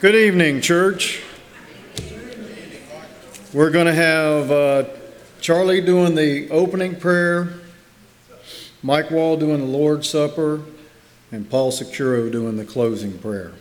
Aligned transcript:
Good 0.00 0.16
evening, 0.16 0.60
church. 0.60 1.22
We're 3.52 3.70
going 3.70 3.86
to 3.86 3.94
have 3.94 4.50
uh, 4.50 4.84
Charlie 5.40 5.80
doing 5.80 6.16
the 6.16 6.50
opening 6.50 6.96
prayer, 6.96 7.60
Mike 8.82 9.12
Wall 9.12 9.36
doing 9.36 9.60
the 9.60 9.66
Lord's 9.66 10.08
Supper, 10.08 10.62
and 11.30 11.48
Paul 11.48 11.70
Securo 11.70 12.30
doing 12.30 12.56
the 12.56 12.64
closing 12.64 13.16
prayer. 13.16 13.52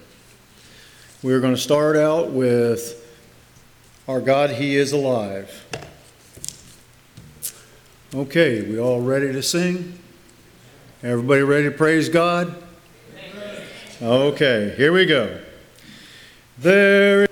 We're 1.21 1.39
going 1.39 1.54
to 1.54 1.61
start 1.61 1.95
out 1.95 2.31
with 2.31 3.15
Our 4.07 4.20
God, 4.20 4.50
He 4.50 4.75
is 4.75 4.91
alive. 4.91 5.68
Okay, 8.15 8.63
we 8.63 8.79
all 8.79 9.02
ready 9.02 9.31
to 9.31 9.43
sing? 9.43 10.00
Everybody 11.04 11.41
ready 11.41 11.65
to 11.65 11.71
praise 11.71 12.07
God? 12.07 12.55
Okay, 14.02 14.73
here 14.77 14.94
we 14.94 15.05
go. 15.05 15.38
There 16.57 17.27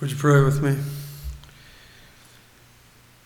Would 0.00 0.12
you 0.12 0.16
pray 0.16 0.40
with 0.40 0.62
me? 0.62 0.78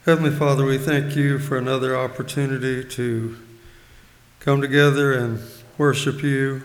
Heavenly 0.05 0.37
Father, 0.37 0.65
we 0.65 0.77
thank 0.77 1.15
you 1.15 1.39
for 1.39 1.57
another 1.57 1.97
opportunity 1.97 2.83
to 2.97 3.37
come 4.41 4.61
together 4.61 5.13
and 5.13 5.41
worship 5.79 6.21
you, 6.21 6.65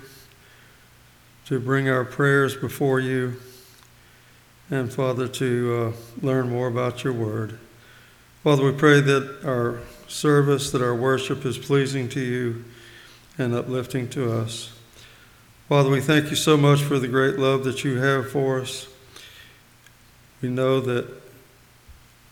to 1.46 1.60
bring 1.60 1.90
our 1.90 2.04
prayers 2.04 2.56
before 2.56 3.00
you, 3.00 3.36
and 4.72 4.92
Father, 4.92 5.28
to 5.28 5.94
uh, 5.94 6.26
learn 6.26 6.50
more 6.50 6.68
about 6.68 7.04
your 7.04 7.14
word. 7.14 7.60
Father, 8.44 8.66
we 8.66 8.72
pray 8.72 9.02
that 9.02 9.46
our 9.46 9.80
service, 10.08 10.72
that 10.72 10.82
our 10.82 10.96
worship 10.96 11.46
is 11.46 11.60
pleasing 11.60 12.10
to 12.10 12.20
you 12.20 12.66
and 13.38 13.54
uplifting 13.54 14.10
to 14.10 14.34
us. 14.34 14.76
Father, 15.68 15.92
we 15.92 16.02
thank 16.02 16.32
you 16.32 16.36
so 16.36 16.58
much 16.58 16.82
for 16.82 16.98
the 16.98 17.08
great 17.08 17.38
love 17.38 17.64
that 17.64 17.84
you 17.84 18.00
have 18.00 18.32
for 18.32 18.62
us. 18.62 18.88
We 20.42 20.50
know 20.50 20.80
that 20.82 21.08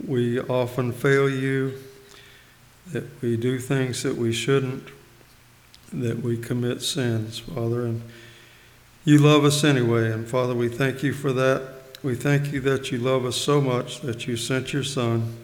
we 0.05 0.39
often 0.39 0.91
fail 0.91 1.29
you, 1.29 1.73
that 2.91 3.21
we 3.21 3.35
do 3.37 3.59
things 3.59 4.03
that 4.03 4.15
we 4.15 4.31
shouldn't. 4.31 4.89
that 5.93 6.21
we 6.21 6.37
commit 6.37 6.81
sins, 6.81 7.39
Father, 7.39 7.85
and 7.85 8.01
you 9.05 9.17
love 9.17 9.45
us 9.45 9.63
anyway. 9.63 10.11
And 10.11 10.27
Father, 10.27 10.53
we 10.53 10.67
thank 10.67 11.01
you 11.01 11.13
for 11.13 11.31
that. 11.33 11.75
We 12.03 12.13
thank 12.13 12.51
you 12.51 12.59
that 12.61 12.91
you 12.91 12.97
love 12.97 13.25
us 13.25 13.37
so 13.37 13.61
much 13.61 14.01
that 14.01 14.27
you 14.27 14.35
sent 14.35 14.73
your 14.73 14.83
Son 14.83 15.35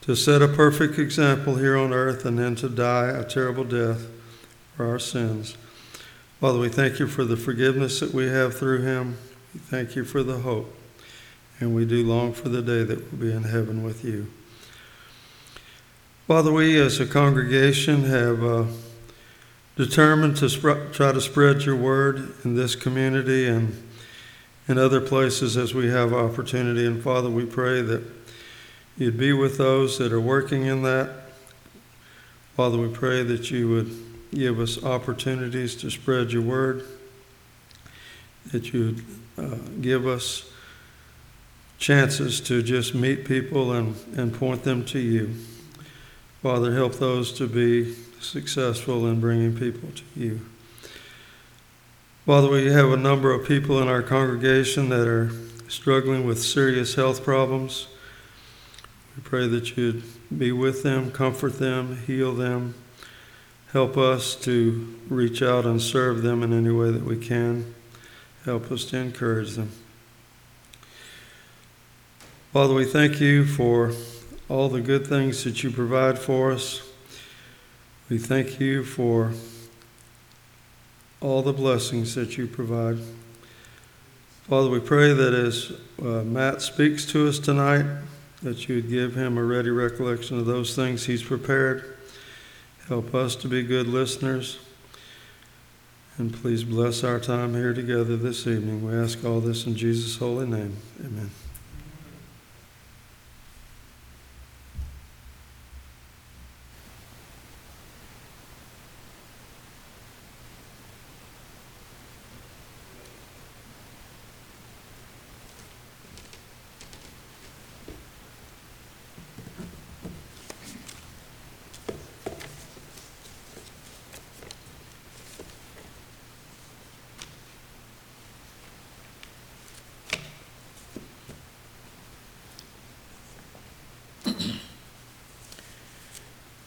to 0.00 0.16
set 0.16 0.42
a 0.42 0.48
perfect 0.48 0.98
example 0.98 1.56
here 1.56 1.76
on 1.76 1.92
earth 1.92 2.24
and 2.24 2.38
then 2.38 2.54
to 2.56 2.68
die 2.68 3.08
a 3.08 3.24
terrible 3.24 3.64
death 3.64 4.06
for 4.74 4.86
our 4.86 4.98
sins. 4.98 5.56
Father, 6.40 6.58
we 6.58 6.68
thank 6.68 6.98
you 6.98 7.06
for 7.06 7.24
the 7.24 7.36
forgiveness 7.36 8.00
that 8.00 8.12
we 8.12 8.26
have 8.26 8.56
through 8.56 8.80
him. 8.82 9.18
We 9.54 9.60
thank 9.60 9.94
you 9.94 10.04
for 10.04 10.22
the 10.22 10.38
hope. 10.38 10.81
And 11.62 11.76
we 11.76 11.84
do 11.84 12.04
long 12.04 12.32
for 12.32 12.48
the 12.48 12.60
day 12.60 12.82
that 12.82 13.12
we'll 13.12 13.20
be 13.20 13.32
in 13.32 13.44
heaven 13.44 13.84
with 13.84 14.04
you. 14.04 14.26
Father, 16.26 16.52
we 16.52 16.76
as 16.80 16.98
a 16.98 17.06
congregation 17.06 18.02
have 18.02 18.42
uh, 18.42 18.64
determined 19.76 20.36
to 20.38 20.50
sp- 20.50 20.90
try 20.90 21.12
to 21.12 21.20
spread 21.20 21.62
your 21.62 21.76
word 21.76 22.34
in 22.44 22.56
this 22.56 22.74
community 22.74 23.46
and 23.46 23.80
in 24.66 24.76
other 24.76 25.00
places 25.00 25.56
as 25.56 25.72
we 25.72 25.88
have 25.88 26.12
opportunity. 26.12 26.84
And 26.84 27.00
Father, 27.00 27.30
we 27.30 27.46
pray 27.46 27.80
that 27.80 28.02
you'd 28.98 29.16
be 29.16 29.32
with 29.32 29.56
those 29.56 29.98
that 29.98 30.12
are 30.12 30.20
working 30.20 30.66
in 30.66 30.82
that. 30.82 31.10
Father, 32.56 32.76
we 32.76 32.88
pray 32.88 33.22
that 33.22 33.52
you 33.52 33.68
would 33.68 33.96
give 34.34 34.58
us 34.58 34.82
opportunities 34.82 35.76
to 35.76 35.92
spread 35.92 36.32
your 36.32 36.42
word, 36.42 36.84
that 38.50 38.72
you 38.72 38.96
would 39.36 39.52
uh, 39.52 39.58
give 39.80 40.08
us 40.08 40.51
chances 41.82 42.40
to 42.40 42.62
just 42.62 42.94
meet 42.94 43.24
people 43.24 43.72
and, 43.72 43.96
and 44.16 44.32
point 44.32 44.62
them 44.62 44.84
to 44.84 45.00
you. 45.00 45.34
Father, 46.40 46.72
help 46.74 46.94
those 46.94 47.32
to 47.32 47.48
be 47.48 47.92
successful 48.20 49.08
in 49.08 49.18
bringing 49.18 49.56
people 49.56 49.88
to 49.90 50.04
you. 50.14 50.40
Father, 52.24 52.48
we 52.48 52.70
have 52.70 52.92
a 52.92 52.96
number 52.96 53.32
of 53.32 53.48
people 53.48 53.82
in 53.82 53.88
our 53.88 54.00
congregation 54.00 54.90
that 54.90 55.08
are 55.08 55.32
struggling 55.66 56.24
with 56.24 56.40
serious 56.40 56.94
health 56.94 57.24
problems. 57.24 57.88
We 59.16 59.22
pray 59.24 59.48
that 59.48 59.76
you'd 59.76 60.04
be 60.38 60.52
with 60.52 60.84
them, 60.84 61.10
comfort 61.10 61.58
them, 61.58 61.96
heal 62.06 62.32
them, 62.32 62.76
help 63.72 63.96
us 63.96 64.36
to 64.36 64.96
reach 65.08 65.42
out 65.42 65.66
and 65.66 65.82
serve 65.82 66.22
them 66.22 66.44
in 66.44 66.52
any 66.52 66.70
way 66.70 66.92
that 66.92 67.04
we 67.04 67.16
can. 67.16 67.74
Help 68.44 68.70
us 68.70 68.84
to 68.84 68.98
encourage 68.98 69.56
them. 69.56 69.72
Father, 72.52 72.74
we 72.74 72.84
thank 72.84 73.18
you 73.18 73.46
for 73.46 73.92
all 74.50 74.68
the 74.68 74.82
good 74.82 75.06
things 75.06 75.42
that 75.44 75.62
you 75.62 75.70
provide 75.70 76.18
for 76.18 76.52
us. 76.52 76.86
We 78.10 78.18
thank 78.18 78.60
you 78.60 78.84
for 78.84 79.32
all 81.22 81.40
the 81.40 81.54
blessings 81.54 82.14
that 82.14 82.36
you 82.36 82.46
provide. 82.46 82.98
Father, 84.50 84.68
we 84.68 84.80
pray 84.80 85.14
that 85.14 85.32
as 85.32 85.72
uh, 86.02 86.24
Matt 86.24 86.60
speaks 86.60 87.06
to 87.06 87.26
us 87.26 87.38
tonight, 87.38 87.86
that 88.42 88.68
you 88.68 88.74
would 88.74 88.90
give 88.90 89.14
him 89.14 89.38
a 89.38 89.42
ready 89.42 89.70
recollection 89.70 90.38
of 90.38 90.44
those 90.44 90.76
things 90.76 91.06
he's 91.06 91.22
prepared. 91.22 91.96
Help 92.86 93.14
us 93.14 93.34
to 93.36 93.48
be 93.48 93.62
good 93.62 93.86
listeners. 93.86 94.58
And 96.18 96.34
please 96.34 96.64
bless 96.64 97.02
our 97.02 97.18
time 97.18 97.54
here 97.54 97.72
together 97.72 98.18
this 98.18 98.46
evening. 98.46 98.84
We 98.86 98.94
ask 98.94 99.24
all 99.24 99.40
this 99.40 99.64
in 99.64 99.74
Jesus' 99.74 100.18
holy 100.18 100.46
name. 100.46 100.76
Amen. 101.00 101.30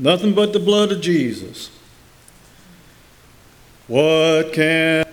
Nothing 0.05 0.35
but 0.35 0.53
the 0.53 0.59
blood 0.59 0.91
of 0.91 1.01
Jesus. 1.01 1.71
What 3.87 4.53
can 4.53 5.04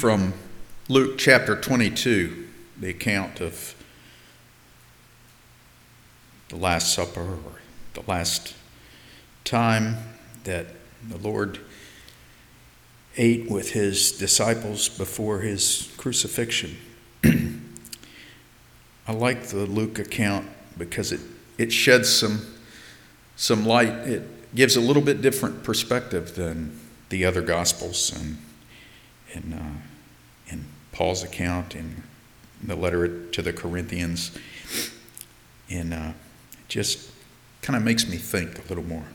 from 0.00 0.32
Luke 0.88 1.18
chapter 1.18 1.54
22, 1.54 2.46
the 2.80 2.88
account 2.88 3.42
of 3.42 3.74
the 6.48 6.56
Last 6.56 6.94
Supper 6.94 7.20
or 7.20 7.60
the 7.92 8.00
last 8.10 8.54
time 9.44 9.98
that 10.44 10.68
the 11.06 11.18
Lord 11.18 11.58
ate 13.18 13.50
with 13.50 13.72
his 13.72 14.12
disciples 14.12 14.88
before 14.88 15.40
his 15.40 15.92
crucifixion. 15.98 16.78
I 19.06 19.12
like 19.12 19.48
the 19.48 19.66
Luke 19.66 19.98
account 19.98 20.48
because 20.78 21.12
it, 21.12 21.20
it 21.58 21.74
sheds 21.74 22.08
some, 22.08 22.46
some 23.36 23.66
light. 23.66 23.92
It 24.08 24.54
gives 24.54 24.76
a 24.76 24.80
little 24.80 25.02
bit 25.02 25.20
different 25.20 25.62
perspective 25.62 26.36
than 26.36 26.80
the 27.10 27.26
other 27.26 27.42
Gospels 27.42 28.18
and, 28.18 28.38
Paul's 31.10 31.24
account 31.24 31.74
in 31.74 32.04
the 32.62 32.76
letter 32.76 33.26
to 33.30 33.42
the 33.42 33.52
Corinthians. 33.52 34.30
And 35.68 35.92
uh, 35.92 36.12
just 36.68 37.10
kind 37.62 37.76
of 37.76 37.82
makes 37.82 38.08
me 38.08 38.16
think 38.16 38.64
a 38.64 38.68
little 38.68 38.84
more. 38.84 39.06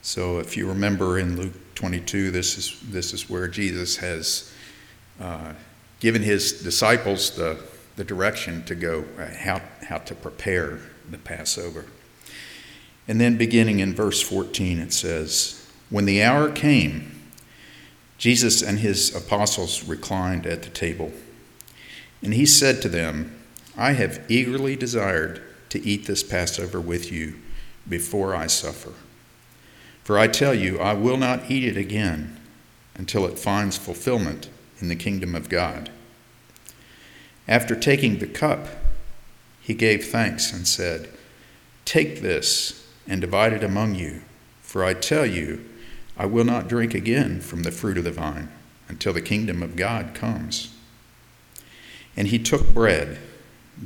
So 0.00 0.40
if 0.40 0.56
you 0.56 0.66
remember 0.66 1.16
in 1.16 1.36
Luke 1.36 1.52
22, 1.76 2.32
this 2.32 2.58
is, 2.58 2.80
this 2.90 3.12
is 3.12 3.30
where 3.30 3.46
Jesus 3.46 3.98
has 3.98 4.52
uh, 5.20 5.52
given 6.00 6.22
his 6.22 6.60
disciples 6.60 7.30
the, 7.36 7.62
the 7.94 8.02
direction 8.02 8.64
to 8.64 8.74
go, 8.74 9.04
uh, 9.16 9.26
how, 9.32 9.62
how 9.86 9.98
to 9.98 10.14
prepare 10.16 10.80
the 11.08 11.18
Passover. 11.18 11.84
And 13.06 13.20
then 13.20 13.36
beginning 13.36 13.78
in 13.78 13.94
verse 13.94 14.20
14, 14.20 14.80
it 14.80 14.92
says, 14.92 15.70
When 15.88 16.04
the 16.04 16.20
hour 16.20 16.50
came, 16.50 17.11
Jesus 18.22 18.62
and 18.62 18.78
his 18.78 19.12
apostles 19.16 19.82
reclined 19.82 20.46
at 20.46 20.62
the 20.62 20.70
table. 20.70 21.10
And 22.22 22.32
he 22.32 22.46
said 22.46 22.80
to 22.82 22.88
them, 22.88 23.36
I 23.76 23.94
have 23.94 24.24
eagerly 24.28 24.76
desired 24.76 25.42
to 25.70 25.84
eat 25.84 26.06
this 26.06 26.22
Passover 26.22 26.80
with 26.80 27.10
you 27.10 27.34
before 27.88 28.32
I 28.36 28.46
suffer. 28.46 28.92
For 30.04 30.20
I 30.20 30.28
tell 30.28 30.54
you, 30.54 30.78
I 30.78 30.92
will 30.92 31.16
not 31.16 31.50
eat 31.50 31.64
it 31.64 31.76
again 31.76 32.38
until 32.94 33.26
it 33.26 33.40
finds 33.40 33.76
fulfillment 33.76 34.48
in 34.78 34.86
the 34.86 34.94
kingdom 34.94 35.34
of 35.34 35.48
God. 35.48 35.90
After 37.48 37.74
taking 37.74 38.20
the 38.20 38.28
cup, 38.28 38.68
he 39.60 39.74
gave 39.74 40.04
thanks 40.04 40.52
and 40.52 40.68
said, 40.68 41.08
Take 41.84 42.20
this 42.20 42.86
and 43.08 43.20
divide 43.20 43.52
it 43.52 43.64
among 43.64 43.96
you, 43.96 44.22
for 44.60 44.84
I 44.84 44.94
tell 44.94 45.26
you, 45.26 45.68
I 46.16 46.26
will 46.26 46.44
not 46.44 46.68
drink 46.68 46.94
again 46.94 47.40
from 47.40 47.62
the 47.62 47.70
fruit 47.70 47.98
of 47.98 48.04
the 48.04 48.12
vine 48.12 48.50
until 48.88 49.12
the 49.12 49.22
kingdom 49.22 49.62
of 49.62 49.76
God 49.76 50.14
comes. 50.14 50.74
And 52.16 52.28
he 52.28 52.38
took 52.38 52.74
bread, 52.74 53.18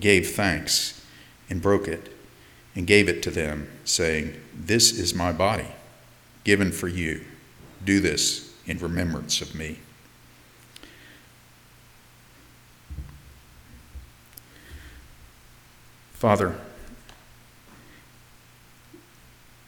gave 0.00 0.30
thanks, 0.30 1.04
and 1.49 1.62
broke 1.62 1.87
it, 1.87 2.12
and 2.75 2.87
gave 2.87 3.09
it 3.09 3.23
to 3.23 3.30
them, 3.30 3.68
saying, 3.85 4.35
This 4.54 4.99
is 4.99 5.14
my 5.14 5.33
body 5.33 5.68
given 6.45 6.73
for 6.73 6.88
you. 6.88 7.25
Do 7.85 8.00
this 8.00 8.54
in 8.66 8.78
remembrance 8.78 9.40
of 9.40 9.54
me. 9.54 9.78
Father, 16.12 16.59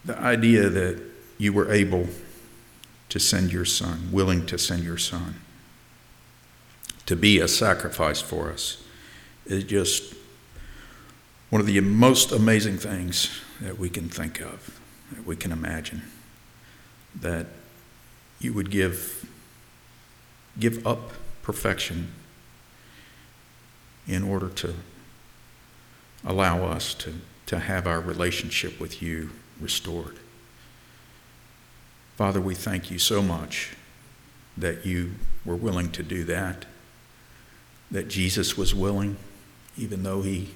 the 0.03 0.17
idea 0.19 0.67
that 0.67 1.01
you 1.37 1.53
were 1.53 1.71
able 1.71 2.07
to 3.09 3.19
send 3.19 3.51
your 3.51 3.65
son, 3.65 4.09
willing 4.11 4.45
to 4.45 4.57
send 4.57 4.83
your 4.83 4.97
son, 4.97 5.35
to 7.05 7.15
be 7.15 7.39
a 7.39 7.47
sacrifice 7.47 8.21
for 8.21 8.51
us, 8.51 8.83
is 9.45 9.63
just 9.63 10.13
one 11.49 11.59
of 11.59 11.65
the 11.65 11.79
most 11.81 12.31
amazing 12.31 12.77
things 12.77 13.41
that 13.61 13.79
we 13.79 13.89
can 13.89 14.07
think 14.07 14.39
of, 14.39 14.79
that 15.11 15.25
we 15.25 15.35
can 15.35 15.51
imagine 15.51 16.03
that 17.19 17.47
you 18.39 18.53
would 18.53 18.69
give, 18.69 19.27
give 20.59 20.85
up 20.85 21.11
perfection 21.41 22.11
in 24.07 24.23
order 24.23 24.49
to 24.49 24.75
allow 26.23 26.63
us 26.65 26.93
to, 26.93 27.13
to 27.47 27.57
have 27.57 27.87
our 27.87 27.99
relationship 27.99 28.79
with 28.79 29.01
you 29.01 29.31
restored. 29.59 30.18
Father, 32.19 32.41
we 32.41 32.53
thank 32.53 32.91
you 32.91 32.99
so 32.99 33.21
much 33.21 33.77
that 34.57 34.85
you 34.85 35.11
were 35.45 35.55
willing 35.55 35.89
to 35.91 36.03
do 36.03 36.25
that, 36.25 36.65
that 37.89 38.09
Jesus 38.09 38.57
was 38.57 38.75
willing, 38.75 39.15
even 39.77 40.03
though 40.03 40.21
he, 40.21 40.53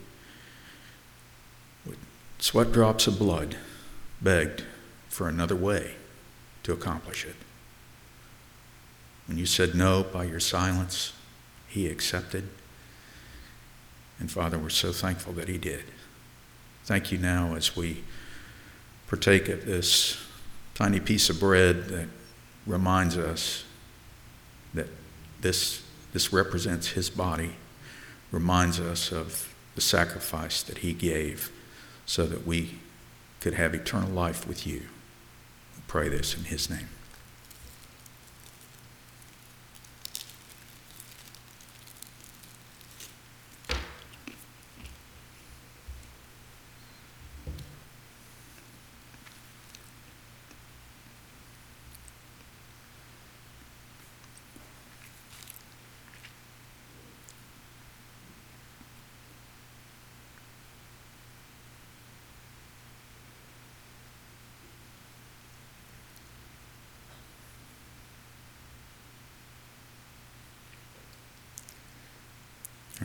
with 1.85 1.97
sweat 2.37 2.73
drops 2.73 3.07
of 3.07 3.17
blood, 3.17 3.55
begged 4.21 4.65
for 5.07 5.29
another 5.29 5.55
way 5.55 5.95
to 6.63 6.73
accomplish 6.73 7.23
it. 7.23 7.37
When 9.25 9.37
you 9.37 9.45
said 9.45 9.73
no 9.73 10.03
by 10.03 10.25
your 10.25 10.41
silence, 10.41 11.13
he 11.69 11.87
accepted. 11.87 12.49
And 14.19 14.29
Father, 14.29 14.59
we're 14.59 14.67
so 14.67 14.91
thankful 14.91 15.31
that 15.31 15.47
he 15.47 15.57
did. 15.57 15.85
Thank 16.83 17.13
you 17.13 17.17
now 17.17 17.55
as 17.55 17.73
we 17.73 18.03
partake 19.07 19.47
of 19.47 19.65
this 19.65 20.17
tiny 20.75 20.99
piece 20.99 21.29
of 21.29 21.39
bread 21.39 21.87
that 21.89 22.07
reminds 22.65 23.17
us 23.17 23.63
that 24.73 24.87
this, 25.41 25.83
this 26.13 26.33
represents 26.33 26.89
his 26.89 27.09
body, 27.09 27.55
reminds 28.31 28.79
us 28.79 29.11
of 29.11 29.53
the 29.75 29.81
sacrifice 29.81 30.63
that 30.63 30.79
he 30.79 30.93
gave 30.93 31.51
so 32.05 32.25
that 32.25 32.45
we 32.45 32.79
could 33.39 33.53
have 33.53 33.73
eternal 33.73 34.09
life 34.09 34.47
with 34.47 34.65
you 34.65 34.83
pray 35.93 36.09
this 36.09 36.35
in 36.35 36.45
his 36.45 36.71
name. 36.71 36.89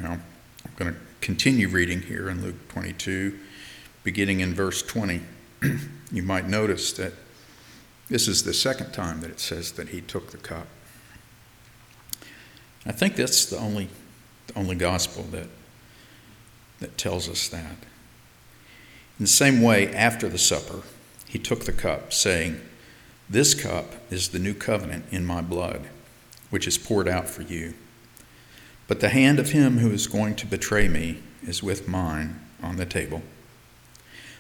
Now, 0.01 0.13
I'm 0.13 0.73
going 0.77 0.95
to 0.95 1.01
continue 1.29 1.69
reading 1.69 2.01
here 2.01 2.31
in 2.31 2.43
Luke 2.43 2.57
22, 2.69 3.39
beginning 4.03 4.41
in 4.41 4.55
verse 4.55 4.81
20. 4.81 5.21
you 6.11 6.23
might 6.23 6.49
notice 6.49 6.91
that 6.95 7.13
this 8.09 8.27
is 8.27 8.45
the 8.45 8.55
second 8.55 8.93
time 8.93 9.21
that 9.21 9.33
it 9.33 9.39
says 9.39 9.73
that 9.73 9.91
he 9.91 10.01
took 10.01 10.31
the 10.31 10.39
cup. 10.39 10.67
I 12.87 12.93
think 12.93 13.15
that's 13.15 13.45
the 13.45 13.59
only, 13.59 13.91
the 14.47 14.59
only 14.59 14.75
gospel 14.75 15.23
that, 15.25 15.49
that 16.81 16.97
tells 16.97 17.29
us 17.29 17.47
that. 17.49 17.77
In 19.19 19.25
the 19.25 19.27
same 19.27 19.61
way, 19.61 19.95
after 19.95 20.31
the 20.31 20.39
supper, 20.39 20.81
he 21.27 21.39
took 21.39 21.67
the 21.67 21.75
cup, 21.75 22.11
saying, 22.11 22.59
This 23.29 23.53
cup 23.53 23.93
is 24.11 24.31
the 24.31 24.39
new 24.39 24.55
covenant 24.55 25.05
in 25.11 25.27
my 25.27 25.43
blood, 25.43 25.91
which 26.49 26.67
is 26.67 26.79
poured 26.79 27.07
out 27.07 27.29
for 27.29 27.43
you. 27.43 27.75
But 28.89 29.01
the 29.01 29.11
hand 29.11 29.39
of 29.39 29.51
him 29.51 29.79
who 29.79 29.91
is 29.91 30.07
going 30.07 30.35
to 30.37 30.47
betray 30.47 30.89
me 30.89 31.23
is 31.47 31.63
with 31.63 31.87
mine 31.87 32.41
on 32.63 32.77
the 32.77 32.87
table. 32.87 33.23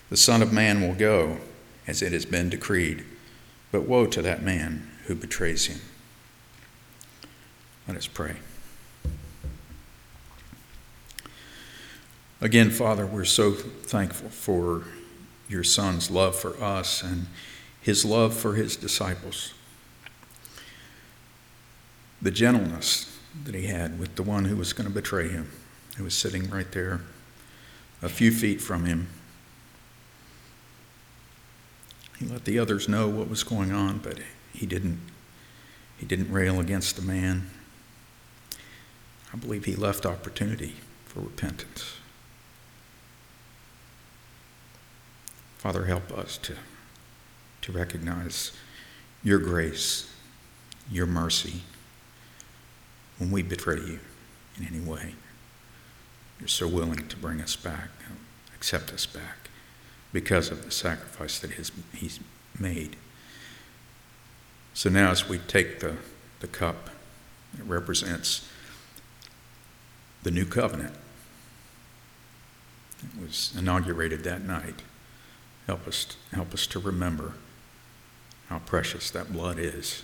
The 0.09 0.17
Son 0.17 0.43
of 0.43 0.53
Man 0.53 0.81
will 0.81 0.95
go 0.95 1.37
as 1.87 2.01
it 2.01 2.13
has 2.13 2.25
been 2.25 2.49
decreed, 2.49 3.05
but 3.71 3.83
woe 3.87 4.07
to 4.07 4.23
that 4.23 4.43
man 4.43 4.91
who 5.05 5.15
betrays 5.15 5.67
him. 5.67 5.81
Let 7.87 7.97
us 7.99 8.07
pray. 8.07 8.37
Again, 12.41 12.71
Father, 12.71 13.05
we're 13.05 13.25
so 13.25 13.53
thankful 13.53 14.31
for 14.31 14.85
your 15.49 15.65
Son's 15.65 16.11
love 16.11 16.37
for 16.37 16.63
us 16.63 17.03
and 17.03 17.27
his 17.83 18.05
love 18.05 18.35
for 18.35 18.55
his 18.55 18.77
disciples. 18.77 19.53
The 22.23 22.31
gentleness 22.31 23.18
that 23.45 23.55
he 23.55 23.67
had 23.67 23.99
with 23.99 24.15
the 24.17 24.23
one 24.23 24.45
who 24.45 24.57
was 24.57 24.73
going 24.73 24.89
to 24.89 24.95
betray 24.95 25.29
him, 25.29 25.51
who 25.97 26.05
was 26.05 26.15
sitting 26.15 26.49
right 26.51 26.71
there 26.73 27.01
a 28.03 28.09
few 28.09 28.31
feet 28.31 28.61
from 28.61 28.85
him. 28.85 29.09
He 32.19 32.27
let 32.27 32.45
the 32.45 32.59
others 32.59 32.89
know 32.89 33.09
what 33.09 33.29
was 33.29 33.43
going 33.45 33.73
on, 33.73 33.99
but 33.99 34.19
he 34.53 34.67
didn't 34.67 34.99
He 35.99 36.07
didn't 36.07 36.31
rail 36.33 36.61
against 36.61 36.95
the 36.95 37.03
man. 37.03 37.51
I 39.33 39.37
believe 39.37 39.65
he 39.65 39.75
left 39.75 40.07
opportunity 40.07 40.77
for 41.07 41.21
repentance. 41.21 41.97
Father, 45.59 45.87
help 45.87 46.13
us 46.13 46.39
to, 46.39 46.55
to 47.63 47.73
recognize 47.73 48.53
your 49.25 49.41
grace, 49.41 50.09
your 50.89 51.07
mercy 51.07 51.63
when 53.19 53.31
we 53.31 53.43
betray 53.43 53.77
you 53.77 54.01
in 54.57 54.67
any 54.67 54.81
way. 54.81 55.15
You're 56.39 56.49
so 56.49 56.69
willing 56.69 57.09
to 57.09 57.17
bring 57.17 57.41
us 57.41 57.57
back, 57.57 57.89
accept 58.55 58.93
us 58.93 59.07
back 59.07 59.51
because 60.13 60.51
of 60.51 60.65
the 60.65 60.71
sacrifice 60.71 61.39
that 61.41 61.53
his, 61.53 61.73
he's 61.95 62.21
made. 62.59 62.97
So 64.75 64.89
now, 64.89 65.11
as 65.11 65.29
we 65.29 65.39
take 65.39 65.81
the, 65.81 65.97
the 66.41 66.47
cup 66.47 66.91
that 67.55 67.65
represents 67.65 68.49
the 70.23 70.31
new 70.31 70.45
covenant, 70.45 70.95
it 73.03 73.21
was 73.21 73.53
inaugurated 73.59 74.25
that 74.25 74.45
night. 74.45 74.83
Help 75.67 75.87
us, 75.87 76.17
help 76.33 76.55
us 76.55 76.67
to 76.69 76.79
remember 76.79 77.35
how 78.49 78.61
precious 78.61 79.11
that 79.11 79.33
blood 79.33 79.59
is. 79.59 80.03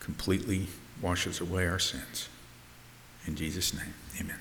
Completely 0.00 0.66
washes 1.00 1.40
away 1.40 1.66
our 1.68 1.78
sins. 1.78 2.28
In 3.26 3.36
Jesus' 3.36 3.72
name, 3.74 3.94
amen. 4.18 4.38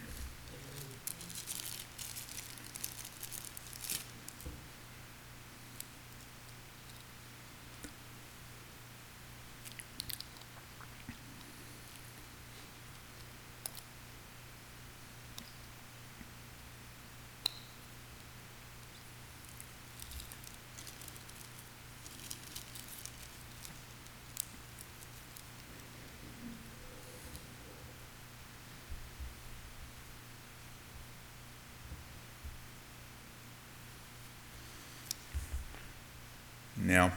Now, 36.90 37.12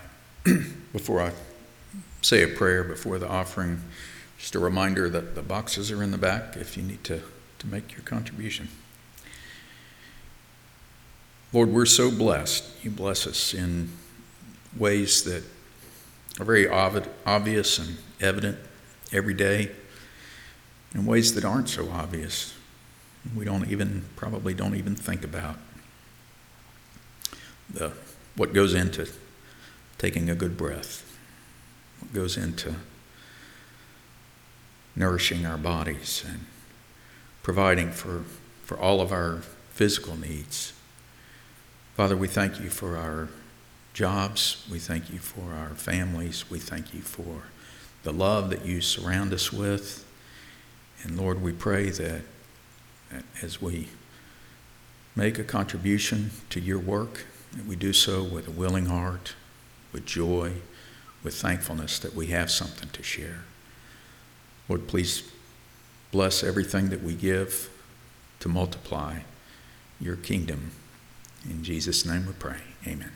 before 1.02 1.20
I 1.20 1.32
say 2.20 2.44
a 2.44 2.46
prayer 2.46 2.84
before 2.84 3.18
the 3.18 3.26
offering, 3.28 3.82
just 4.38 4.54
a 4.54 4.60
reminder 4.60 5.10
that 5.10 5.34
the 5.34 5.42
boxes 5.42 5.90
are 5.90 6.00
in 6.00 6.12
the 6.12 6.16
back 6.16 6.56
if 6.56 6.76
you 6.76 6.82
need 6.84 7.02
to, 7.02 7.20
to 7.58 7.66
make 7.66 7.90
your 7.90 8.02
contribution. 8.02 8.68
Lord, 11.52 11.70
we're 11.70 11.86
so 11.86 12.08
blessed. 12.08 12.84
You 12.84 12.92
bless 12.92 13.26
us 13.26 13.52
in 13.52 13.90
ways 14.78 15.24
that 15.24 15.42
are 16.38 16.44
very 16.44 16.66
obvi- 16.66 17.08
obvious 17.26 17.80
and 17.80 17.96
evident 18.20 18.58
every 19.10 19.34
day, 19.34 19.72
in 20.94 21.04
ways 21.04 21.34
that 21.34 21.44
aren't 21.44 21.68
so 21.68 21.90
obvious. 21.90 22.54
We 23.34 23.44
don't 23.44 23.68
even, 23.68 24.04
probably 24.14 24.54
don't 24.54 24.76
even 24.76 24.94
think 24.94 25.24
about 25.24 25.56
the, 27.68 27.90
what 28.36 28.52
goes 28.52 28.72
into 28.72 29.08
taking 30.02 30.28
a 30.28 30.34
good 30.34 30.56
breath, 30.56 31.16
what 32.00 32.12
goes 32.12 32.36
into 32.36 32.74
nourishing 34.96 35.46
our 35.46 35.56
bodies 35.56 36.24
and 36.28 36.44
providing 37.44 37.88
for, 37.92 38.24
for 38.64 38.76
all 38.76 39.00
of 39.00 39.12
our 39.12 39.42
physical 39.70 40.18
needs. 40.18 40.72
Father, 41.94 42.16
we 42.16 42.26
thank 42.26 42.58
you 42.58 42.68
for 42.68 42.96
our 42.96 43.28
jobs. 43.94 44.66
We 44.68 44.80
thank 44.80 45.08
you 45.08 45.20
for 45.20 45.54
our 45.54 45.76
families. 45.76 46.50
We 46.50 46.58
thank 46.58 46.92
you 46.92 47.00
for 47.00 47.44
the 48.02 48.12
love 48.12 48.50
that 48.50 48.66
you 48.66 48.80
surround 48.80 49.32
us 49.32 49.52
with. 49.52 50.04
And 51.04 51.16
Lord, 51.16 51.40
we 51.40 51.52
pray 51.52 51.90
that 51.90 52.22
as 53.40 53.62
we 53.62 53.86
make 55.14 55.38
a 55.38 55.44
contribution 55.44 56.32
to 56.50 56.58
your 56.58 56.80
work, 56.80 57.24
that 57.52 57.66
we 57.66 57.76
do 57.76 57.92
so 57.92 58.24
with 58.24 58.48
a 58.48 58.50
willing 58.50 58.86
heart, 58.86 59.34
with 59.92 60.06
joy, 60.06 60.52
with 61.22 61.34
thankfulness 61.34 61.98
that 62.00 62.14
we 62.14 62.28
have 62.28 62.50
something 62.50 62.88
to 62.90 63.02
share. 63.02 63.44
Lord, 64.68 64.86
please 64.88 65.30
bless 66.10 66.42
everything 66.42 66.90
that 66.90 67.02
we 67.02 67.14
give 67.14 67.70
to 68.40 68.48
multiply 68.48 69.20
your 70.00 70.16
kingdom. 70.16 70.72
In 71.48 71.62
Jesus' 71.62 72.04
name 72.04 72.26
we 72.26 72.32
pray. 72.32 72.58
Amen. 72.86 73.12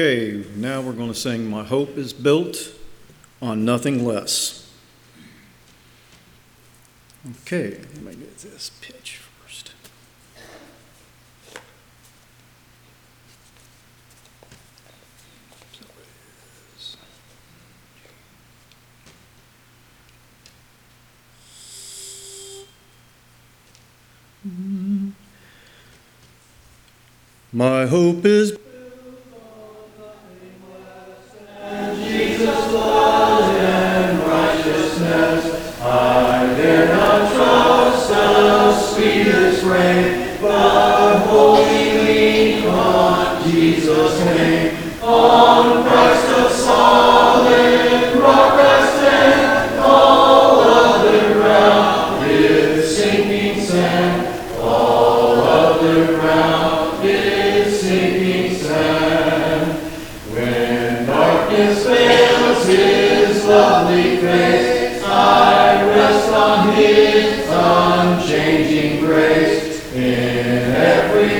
Okay, 0.00 0.46
now 0.56 0.80
we're 0.80 0.94
going 0.94 1.12
to 1.12 1.14
sing 1.14 1.50
My 1.50 1.62
Hope 1.62 1.98
is 1.98 2.14
Built 2.14 2.72
on 3.42 3.66
Nothing 3.66 4.02
Less. 4.02 4.72
Okay, 7.42 7.72
let 7.72 8.02
me 8.02 8.14
get 8.14 8.38
this 8.38 8.70
pitch 8.80 9.20
first. 9.42 9.72
My 27.52 27.84
hope 27.84 28.24
is 28.24 28.39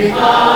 Support 0.01 0.50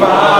Bye. 0.00 0.39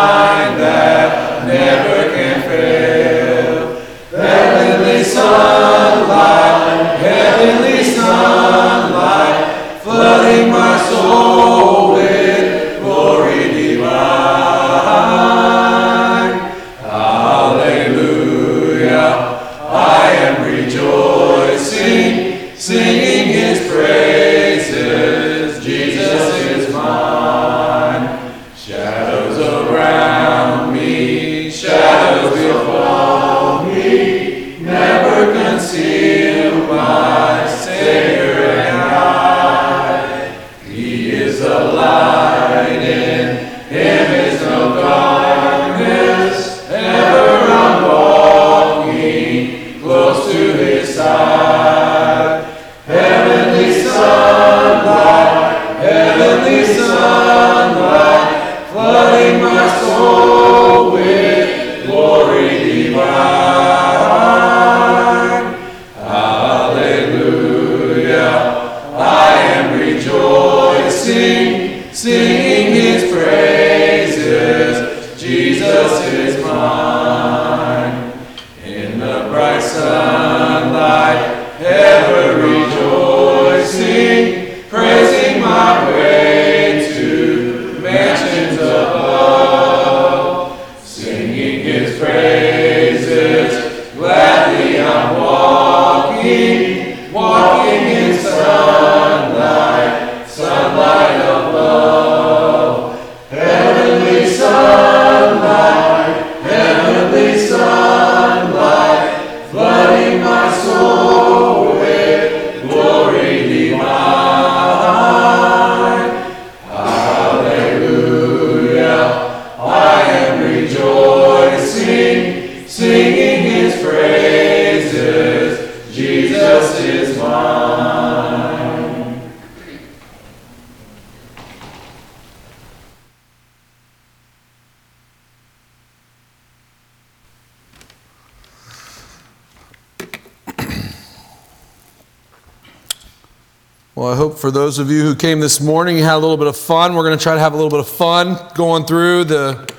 For 144.41 144.51
those 144.51 144.79
of 144.79 144.91
you 144.91 145.03
who 145.03 145.15
came 145.15 145.39
this 145.39 145.61
morning, 145.61 145.99
you 145.99 146.03
had 146.03 146.15
a 146.15 146.19
little 146.19 146.39
bit 146.39 146.47
of 146.47 146.57
fun. 146.57 146.95
We're 146.95 147.05
going 147.05 147.19
to 147.19 147.23
try 147.23 147.35
to 147.35 147.41
have 147.41 147.53
a 147.53 147.57
little 147.57 147.71
bit 147.71 147.81
of 147.81 147.89
fun 147.89 148.39
going 148.55 148.87
through 148.87 149.25
the 149.25 149.71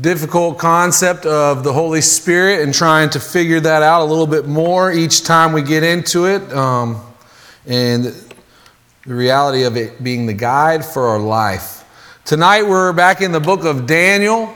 difficult 0.00 0.58
concept 0.58 1.26
of 1.26 1.64
the 1.64 1.72
Holy 1.72 2.00
Spirit 2.00 2.60
and 2.60 2.72
trying 2.72 3.10
to 3.10 3.18
figure 3.18 3.58
that 3.58 3.82
out 3.82 4.02
a 4.02 4.04
little 4.04 4.28
bit 4.28 4.46
more 4.46 4.92
each 4.92 5.24
time 5.24 5.52
we 5.52 5.62
get 5.62 5.82
into 5.82 6.26
it. 6.26 6.40
Um, 6.52 7.04
and 7.66 8.04
the 8.04 9.14
reality 9.14 9.64
of 9.64 9.76
it 9.76 10.02
being 10.04 10.26
the 10.26 10.34
guide 10.34 10.84
for 10.84 11.08
our 11.08 11.18
life. 11.18 11.84
Tonight, 12.24 12.62
we're 12.62 12.92
back 12.92 13.20
in 13.20 13.32
the 13.32 13.40
book 13.40 13.64
of 13.64 13.88
Daniel. 13.88 14.54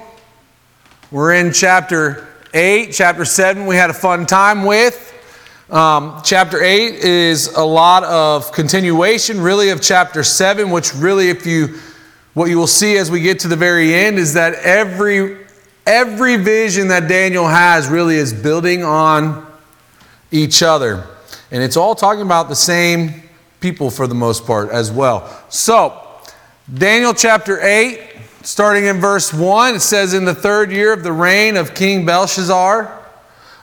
We're 1.11 1.35
in 1.35 1.53
chapter 1.53 2.29
8, 2.55 2.92
chapter 2.92 3.25
7, 3.25 3.66
we 3.66 3.75
had 3.75 3.90
a 3.90 3.94
fun 3.94 4.27
time 4.27 4.62
with. 4.64 5.04
Um, 5.70 6.20
chapter 6.22 6.62
8 6.62 6.96
is 6.96 7.55
a 7.55 7.64
lot 7.64 8.05
of 8.05 8.53
continuation, 8.53 9.40
really, 9.40 9.70
of 9.70 9.81
chapter 9.81 10.22
7, 10.22 10.68
which 10.68 10.94
really, 10.94 11.31
if 11.31 11.46
you, 11.46 11.79
what 12.35 12.50
you 12.50 12.59
will 12.59 12.66
see 12.66 12.98
as 12.98 13.11
we 13.11 13.20
get 13.20 13.38
to 13.40 13.48
the 13.48 13.57
very 13.57 13.94
end 13.94 14.18
is 14.18 14.35
that 14.35 14.53
every, 14.57 15.38
every 15.87 16.37
vision 16.37 16.88
that 16.88 17.09
Daniel 17.09 17.48
has 17.48 17.88
really 17.88 18.16
is 18.16 18.35
building 18.35 18.85
on 18.85 19.50
each 20.31 20.62
other. 20.62 21.07
And 21.50 21.62
it's 21.62 21.79
all 21.79 21.94
talking 21.94 22.22
about 22.22 22.50
the 22.50 22.57
same 22.57 23.22
people 23.61 23.90
for 23.90 24.07
the 24.07 24.14
most 24.14 24.44
part 24.44 24.68
as 24.68 24.92
well. 24.92 25.44
So, 25.48 25.98
Daniel 26.74 27.14
chapter 27.14 27.59
8, 27.62 28.00
starting 28.42 28.85
in 28.85 29.00
verse 29.00 29.33
1, 29.33 29.77
it 29.77 29.81
says, 29.81 30.12
In 30.12 30.27
the 30.27 30.35
third 30.35 30.70
year 30.70 30.92
of 30.92 31.03
the 31.03 31.12
reign 31.12 31.57
of 31.57 31.74
King 31.74 32.05
Belshazzar, 32.05 33.04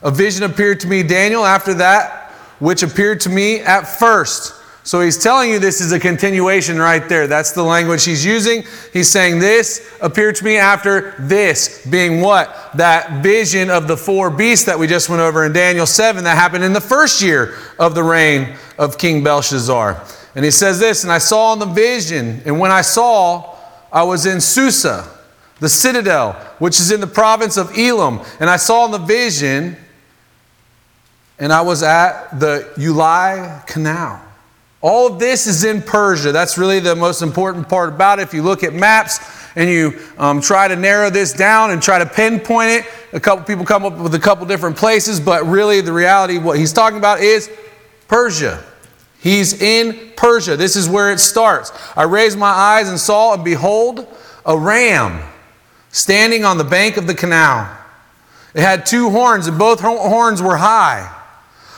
a 0.03 0.11
vision 0.11 0.43
appeared 0.43 0.79
to 0.81 0.87
me, 0.87 1.03
Daniel, 1.03 1.45
after 1.45 1.73
that, 1.75 2.31
which 2.59 2.83
appeared 2.83 3.21
to 3.21 3.29
me 3.29 3.59
at 3.59 3.83
first. 3.83 4.61
So 4.83 4.99
he's 4.99 5.21
telling 5.21 5.51
you 5.51 5.59
this 5.59 5.79
is 5.79 5.91
a 5.91 5.99
continuation 5.99 6.79
right 6.79 7.07
there. 7.07 7.27
That's 7.27 7.51
the 7.51 7.61
language 7.61 8.03
he's 8.03 8.25
using. 8.25 8.63
He's 8.91 9.09
saying, 9.09 9.39
This 9.39 9.95
appeared 10.01 10.35
to 10.37 10.43
me 10.43 10.57
after 10.57 11.13
this, 11.19 11.85
being 11.85 12.19
what? 12.19 12.71
That 12.75 13.21
vision 13.21 13.69
of 13.69 13.87
the 13.87 13.95
four 13.95 14.31
beasts 14.31 14.65
that 14.65 14.79
we 14.79 14.87
just 14.87 15.07
went 15.07 15.21
over 15.21 15.45
in 15.45 15.53
Daniel 15.53 15.85
7 15.85 16.23
that 16.23 16.35
happened 16.35 16.63
in 16.63 16.73
the 16.73 16.81
first 16.81 17.21
year 17.21 17.55
of 17.77 17.93
the 17.93 18.03
reign 18.03 18.55
of 18.79 18.97
King 18.97 19.23
Belshazzar. 19.23 20.03
And 20.33 20.43
he 20.43 20.51
says 20.51 20.79
this, 20.79 21.03
And 21.03 21.11
I 21.11 21.19
saw 21.19 21.53
in 21.53 21.59
the 21.59 21.65
vision, 21.67 22.41
and 22.45 22.59
when 22.59 22.71
I 22.71 22.81
saw, 22.81 23.55
I 23.91 24.01
was 24.01 24.25
in 24.25 24.41
Susa, 24.41 25.07
the 25.59 25.69
citadel, 25.69 26.33
which 26.57 26.79
is 26.79 26.91
in 26.91 27.01
the 27.01 27.07
province 27.07 27.55
of 27.55 27.77
Elam. 27.77 28.21
And 28.39 28.49
I 28.49 28.57
saw 28.57 28.85
in 28.85 28.91
the 28.91 28.97
vision, 28.97 29.77
and 31.41 31.51
I 31.51 31.61
was 31.61 31.81
at 31.81 32.39
the 32.39 32.71
Ulai 32.75 33.65
Canal. 33.65 34.21
All 34.79 35.07
of 35.07 35.19
this 35.19 35.47
is 35.47 35.63
in 35.63 35.81
Persia. 35.81 36.31
That's 36.31 36.55
really 36.55 36.79
the 36.79 36.95
most 36.95 37.23
important 37.23 37.67
part 37.67 37.89
about 37.89 38.19
it. 38.19 38.23
If 38.23 38.33
you 38.35 38.43
look 38.43 38.63
at 38.63 38.73
maps 38.73 39.19
and 39.55 39.67
you 39.67 39.99
um, 40.19 40.39
try 40.39 40.67
to 40.67 40.75
narrow 40.75 41.09
this 41.09 41.33
down 41.33 41.71
and 41.71 41.81
try 41.81 41.97
to 41.97 42.05
pinpoint 42.05 42.69
it, 42.69 42.85
a 43.11 43.19
couple 43.19 43.43
people 43.43 43.65
come 43.65 43.83
up 43.85 43.97
with 43.97 44.13
a 44.13 44.19
couple 44.19 44.45
different 44.45 44.77
places, 44.77 45.19
but 45.19 45.43
really 45.45 45.81
the 45.81 45.91
reality, 45.91 46.37
what 46.37 46.59
he's 46.59 46.73
talking 46.73 46.99
about 46.99 47.21
is 47.21 47.49
Persia. 48.07 48.63
He's 49.19 49.59
in 49.59 50.11
Persia. 50.15 50.55
This 50.57 50.75
is 50.75 50.87
where 50.87 51.11
it 51.11 51.19
starts. 51.19 51.71
I 51.95 52.03
raised 52.03 52.37
my 52.37 52.49
eyes 52.49 52.87
and 52.87 52.99
saw, 52.99 53.33
and 53.33 53.43
behold, 53.43 54.07
a 54.45 54.55
ram 54.55 55.27
standing 55.89 56.45
on 56.45 56.59
the 56.59 56.63
bank 56.63 56.97
of 56.97 57.07
the 57.07 57.15
canal. 57.15 57.67
It 58.53 58.61
had 58.61 58.85
two 58.85 59.09
horns, 59.09 59.47
and 59.47 59.57
both 59.57 59.79
horns 59.79 60.39
were 60.39 60.57
high, 60.57 61.17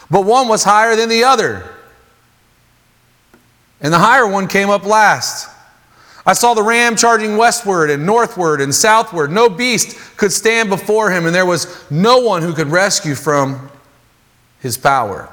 but 0.10 0.22
one 0.22 0.48
was 0.48 0.64
higher 0.64 0.96
than 0.96 1.10
the 1.10 1.24
other 1.24 1.70
and 3.84 3.94
the 3.94 4.00
higher 4.00 4.26
one 4.26 4.48
came 4.48 4.70
up 4.70 4.86
last. 4.86 5.50
I 6.26 6.32
saw 6.32 6.54
the 6.54 6.64
ram 6.64 6.96
charging 6.96 7.36
westward 7.36 7.90
and 7.90 8.06
northward 8.06 8.62
and 8.62 8.74
southward. 8.74 9.30
No 9.30 9.50
beast 9.50 9.98
could 10.16 10.32
stand 10.32 10.70
before 10.70 11.12
him, 11.12 11.26
and 11.26 11.36
there 11.36 11.46
was 11.46 11.86
no 11.92 12.20
one 12.20 12.42
who 12.42 12.54
could 12.54 12.68
rescue 12.68 13.14
from 13.14 13.70
his 14.62 14.78
power. 14.78 15.30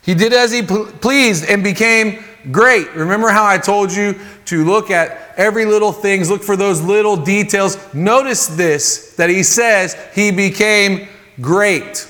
He 0.00 0.14
did 0.14 0.32
as 0.32 0.52
he 0.52 0.62
pleased 0.62 1.44
and 1.44 1.64
became 1.64 2.22
great. 2.52 2.94
Remember 2.94 3.30
how 3.30 3.44
I 3.44 3.58
told 3.58 3.92
you 3.92 4.14
to 4.44 4.64
look 4.64 4.92
at 4.92 5.34
every 5.36 5.64
little 5.64 5.90
things, 5.90 6.30
look 6.30 6.44
for 6.44 6.56
those 6.56 6.80
little 6.80 7.16
details. 7.16 7.76
Notice 7.92 8.46
this 8.46 9.16
that 9.16 9.28
he 9.28 9.42
says 9.42 9.96
he 10.14 10.30
became 10.30 11.08
great. 11.40 12.08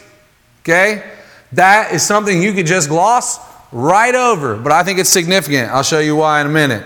Okay? 0.61 1.03
That 1.53 1.93
is 1.93 2.03
something 2.03 2.43
you 2.43 2.53
could 2.53 2.67
just 2.67 2.89
gloss 2.89 3.39
right 3.73 4.15
over, 4.15 4.57
but 4.57 4.73
I 4.73 4.83
think 4.83 4.99
it's 4.99 5.11
significant. 5.11 5.71
I'll 5.71 5.83
show 5.83 6.01
you 6.01 6.17
why 6.17 6.41
in 6.41 6.47
a 6.47 6.51
minute. 6.51 6.85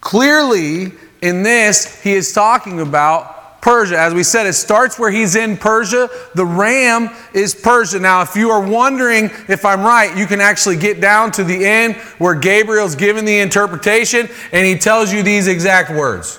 Clearly, 0.00 0.92
in 1.20 1.42
this, 1.42 2.02
he 2.02 2.12
is 2.12 2.32
talking 2.32 2.80
about 2.80 3.60
Persia. 3.60 3.98
As 3.98 4.14
we 4.14 4.22
said, 4.22 4.46
it 4.46 4.54
starts 4.54 4.98
where 4.98 5.10
he's 5.10 5.34
in 5.34 5.56
Persia. 5.56 6.08
The 6.34 6.46
ram 6.46 7.10
is 7.34 7.54
Persia. 7.54 7.98
Now, 7.98 8.22
if 8.22 8.36
you 8.36 8.50
are 8.50 8.66
wondering 8.66 9.30
if 9.48 9.64
I'm 9.64 9.82
right, 9.82 10.16
you 10.16 10.26
can 10.26 10.40
actually 10.40 10.76
get 10.76 11.00
down 11.00 11.32
to 11.32 11.44
the 11.44 11.66
end 11.66 11.96
where 12.18 12.34
Gabriel's 12.34 12.94
given 12.94 13.24
the 13.24 13.40
interpretation 13.40 14.28
and 14.52 14.66
he 14.66 14.78
tells 14.78 15.12
you 15.12 15.22
these 15.22 15.48
exact 15.48 15.90
words. 15.90 16.38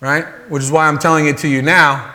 Right? 0.00 0.24
Which 0.48 0.62
is 0.62 0.70
why 0.70 0.86
I'm 0.88 0.98
telling 0.98 1.26
it 1.26 1.38
to 1.38 1.48
you 1.48 1.60
now 1.60 2.14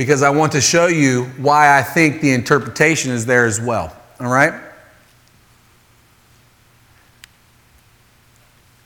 because 0.00 0.22
I 0.22 0.30
want 0.30 0.52
to 0.52 0.62
show 0.62 0.86
you 0.86 1.24
why 1.36 1.76
I 1.78 1.82
think 1.82 2.22
the 2.22 2.32
interpretation 2.32 3.12
is 3.12 3.26
there 3.26 3.44
as 3.44 3.60
well. 3.60 3.94
All 4.18 4.32
right? 4.32 4.54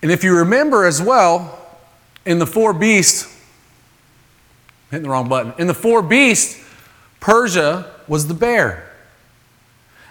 And 0.02 0.10
if 0.10 0.24
you 0.24 0.38
remember 0.38 0.84
as 0.84 1.00
well, 1.00 1.68
in 2.26 2.40
the 2.40 2.46
four 2.48 2.72
beasts, 2.72 3.32
hitting 4.90 5.04
the 5.04 5.08
wrong 5.08 5.28
button, 5.28 5.54
in 5.56 5.68
the 5.68 5.72
four 5.72 6.02
beasts, 6.02 6.60
Persia 7.20 7.94
was 8.08 8.26
the 8.26 8.34
bear. 8.34 8.92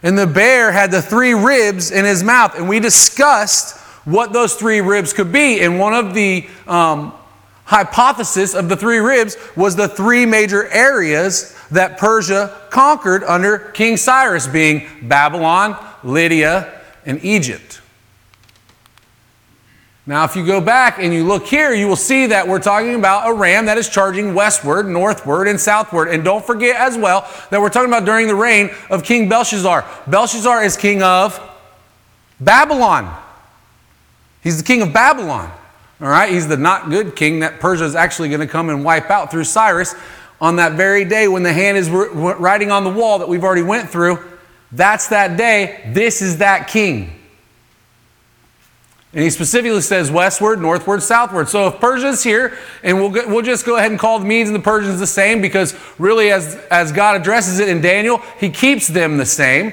And 0.03 0.17
the 0.17 0.25
bear 0.25 0.71
had 0.71 0.89
the 0.89 1.01
three 1.01 1.33
ribs 1.33 1.91
in 1.91 2.05
his 2.05 2.23
mouth. 2.23 2.57
And 2.57 2.69
we 2.69 2.79
discussed 2.79 3.77
what 4.05 4.31
those 4.31 4.55
three 4.55 4.79
ribs 4.79 5.11
could 5.11 5.33
be. 5.33 5.59
And 5.59 5.77
one 5.77 5.93
of 5.93 6.13
the 6.13 6.47
um, 6.65 7.11
hypothesis 7.65 8.53
of 8.53 8.69
the 8.69 8.75
three 8.75 8.99
ribs 8.99 9.37
was 9.55 9.75
the 9.75 9.87
three 9.87 10.25
major 10.25 10.67
areas 10.69 11.57
that 11.71 11.97
Persia 11.97 12.61
conquered 12.69 13.23
under 13.23 13.57
King 13.57 13.97
Cyrus, 13.97 14.47
being 14.47 14.87
Babylon, 15.01 15.77
Lydia, 16.03 16.81
and 17.05 17.23
Egypt. 17.23 17.81
Now, 20.05 20.25
if 20.25 20.35
you 20.35 20.45
go 20.45 20.59
back 20.59 20.99
and 20.99 21.13
you 21.13 21.23
look 21.23 21.47
here, 21.47 21.73
you 21.73 21.87
will 21.87 21.95
see 21.95 22.27
that 22.27 22.45
we're 22.45 22.59
talking 22.59 22.95
about 22.95 23.29
a 23.29 23.33
ram 23.33 23.67
that 23.67 23.77
is 23.77 23.87
charging 23.87 24.33
westward, 24.33 24.85
northward, 24.85 25.47
and 25.47 25.57
southward. 25.57 26.09
And 26.09 26.25
don't 26.25 26.45
forget 26.45 26.75
as 26.75 26.97
well 26.97 27.29
that 27.51 27.61
we're 27.61 27.69
talking 27.69 27.89
about 27.89 28.03
during 28.03 28.27
the 28.27 28.35
reign 28.35 28.69
of 28.89 29.03
King 29.03 29.29
Belshazzar. 29.29 29.85
Belshazzar 30.07 30.65
is 30.65 30.75
king 30.75 31.01
of 31.01 31.39
Babylon. 32.41 33.17
He's 34.41 34.57
the 34.57 34.63
king 34.65 34.81
of 34.81 34.91
Babylon. 34.91 35.49
All 36.03 36.09
right, 36.09 36.29
he's 36.29 36.49
the 36.49 36.57
not 36.57 36.89
good 36.89 37.15
king 37.15 37.39
that 37.39 37.61
Persia 37.61 37.85
is 37.85 37.95
actually 37.95 38.27
going 38.27 38.41
to 38.41 38.47
come 38.47 38.67
and 38.67 38.83
wipe 38.83 39.09
out 39.09 39.31
through 39.31 39.45
Cyrus 39.45 39.95
on 40.41 40.57
that 40.57 40.73
very 40.73 41.05
day 41.05 41.29
when 41.29 41.43
the 41.43 41.53
hand 41.53 41.77
is 41.77 41.89
writing 41.89 42.71
on 42.71 42.83
the 42.83 42.89
wall 42.89 43.19
that 43.19 43.29
we've 43.29 43.45
already 43.45 43.61
went 43.61 43.89
through. 43.89 44.19
That's 44.73 45.07
that 45.07 45.37
day. 45.37 45.89
This 45.93 46.21
is 46.21 46.39
that 46.39 46.67
king. 46.67 47.21
And 49.13 49.23
he 49.23 49.29
specifically 49.29 49.79
says 49.79 50.11
westward, 50.11 50.59
northward, 50.59 51.01
southward. 51.01 51.47
So 51.47 51.67
if 51.67 51.79
Persia's 51.79 52.21
here, 52.21 52.57
and 52.83 52.97
we'll, 52.97 53.11
we'll 53.29 53.41
just 53.41 53.65
go 53.65 53.77
ahead 53.77 53.89
and 53.89 53.97
call 53.97 54.19
the 54.19 54.25
Medes 54.25 54.49
and 54.49 54.55
the 54.57 54.61
Persians 54.61 54.99
the 54.99 55.07
same 55.07 55.39
because 55.39 55.73
really, 55.97 56.31
as, 56.31 56.57
as 56.69 56.91
God 56.91 57.15
addresses 57.15 57.59
it 57.59 57.69
in 57.69 57.79
Daniel, 57.79 58.17
he 58.41 58.49
keeps 58.49 58.89
them 58.89 59.15
the 59.15 59.25
same. 59.25 59.71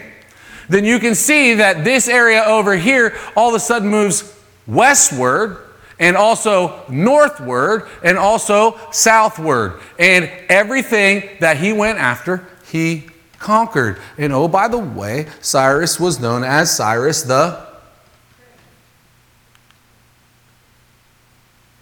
Then 0.68 0.84
you 0.84 1.00
can 1.00 1.16
see 1.16 1.54
that 1.54 1.82
this 1.82 2.06
area 2.06 2.44
over 2.44 2.76
here 2.76 3.18
all 3.34 3.48
of 3.48 3.56
a 3.56 3.60
sudden 3.60 3.88
moves 3.88 4.32
westward 4.68 5.66
and 6.00 6.16
also 6.16 6.82
northward 6.88 7.86
and 8.02 8.18
also 8.18 8.80
southward. 8.90 9.78
And 9.98 10.28
everything 10.48 11.28
that 11.40 11.58
he 11.58 11.72
went 11.72 11.98
after, 11.98 12.48
he 12.66 13.06
conquered. 13.38 13.98
And 14.18 14.32
oh, 14.32 14.48
by 14.48 14.66
the 14.66 14.78
way, 14.78 15.28
Cyrus 15.40 16.00
was 16.00 16.18
known 16.18 16.42
as 16.42 16.74
Cyrus 16.74 17.22
the. 17.22 17.68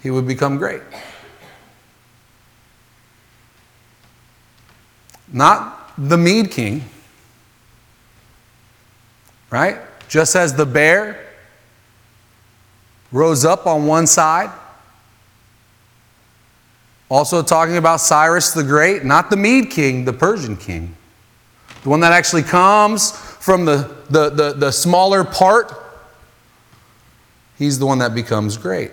He 0.02 0.10
would 0.10 0.26
become 0.26 0.58
great. 0.58 0.82
Not 5.32 5.92
the 5.96 6.16
Mede 6.16 6.50
king, 6.50 6.84
right? 9.50 9.78
Just 10.08 10.34
as 10.34 10.54
the 10.54 10.64
bear 10.64 11.27
rose 13.12 13.44
up 13.44 13.66
on 13.66 13.86
one 13.86 14.06
side. 14.06 14.50
Also, 17.08 17.42
talking 17.42 17.78
about 17.78 18.00
Cyrus 18.00 18.52
the 18.52 18.62
Great, 18.62 19.04
not 19.04 19.30
the 19.30 19.36
Mede 19.36 19.70
king, 19.70 20.04
the 20.04 20.12
Persian 20.12 20.56
king. 20.56 20.94
The 21.82 21.88
one 21.88 22.00
that 22.00 22.12
actually 22.12 22.42
comes 22.42 23.12
from 23.12 23.64
the, 23.64 23.96
the, 24.10 24.28
the, 24.30 24.52
the 24.52 24.70
smaller 24.70 25.24
part. 25.24 25.72
He's 27.56 27.78
the 27.78 27.86
one 27.86 27.98
that 27.98 28.14
becomes 28.14 28.58
great. 28.58 28.90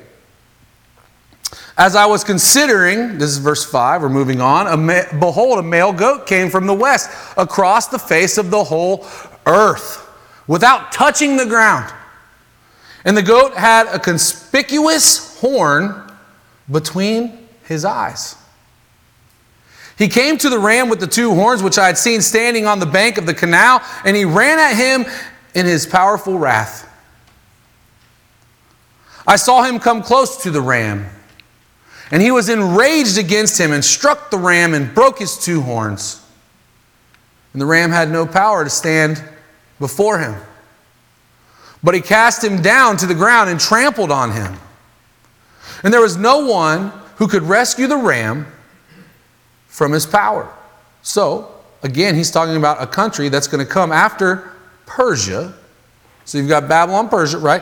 As 1.77 1.95
I 1.95 2.05
was 2.05 2.23
considering, 2.23 3.17
this 3.17 3.31
is 3.31 3.37
verse 3.37 3.65
5, 3.65 4.01
we're 4.01 4.09
moving 4.09 4.39
on. 4.39 4.67
A 4.67 4.77
ma- 4.77 5.19
behold, 5.19 5.59
a 5.59 5.63
male 5.63 5.91
goat 5.91 6.25
came 6.25 6.49
from 6.49 6.67
the 6.67 6.73
west 6.73 7.09
across 7.35 7.87
the 7.87 7.99
face 7.99 8.37
of 8.37 8.49
the 8.49 8.63
whole 8.63 9.05
earth 9.45 10.09
without 10.47 10.93
touching 10.93 11.35
the 11.35 11.45
ground. 11.45 11.93
And 13.05 13.15
the 13.15 13.21
goat 13.21 13.53
had 13.53 13.87
a 13.87 13.99
conspicuous 13.99 15.39
horn 15.39 16.11
between 16.69 17.47
his 17.63 17.85
eyes. 17.85 18.35
He 19.97 20.07
came 20.07 20.37
to 20.39 20.49
the 20.49 20.59
ram 20.59 20.89
with 20.89 20.99
the 20.99 21.07
two 21.07 21.33
horns, 21.33 21.63
which 21.63 21.77
I 21.77 21.85
had 21.87 21.97
seen 21.97 22.21
standing 22.21 22.65
on 22.65 22.79
the 22.79 22.85
bank 22.85 23.17
of 23.17 23.25
the 23.25 23.33
canal, 23.33 23.81
and 24.03 24.17
he 24.17 24.25
ran 24.25 24.59
at 24.59 24.75
him 24.75 25.05
in 25.53 25.65
his 25.65 25.85
powerful 25.85 26.37
wrath. 26.37 26.91
I 29.27 29.37
saw 29.37 29.63
him 29.63 29.79
come 29.79 30.03
close 30.03 30.43
to 30.43 30.51
the 30.51 30.61
ram, 30.61 31.05
and 32.11 32.21
he 32.21 32.31
was 32.31 32.49
enraged 32.49 33.17
against 33.17 33.59
him 33.59 33.71
and 33.71 33.85
struck 33.85 34.31
the 34.31 34.37
ram 34.37 34.73
and 34.73 34.93
broke 34.93 35.19
his 35.19 35.37
two 35.37 35.61
horns. 35.61 36.21
And 37.53 37.61
the 37.61 37.65
ram 37.65 37.91
had 37.91 38.11
no 38.11 38.25
power 38.25 38.63
to 38.63 38.69
stand 38.69 39.23
before 39.79 40.19
him. 40.19 40.35
But 41.83 41.95
he 41.95 42.01
cast 42.01 42.43
him 42.43 42.61
down 42.61 42.97
to 42.97 43.05
the 43.05 43.13
ground 43.13 43.49
and 43.49 43.59
trampled 43.59 44.11
on 44.11 44.31
him. 44.31 44.57
And 45.83 45.93
there 45.93 46.01
was 46.01 46.17
no 46.17 46.45
one 46.45 46.91
who 47.17 47.27
could 47.27 47.43
rescue 47.43 47.87
the 47.87 47.97
ram 47.97 48.47
from 49.67 49.91
his 49.91 50.05
power. 50.05 50.51
So 51.01 51.51
again, 51.83 52.15
he's 52.15 52.31
talking 52.31 52.55
about 52.55 52.81
a 52.81 52.87
country 52.87 53.29
that's 53.29 53.47
going 53.47 53.63
to 53.63 53.71
come 53.71 53.91
after 53.91 54.51
Persia. 54.85 55.53
So 56.25 56.37
you've 56.37 56.49
got 56.49 56.67
Babylon, 56.67 57.09
Persia, 57.09 57.37
right? 57.37 57.61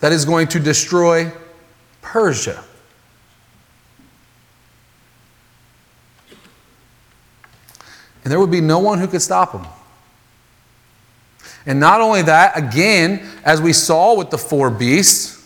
That 0.00 0.12
is 0.12 0.24
going 0.24 0.48
to 0.48 0.60
destroy 0.60 1.32
Persia. 2.02 2.62
And 8.24 8.32
there 8.32 8.40
would 8.40 8.50
be 8.50 8.60
no 8.60 8.80
one 8.80 8.98
who 8.98 9.06
could 9.06 9.22
stop 9.22 9.52
him. 9.52 9.64
And 11.66 11.80
not 11.80 12.00
only 12.00 12.22
that, 12.22 12.56
again, 12.56 13.26
as 13.44 13.60
we 13.60 13.72
saw 13.72 14.14
with 14.14 14.30
the 14.30 14.38
four 14.38 14.70
beasts, 14.70 15.36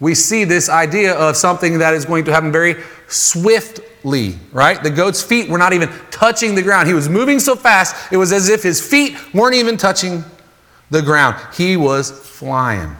we 0.00 0.14
see 0.14 0.44
this 0.44 0.68
idea 0.68 1.14
of 1.14 1.36
something 1.36 1.78
that 1.78 1.94
is 1.94 2.04
going 2.04 2.24
to 2.24 2.32
happen 2.32 2.50
very 2.50 2.82
swiftly, 3.06 4.36
right? 4.52 4.82
The 4.82 4.90
goat's 4.90 5.22
feet 5.22 5.48
were 5.48 5.58
not 5.58 5.72
even 5.72 5.90
touching 6.10 6.54
the 6.54 6.62
ground. 6.62 6.88
He 6.88 6.94
was 6.94 7.08
moving 7.08 7.38
so 7.38 7.54
fast, 7.54 8.12
it 8.12 8.16
was 8.16 8.32
as 8.32 8.48
if 8.48 8.62
his 8.62 8.86
feet 8.86 9.16
weren't 9.34 9.54
even 9.54 9.76
touching 9.76 10.24
the 10.90 11.02
ground. 11.02 11.36
He 11.54 11.76
was 11.76 12.10
flying. 12.10 12.96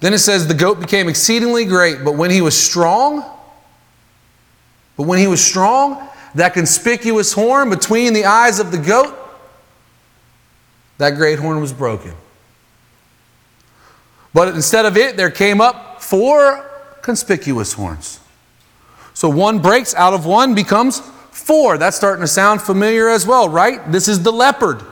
Then 0.00 0.12
it 0.12 0.18
says 0.18 0.48
the 0.48 0.54
goat 0.54 0.80
became 0.80 1.08
exceedingly 1.08 1.64
great, 1.64 2.04
but 2.04 2.16
when 2.16 2.30
he 2.30 2.40
was 2.40 2.58
strong, 2.58 3.24
but 4.96 5.04
when 5.04 5.18
he 5.18 5.28
was 5.28 5.44
strong, 5.44 6.08
that 6.34 6.54
conspicuous 6.54 7.32
horn 7.32 7.70
between 7.70 8.12
the 8.12 8.24
eyes 8.24 8.58
of 8.58 8.70
the 8.70 8.78
goat, 8.78 9.16
that 10.98 11.10
great 11.16 11.38
horn 11.38 11.60
was 11.60 11.72
broken. 11.72 12.14
But 14.34 14.48
instead 14.48 14.86
of 14.86 14.96
it, 14.96 15.16
there 15.16 15.30
came 15.30 15.60
up 15.60 16.02
four 16.02 16.70
conspicuous 17.02 17.74
horns. 17.74 18.20
So 19.14 19.28
one 19.28 19.58
breaks 19.58 19.94
out 19.94 20.14
of 20.14 20.24
one 20.24 20.54
becomes 20.54 21.00
four. 21.30 21.76
That's 21.76 21.96
starting 21.96 22.22
to 22.22 22.28
sound 22.28 22.62
familiar 22.62 23.08
as 23.08 23.26
well, 23.26 23.48
right? 23.48 23.90
This 23.92 24.08
is 24.08 24.22
the 24.22 24.32
leopard 24.32 24.82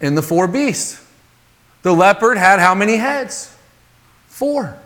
in 0.00 0.14
the 0.14 0.22
four 0.22 0.48
beasts. 0.48 1.06
The 1.82 1.92
leopard 1.92 2.38
had 2.38 2.58
how 2.58 2.74
many 2.74 2.96
heads? 2.96 3.54
Four. 4.28 4.78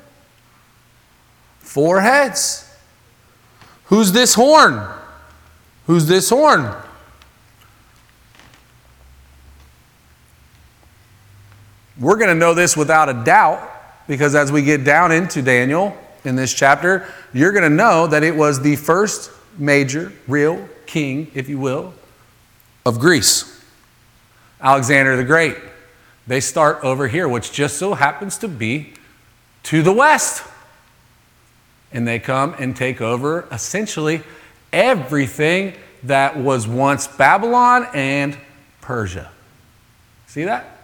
Four 1.60 2.00
heads. 2.00 2.63
Who's 3.86 4.12
this 4.12 4.34
horn? 4.34 4.86
Who's 5.86 6.06
this 6.06 6.30
horn? 6.30 6.74
We're 11.98 12.16
going 12.16 12.28
to 12.28 12.34
know 12.34 12.54
this 12.54 12.76
without 12.76 13.08
a 13.08 13.24
doubt 13.24 13.70
because 14.08 14.34
as 14.34 14.50
we 14.50 14.62
get 14.62 14.84
down 14.84 15.12
into 15.12 15.42
Daniel 15.42 15.96
in 16.24 16.34
this 16.36 16.52
chapter, 16.52 17.06
you're 17.32 17.52
going 17.52 17.64
to 17.64 17.74
know 17.74 18.06
that 18.06 18.22
it 18.22 18.34
was 18.34 18.60
the 18.60 18.76
first 18.76 19.30
major, 19.58 20.12
real 20.26 20.68
king, 20.86 21.30
if 21.34 21.48
you 21.48 21.58
will, 21.58 21.94
of 22.84 22.98
Greece, 22.98 23.64
Alexander 24.60 25.16
the 25.16 25.24
Great. 25.24 25.56
They 26.26 26.40
start 26.40 26.82
over 26.82 27.06
here, 27.06 27.28
which 27.28 27.52
just 27.52 27.76
so 27.76 27.94
happens 27.94 28.38
to 28.38 28.48
be 28.48 28.94
to 29.64 29.82
the 29.82 29.92
west. 29.92 30.42
And 31.94 32.06
they 32.06 32.18
come 32.18 32.54
and 32.58 32.76
take 32.76 33.00
over 33.00 33.48
essentially 33.50 34.22
everything 34.72 35.74
that 36.02 36.36
was 36.36 36.68
once 36.68 37.06
Babylon 37.06 37.86
and 37.94 38.36
Persia. 38.82 39.30
See 40.26 40.44
that? 40.44 40.74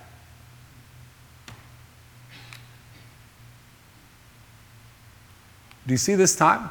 Do 5.86 5.92
you 5.92 5.98
see 5.98 6.14
this 6.14 6.36
time? 6.36 6.70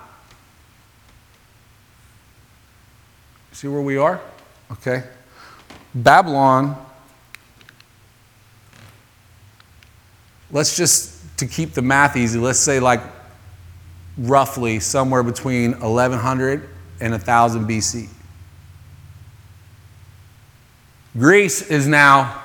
See 3.52 3.68
where 3.68 3.82
we 3.82 3.98
are? 3.98 4.22
Okay. 4.72 5.04
Babylon, 5.94 6.78
let's 10.50 10.78
just, 10.78 11.38
to 11.38 11.46
keep 11.46 11.74
the 11.74 11.82
math 11.82 12.16
easy, 12.16 12.40
let's 12.40 12.60
say 12.60 12.80
like 12.80 13.02
roughly 14.20 14.80
somewhere 14.80 15.24
between 15.24 15.72
1100 15.80 16.70
and 17.00 17.12
1000 17.14 17.66
BC. 17.68 18.10
Greece 21.18 21.62
is 21.70 21.88
now, 21.88 22.44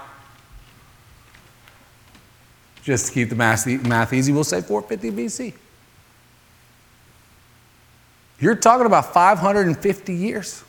just 2.83 3.09
to 3.09 3.13
keep 3.13 3.29
the 3.29 3.35
math, 3.35 4.13
easy, 4.13 4.33
we'll 4.33 4.45
say 4.45 4.61
450 4.61 5.11
BC. 5.11 5.55
You're 8.41 8.57
talking 8.57 8.87
about 8.87 9.13
550 9.13 10.15
years. 10.15 10.65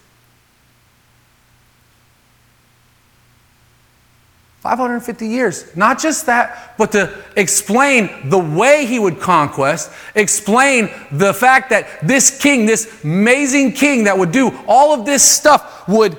550 4.65 5.27
years. 5.27 5.75
Not 5.77 5.99
just 5.99 6.25
that, 6.25 6.73
but 6.75 6.91
to 6.93 7.23
explain 7.35 8.29
the 8.29 8.39
way 8.39 8.87
he 8.87 8.97
would 8.97 9.19
conquest, 9.19 9.91
explain 10.15 10.89
the 11.11 11.35
fact 11.35 11.69
that 11.69 11.87
this 12.01 12.41
king, 12.41 12.65
this 12.65 13.03
amazing 13.03 13.73
king 13.73 14.05
that 14.05 14.17
would 14.17 14.31
do 14.31 14.51
all 14.67 14.99
of 14.99 15.05
this 15.05 15.23
stuff, 15.23 15.87
would 15.87 16.17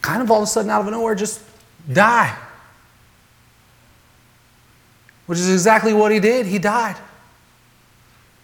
kind 0.00 0.22
of 0.22 0.30
all 0.30 0.38
of 0.38 0.44
a 0.44 0.46
sudden 0.46 0.70
out 0.70 0.86
of 0.86 0.92
nowhere 0.92 1.16
just 1.16 1.42
die. 1.92 2.38
Which 5.26 5.40
is 5.40 5.50
exactly 5.50 5.92
what 5.92 6.12
he 6.12 6.20
did. 6.20 6.46
He 6.46 6.60
died. 6.60 6.96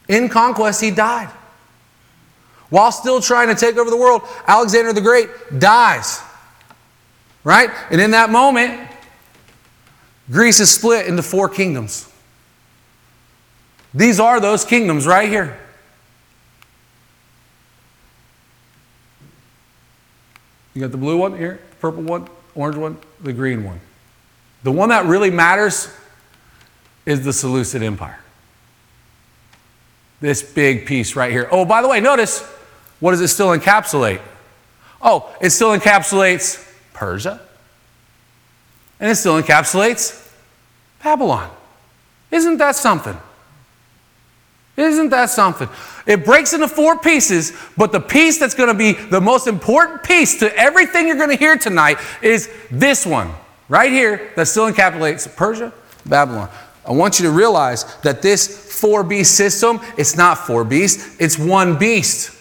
In 0.09 0.27
conquest, 0.27 0.81
he 0.81 0.91
died. 0.91 1.29
While 2.69 2.91
still 2.91 3.21
trying 3.21 3.47
to 3.47 3.55
take 3.55 3.77
over 3.77 3.89
the 3.89 3.97
world, 3.97 4.23
Alexander 4.45 4.91
the 4.91 4.99
Great 4.99 5.29
dies. 5.59 6.21
Right? 7.45 7.69
And 7.91 8.01
in 8.01 8.11
that 8.11 8.29
moment, 8.29 8.89
Greece 10.29 10.59
is 10.59 10.71
split 10.71 11.05
into 11.05 11.23
four 11.23 11.47
kingdoms. 11.47 12.11
These 13.93 14.19
are 14.19 14.41
those 14.41 14.65
kingdoms 14.65 15.07
right 15.07 15.29
here. 15.29 15.57
You 20.73 20.81
got 20.81 20.91
the 20.91 20.97
blue 20.97 21.17
one 21.17 21.37
here, 21.37 21.61
purple 21.79 22.01
one, 22.01 22.27
orange 22.55 22.77
one, 22.77 22.97
the 23.21 23.31
green 23.31 23.63
one. 23.63 23.79
The 24.63 24.71
one 24.71 24.89
that 24.89 25.05
really 25.05 25.29
matters 25.29 25.87
is 27.05 27.23
the 27.23 27.31
Seleucid 27.31 27.83
Empire. 27.83 28.19
This 30.19 30.41
big 30.41 30.87
piece 30.87 31.15
right 31.15 31.31
here. 31.31 31.47
Oh, 31.51 31.63
by 31.63 31.83
the 31.83 31.87
way, 31.87 31.99
notice 31.99 32.41
what 32.99 33.11
does 33.11 33.21
it 33.21 33.27
still 33.27 33.55
encapsulate? 33.55 34.19
Oh, 34.99 35.33
it 35.39 35.51
still 35.51 35.77
encapsulates 35.77 36.63
Persia. 36.95 37.39
And 38.99 39.11
it 39.11 39.15
still 39.15 39.41
encapsulates 39.41 40.27
Babylon. 41.03 41.51
Isn't 42.31 42.57
that 42.57 42.75
something? 42.75 43.17
Isn't 44.77 45.09
that 45.09 45.29
something? 45.29 45.69
It 46.05 46.25
breaks 46.25 46.53
into 46.53 46.67
four 46.67 46.97
pieces, 46.97 47.53
but 47.77 47.91
the 47.91 47.99
piece 47.99 48.39
that's 48.39 48.55
going 48.55 48.67
to 48.67 48.73
be 48.73 48.93
the 48.93 49.21
most 49.21 49.47
important 49.47 50.03
piece 50.03 50.39
to 50.39 50.53
everything 50.57 51.07
you're 51.07 51.15
going 51.15 51.29
to 51.29 51.37
hear 51.37 51.57
tonight 51.57 51.97
is 52.21 52.49
this 52.71 53.05
one 53.05 53.31
right 53.69 53.91
here 53.91 54.31
that 54.35 54.47
still 54.47 54.71
encapsulates 54.71 55.33
Persia, 55.33 55.71
Babylon. 56.05 56.49
I 56.85 56.91
want 56.91 57.19
you 57.19 57.25
to 57.25 57.31
realize 57.31 57.85
that 58.01 58.21
this 58.21 58.79
four 58.79 59.03
beast 59.03 59.35
system, 59.35 59.79
it's 59.97 60.15
not 60.17 60.39
four 60.39 60.63
beasts, 60.63 61.15
it's 61.19 61.39
one 61.39 61.77
beast. 61.77 62.31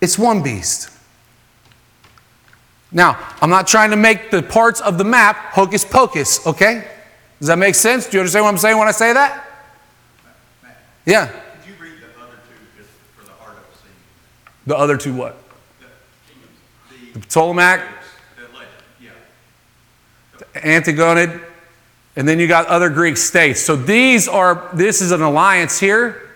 It's 0.00 0.18
one 0.18 0.42
beast. 0.42 0.90
Now, 2.94 3.18
I'm 3.42 3.50
not 3.50 3.66
trying 3.66 3.90
to 3.90 3.96
make 3.96 4.30
the 4.30 4.42
parts 4.42 4.80
of 4.80 4.96
the 4.96 5.04
map 5.04 5.36
hocus 5.52 5.84
pocus, 5.84 6.46
okay? 6.46 6.88
Does 7.40 7.48
that 7.48 7.58
make 7.58 7.74
sense? 7.74 8.06
Do 8.06 8.16
you 8.16 8.20
understand 8.20 8.44
what 8.44 8.52
I'm 8.52 8.58
saying 8.58 8.78
when 8.78 8.88
I 8.88 8.92
say 8.92 9.12
that? 9.12 9.44
Yeah. 11.04 11.26
Could 11.26 11.36
you 11.68 11.74
read 11.78 11.98
the 11.98 12.22
other 12.22 12.36
two 12.36 12.78
just 12.78 12.90
for 13.18 13.24
the 13.26 13.32
heart 13.32 13.56
of 13.58 13.64
the 13.70 13.78
scene? 13.78 13.90
The 14.66 14.76
other 14.78 14.96
two 14.96 15.12
what? 15.12 15.36
The 16.88 17.14
The 17.14 17.20
Ptolemaic, 17.20 17.80
the 18.36 18.42
legend, 18.52 18.70
yeah. 19.00 20.60
Antigonid, 20.60 21.44
and 22.16 22.26
then 22.26 22.40
you 22.40 22.48
got 22.48 22.66
other 22.66 22.90
Greek 22.90 23.16
states. 23.16 23.60
So 23.60 23.76
these 23.76 24.26
are, 24.26 24.68
this 24.72 25.00
is 25.00 25.12
an 25.12 25.22
alliance 25.22 25.78
here, 25.78 26.28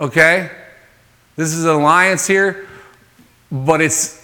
okay? 0.00 0.50
This 1.36 1.52
is 1.52 1.64
an 1.64 1.72
alliance 1.72 2.26
here, 2.26 2.66
but 3.52 3.82
it's, 3.82 4.15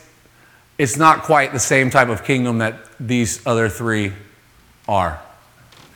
it's 0.78 0.96
not 0.96 1.22
quite 1.22 1.52
the 1.52 1.58
same 1.58 1.90
type 1.90 2.08
of 2.08 2.24
kingdom 2.24 2.58
that 2.58 2.76
these 2.98 3.44
other 3.46 3.68
three 3.68 4.12
are, 4.88 5.20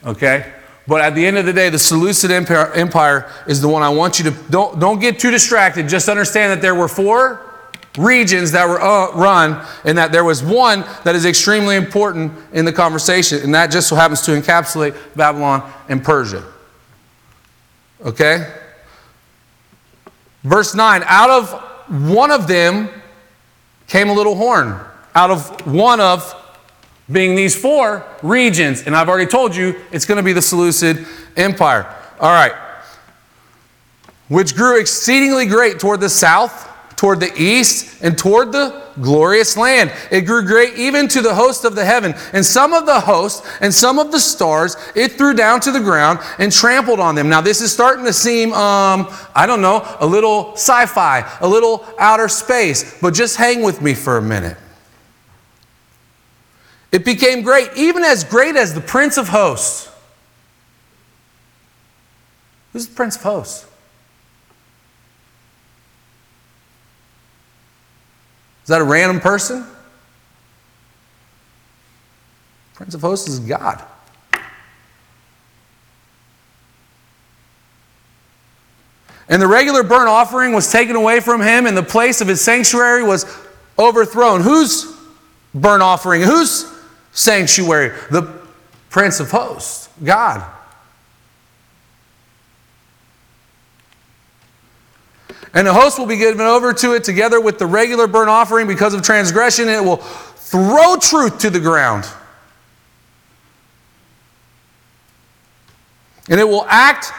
okay? 0.05 0.53
But 0.87 1.01
at 1.01 1.15
the 1.15 1.25
end 1.25 1.37
of 1.37 1.45
the 1.45 1.53
day, 1.53 1.69
the 1.69 1.79
Seleucid 1.79 2.31
Empire, 2.31 2.71
Empire 2.73 3.29
is 3.47 3.59
the 3.59 3.67
one 3.67 3.83
I 3.83 3.89
want 3.89 4.19
you 4.19 4.31
to, 4.31 4.37
don't, 4.49 4.79
don't 4.79 4.99
get 4.99 5.19
too 5.19 5.31
distracted. 5.31 5.89
Just 5.89 6.07
understand 6.07 6.53
that 6.53 6.61
there 6.61 6.75
were 6.75 6.87
four 6.87 7.43
regions 7.97 8.51
that 8.51 8.67
were 8.67 8.81
uh, 8.81 9.11
run, 9.13 9.65
and 9.83 9.97
that 9.97 10.11
there 10.11 10.23
was 10.23 10.43
one 10.43 10.85
that 11.03 11.15
is 11.15 11.25
extremely 11.25 11.75
important 11.75 12.31
in 12.53 12.63
the 12.63 12.71
conversation, 12.71 13.41
and 13.43 13.53
that 13.53 13.71
just 13.71 13.89
so 13.89 13.95
happens 13.95 14.21
to 14.21 14.31
encapsulate 14.31 14.95
Babylon 15.15 15.69
and 15.89 16.03
Persia. 16.03 16.43
Okay? 18.01 18.53
Verse 20.43 20.75
9 20.75 21.03
Out 21.05 21.29
of 21.29 21.51
one 22.07 22.31
of 22.31 22.47
them 22.47 22.89
came 23.87 24.09
a 24.09 24.13
little 24.13 24.35
horn. 24.35 24.79
Out 25.15 25.31
of 25.31 25.65
one 25.65 25.99
of 25.99 26.35
being 27.11 27.35
these 27.35 27.55
four 27.55 28.05
regions. 28.21 28.81
And 28.81 28.95
I've 28.95 29.09
already 29.09 29.29
told 29.29 29.55
you 29.55 29.75
it's 29.91 30.05
going 30.05 30.17
to 30.17 30.23
be 30.23 30.33
the 30.33 30.41
Seleucid 30.41 31.05
Empire. 31.35 31.93
All 32.19 32.31
right. 32.31 32.53
Which 34.27 34.55
grew 34.55 34.79
exceedingly 34.79 35.45
great 35.45 35.79
toward 35.79 36.01
the 36.01 36.09
south, 36.09 36.66
toward 36.97 37.19
the 37.19 37.31
east, 37.39 38.01
and 38.01 38.17
toward 38.17 38.51
the 38.51 38.83
glorious 38.99 39.55
land. 39.55 39.93
It 40.09 40.21
grew 40.21 40.43
great 40.43 40.73
even 40.73 41.07
to 41.09 41.21
the 41.21 41.33
host 41.33 41.63
of 41.63 41.75
the 41.75 41.85
heaven. 41.85 42.15
And 42.33 42.43
some 42.43 42.73
of 42.73 42.87
the 42.87 42.99
host 42.99 43.45
and 43.61 43.71
some 43.71 43.99
of 43.99 44.11
the 44.11 44.19
stars 44.19 44.75
it 44.95 45.11
threw 45.13 45.35
down 45.35 45.59
to 45.61 45.71
the 45.71 45.79
ground 45.79 46.19
and 46.39 46.51
trampled 46.51 46.99
on 46.99 47.13
them. 47.13 47.29
Now, 47.29 47.39
this 47.39 47.61
is 47.61 47.71
starting 47.71 48.03
to 48.05 48.13
seem, 48.13 48.51
um, 48.53 49.07
I 49.35 49.45
don't 49.45 49.61
know, 49.61 49.85
a 49.99 50.07
little 50.07 50.53
sci 50.53 50.87
fi, 50.87 51.31
a 51.39 51.47
little 51.47 51.85
outer 51.99 52.27
space, 52.27 52.99
but 52.99 53.13
just 53.13 53.37
hang 53.37 53.61
with 53.61 53.79
me 53.79 53.93
for 53.93 54.17
a 54.17 54.21
minute. 54.21 54.57
It 56.91 57.05
became 57.05 57.43
great, 57.43 57.69
even 57.75 58.03
as 58.03 58.23
great 58.23 58.55
as 58.55 58.73
the 58.73 58.81
Prince 58.81 59.17
of 59.17 59.27
Hosts. 59.27 59.91
Who's 62.73 62.87
the 62.87 62.95
Prince 62.95 63.17
of 63.17 63.21
Hosts? 63.21 63.66
Is 68.67 68.69
that 68.69 68.81
a 68.81 68.83
random 68.83 69.21
person? 69.21 69.65
Prince 72.73 72.95
of 72.95 72.99
Hosts 72.99 73.29
is 73.29 73.39
God. 73.39 73.81
And 79.29 79.41
the 79.41 79.47
regular 79.47 79.83
burnt 79.83 80.09
offering 80.09 80.51
was 80.51 80.69
taken 80.69 80.97
away 80.97 81.21
from 81.21 81.39
him, 81.41 81.65
and 81.65 81.77
the 81.77 81.81
place 81.81 82.19
of 82.19 82.27
his 82.27 82.41
sanctuary 82.41 83.03
was 83.03 83.25
overthrown. 83.79 84.41
Whose 84.41 84.93
burnt 85.55 85.81
offering? 85.81 86.21
Whose 86.21 86.69
sanctuary? 87.13 87.97
The 88.11 88.23
Prince 88.89 89.21
of 89.21 89.31
Hosts, 89.31 89.87
God. 90.03 90.45
And 95.53 95.65
the 95.65 95.73
host 95.73 95.97
will 95.97 96.05
be 96.05 96.17
given 96.17 96.41
over 96.41 96.73
to 96.73 96.93
it 96.93 97.03
together 97.03 97.39
with 97.39 97.57
the 97.57 97.65
regular 97.65 98.07
burnt 98.07 98.29
offering 98.29 98.67
because 98.67 98.93
of 98.93 99.01
transgression, 99.01 99.67
and 99.67 99.77
it 99.77 99.87
will 99.87 99.97
throw 99.97 100.97
truth 100.97 101.39
to 101.39 101.49
the 101.49 101.59
ground. 101.59 102.05
And 106.29 106.39
it 106.39 106.47
will 106.47 106.65
act 106.67 107.11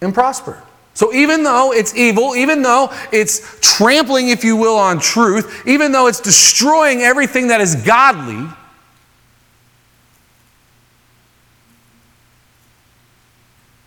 and 0.00 0.14
prosper. 0.14 0.62
So 0.94 1.12
even 1.12 1.44
though 1.44 1.72
it's 1.72 1.94
evil, 1.94 2.34
even 2.34 2.62
though 2.62 2.92
it's 3.12 3.60
trampling, 3.60 4.30
if 4.30 4.42
you 4.42 4.56
will, 4.56 4.76
on 4.76 4.98
truth, 4.98 5.64
even 5.66 5.92
though 5.92 6.08
it's 6.08 6.20
destroying 6.20 7.02
everything 7.02 7.48
that 7.48 7.60
is 7.60 7.76
godly, 7.76 8.48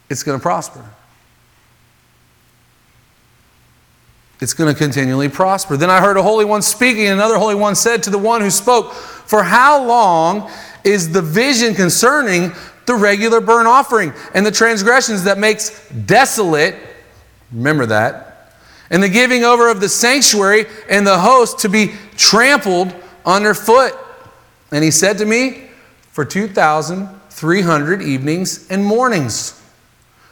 it's 0.10 0.24
going 0.24 0.40
to 0.40 0.42
prosper. 0.42 0.86
It's 4.42 4.56
going 4.56 4.74
to 4.74 4.78
continually 4.78 5.30
prosper. 5.30 5.78
Then 5.78 5.92
I 5.92 6.02
heard 6.02 6.18
a 6.18 6.24
holy 6.24 6.46
one 6.46 6.64
speaking, 6.64 7.06
and 7.06 7.14
another 7.14 7.38
holy 7.38 7.54
one 7.54 7.76
said 7.76 8.02
to 8.04 8.10
the 8.10 8.18
one 8.18 8.42
who 8.42 8.50
spoke, 8.50 8.92
For 8.92 9.44
how 9.44 9.86
long 9.86 10.50
is 10.84 11.12
the 11.12 11.22
vision 11.22 11.76
concerning 11.76 12.52
the 12.88 12.96
regular 12.96 13.40
burnt 13.40 13.68
offering 13.68 14.12
and 14.34 14.44
the 14.44 14.52
transgressions 14.52 15.26
that 15.26 15.38
makes 15.38 15.88
desolate? 15.90 16.76
Remember 17.52 17.86
that. 17.86 18.56
And 18.90 19.02
the 19.04 19.10
giving 19.10 19.44
over 19.44 19.70
of 19.70 19.80
the 19.80 19.88
sanctuary 19.88 20.66
and 20.90 21.06
the 21.06 21.20
host 21.20 21.60
to 21.60 21.70
be 21.70 21.94
trampled 22.18 22.94
underfoot. 23.24 23.94
And 24.72 24.84
he 24.84 24.90
said 24.90 25.20
to 25.20 25.26
me, 25.26 25.70
For 26.10 26.26
2,300 26.26 28.02
evenings 28.02 28.68
and 28.72 28.84
mornings. 28.84 29.62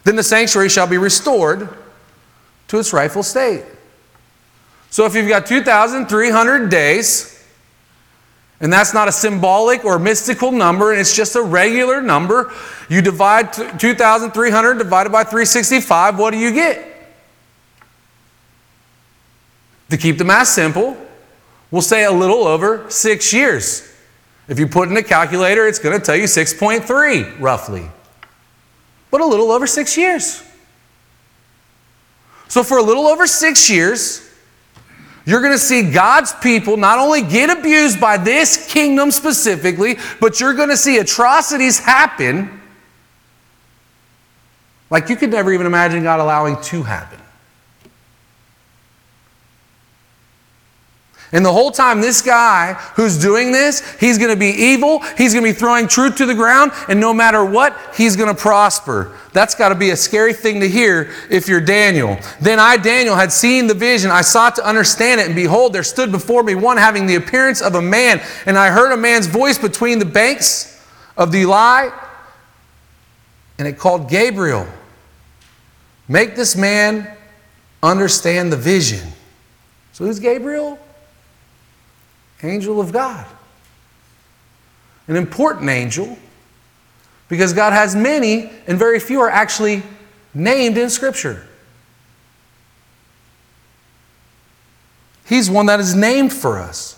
Then 0.04 0.16
the 0.16 0.24
sanctuary 0.24 0.70
shall 0.70 0.88
be 0.88 0.98
restored 0.98 1.70
to 2.70 2.80
its 2.80 2.92
rightful 2.92 3.22
state. 3.22 3.64
So 4.90 5.06
if 5.06 5.16
you've 5.16 5.30
got 5.30 5.46
2,300 5.46 6.70
days, 6.70 7.36
and 8.60 8.74
that's 8.74 8.94
not 8.94 9.08
a 9.08 9.12
symbolic 9.12 9.86
or 9.86 10.00
mystical 10.00 10.52
number, 10.52 10.92
and 10.92 11.00
it's 11.00 11.16
just 11.16 11.36
a 11.36 11.42
regular 11.42 12.02
number, 12.02 12.52
you 12.90 13.02
divide 13.02 13.54
2,300 13.54 14.78
divided 14.78 15.12
by 15.12 15.24
365, 15.24 16.20
what 16.20 16.32
do 16.32 16.38
you 16.38 16.52
get? 16.52 16.86
To 19.90 19.98
keep 19.98 20.18
the 20.18 20.26
math 20.26 20.48
simple, 20.48 20.98
we'll 21.72 21.82
say 21.82 22.04
a 22.06 22.12
little 22.12 22.46
over 22.46 22.90
six 22.90 23.32
years. 23.34 23.86
If 24.48 24.60
you 24.60 24.68
put 24.68 24.90
in 24.90 24.98
a 24.98 25.04
calculator, 25.04 25.68
it's 25.68 25.80
going 25.80 25.98
to 25.98 26.04
tell 26.04 26.16
you 26.16 26.24
6.3 26.24 27.40
roughly. 27.40 27.88
But 29.12 29.22
a 29.22 29.26
little 29.26 29.52
over 29.52 29.66
six 29.68 29.98
years. 29.98 30.44
So 32.48 32.64
for 32.64 32.78
a 32.78 32.84
little 32.84 33.08
over 33.08 33.28
six 33.28 33.70
years, 33.70 34.29
you're 35.30 35.42
going 35.42 35.54
to 35.54 35.60
see 35.60 35.92
God's 35.92 36.34
people 36.34 36.78
not 36.78 36.98
only 36.98 37.22
get 37.22 37.56
abused 37.56 38.00
by 38.02 38.18
this 38.18 38.72
kingdom 38.72 39.12
specifically, 39.12 39.98
but 40.20 40.40
you're 40.40 40.54
going 40.54 40.70
to 40.70 40.78
see 40.78 40.98
atrocities 40.98 41.78
happen 41.80 42.60
like 44.90 45.10
you 45.10 45.16
could 45.16 45.30
never 45.30 45.54
even 45.54 45.68
imagine 45.68 46.04
God 46.04 46.20
allowing 46.20 46.60
to 46.64 46.84
happen. 46.84 47.20
And 51.32 51.46
the 51.46 51.54
whole 51.54 51.70
time, 51.70 52.02
this 52.02 52.24
guy 52.24 52.74
who's 52.96 53.22
doing 53.22 53.52
this, 53.52 53.88
he's 54.00 54.18
going 54.18 54.32
to 54.32 54.40
be 54.40 54.48
evil. 54.48 55.00
He's 55.16 55.34
going 55.34 55.46
to 55.46 55.54
be 55.54 55.58
throwing 55.58 55.88
truth 55.88 56.16
to 56.18 56.26
the 56.26 56.34
ground. 56.34 56.72
And 56.88 57.00
no 57.00 57.14
matter 57.14 57.46
what, 57.46 57.78
he's 57.96 58.16
going 58.16 58.34
to 58.36 58.40
prosper. 58.40 59.16
That's 59.32 59.54
got 59.54 59.70
to 59.70 59.76
be 59.76 59.92
a 59.92 59.96
scary 59.96 60.34
thing 60.34 60.60
to 60.62 60.68
hear 60.68 61.12
if 61.30 61.48
you're 61.48 61.62
Daniel. 61.62 62.18
Then 62.42 62.60
I, 62.60 62.78
Daniel, 62.78 63.16
had 63.16 63.32
seen 63.32 63.68
the 63.68 63.76
vision. 63.76 64.10
I 64.10 64.22
sought 64.22 64.56
to 64.56 64.68
understand 64.68 65.22
it. 65.22 65.28
And 65.28 65.36
behold, 65.36 65.72
there 65.72 65.84
stood 65.84 66.12
before 66.12 66.42
me 66.42 66.56
one 66.56 66.78
having 66.78 67.06
the 67.06 67.16
appearance 67.16 67.62
of 67.62 67.76
a 67.76 67.82
man. 67.82 68.22
And 68.48 68.58
I 68.58 68.72
heard 68.72 68.92
a 68.92 68.98
man's 68.98 69.28
voice 69.28 69.60
between 69.60 70.00
the 70.00 70.06
banks 70.06 70.84
of 71.16 71.32
the 71.32 71.44
Ulai. 71.44 71.94
And 73.60 73.68
it 73.68 73.78
called 73.78 74.10
Gabriel. 74.10 74.66
Make 76.08 76.36
this 76.36 76.56
man 76.56 77.16
understand 77.84 78.52
the 78.52 78.58
vision. 78.58 79.08
So 79.94 80.06
who's 80.06 80.20
Gabriel? 80.20 80.80
Angel 82.44 82.80
of 82.80 82.92
God. 82.92 83.26
An 85.08 85.16
important 85.16 85.70
angel 85.70 86.18
because 87.28 87.54
God 87.54 87.74
has 87.74 87.96
many 87.96 88.50
and 88.68 88.78
very 88.78 89.00
few 89.00 89.22
are 89.22 89.30
actually 89.30 89.84
named 90.34 90.78
in 90.78 90.90
Scripture. 90.90 91.46
He's 95.26 95.50
one 95.50 95.68
that 95.68 95.80
is 95.80 95.96
named 95.96 96.34
for 96.34 96.58
us. 96.58 96.96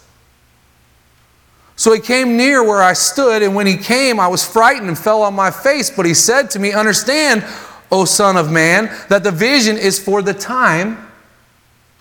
So 1.76 1.92
he 1.94 2.00
came 2.00 2.38
near 2.38 2.64
where 2.64 2.82
I 2.82 2.94
stood, 2.94 3.42
and 3.42 3.56
when 3.56 3.66
he 3.66 3.76
came, 3.76 4.20
I 4.20 4.28
was 4.28 4.46
frightened 4.46 4.88
and 4.88 4.98
fell 4.98 5.24
on 5.24 5.34
my 5.34 5.52
face. 5.52 5.90
But 5.90 6.06
he 6.06 6.14
said 6.14 6.50
to 6.52 6.60
me, 6.60 6.72
Understand, 6.72 7.44
O 7.92 8.06
Son 8.06 8.38
of 8.38 8.52
Man, 8.52 8.96
that 9.10 9.24
the 9.24 9.32
vision 9.32 9.78
is 9.78 10.00
for 10.02 10.22
the 10.22 10.34
time 10.34 11.12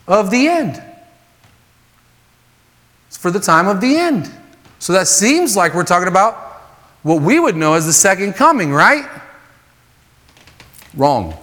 of 0.06 0.30
the 0.30 0.48
end 0.48 0.82
for 3.16 3.30
the 3.30 3.40
time 3.40 3.68
of 3.68 3.80
the 3.80 3.96
end. 3.96 4.30
So 4.78 4.92
that 4.94 5.08
seems 5.08 5.56
like 5.56 5.74
we're 5.74 5.84
talking 5.84 6.08
about 6.08 6.34
what 7.02 7.22
we 7.22 7.40
would 7.40 7.56
know 7.56 7.74
as 7.74 7.86
the 7.86 7.92
second 7.92 8.34
coming, 8.34 8.72
right? 8.72 9.08
Wrong. 10.94 11.36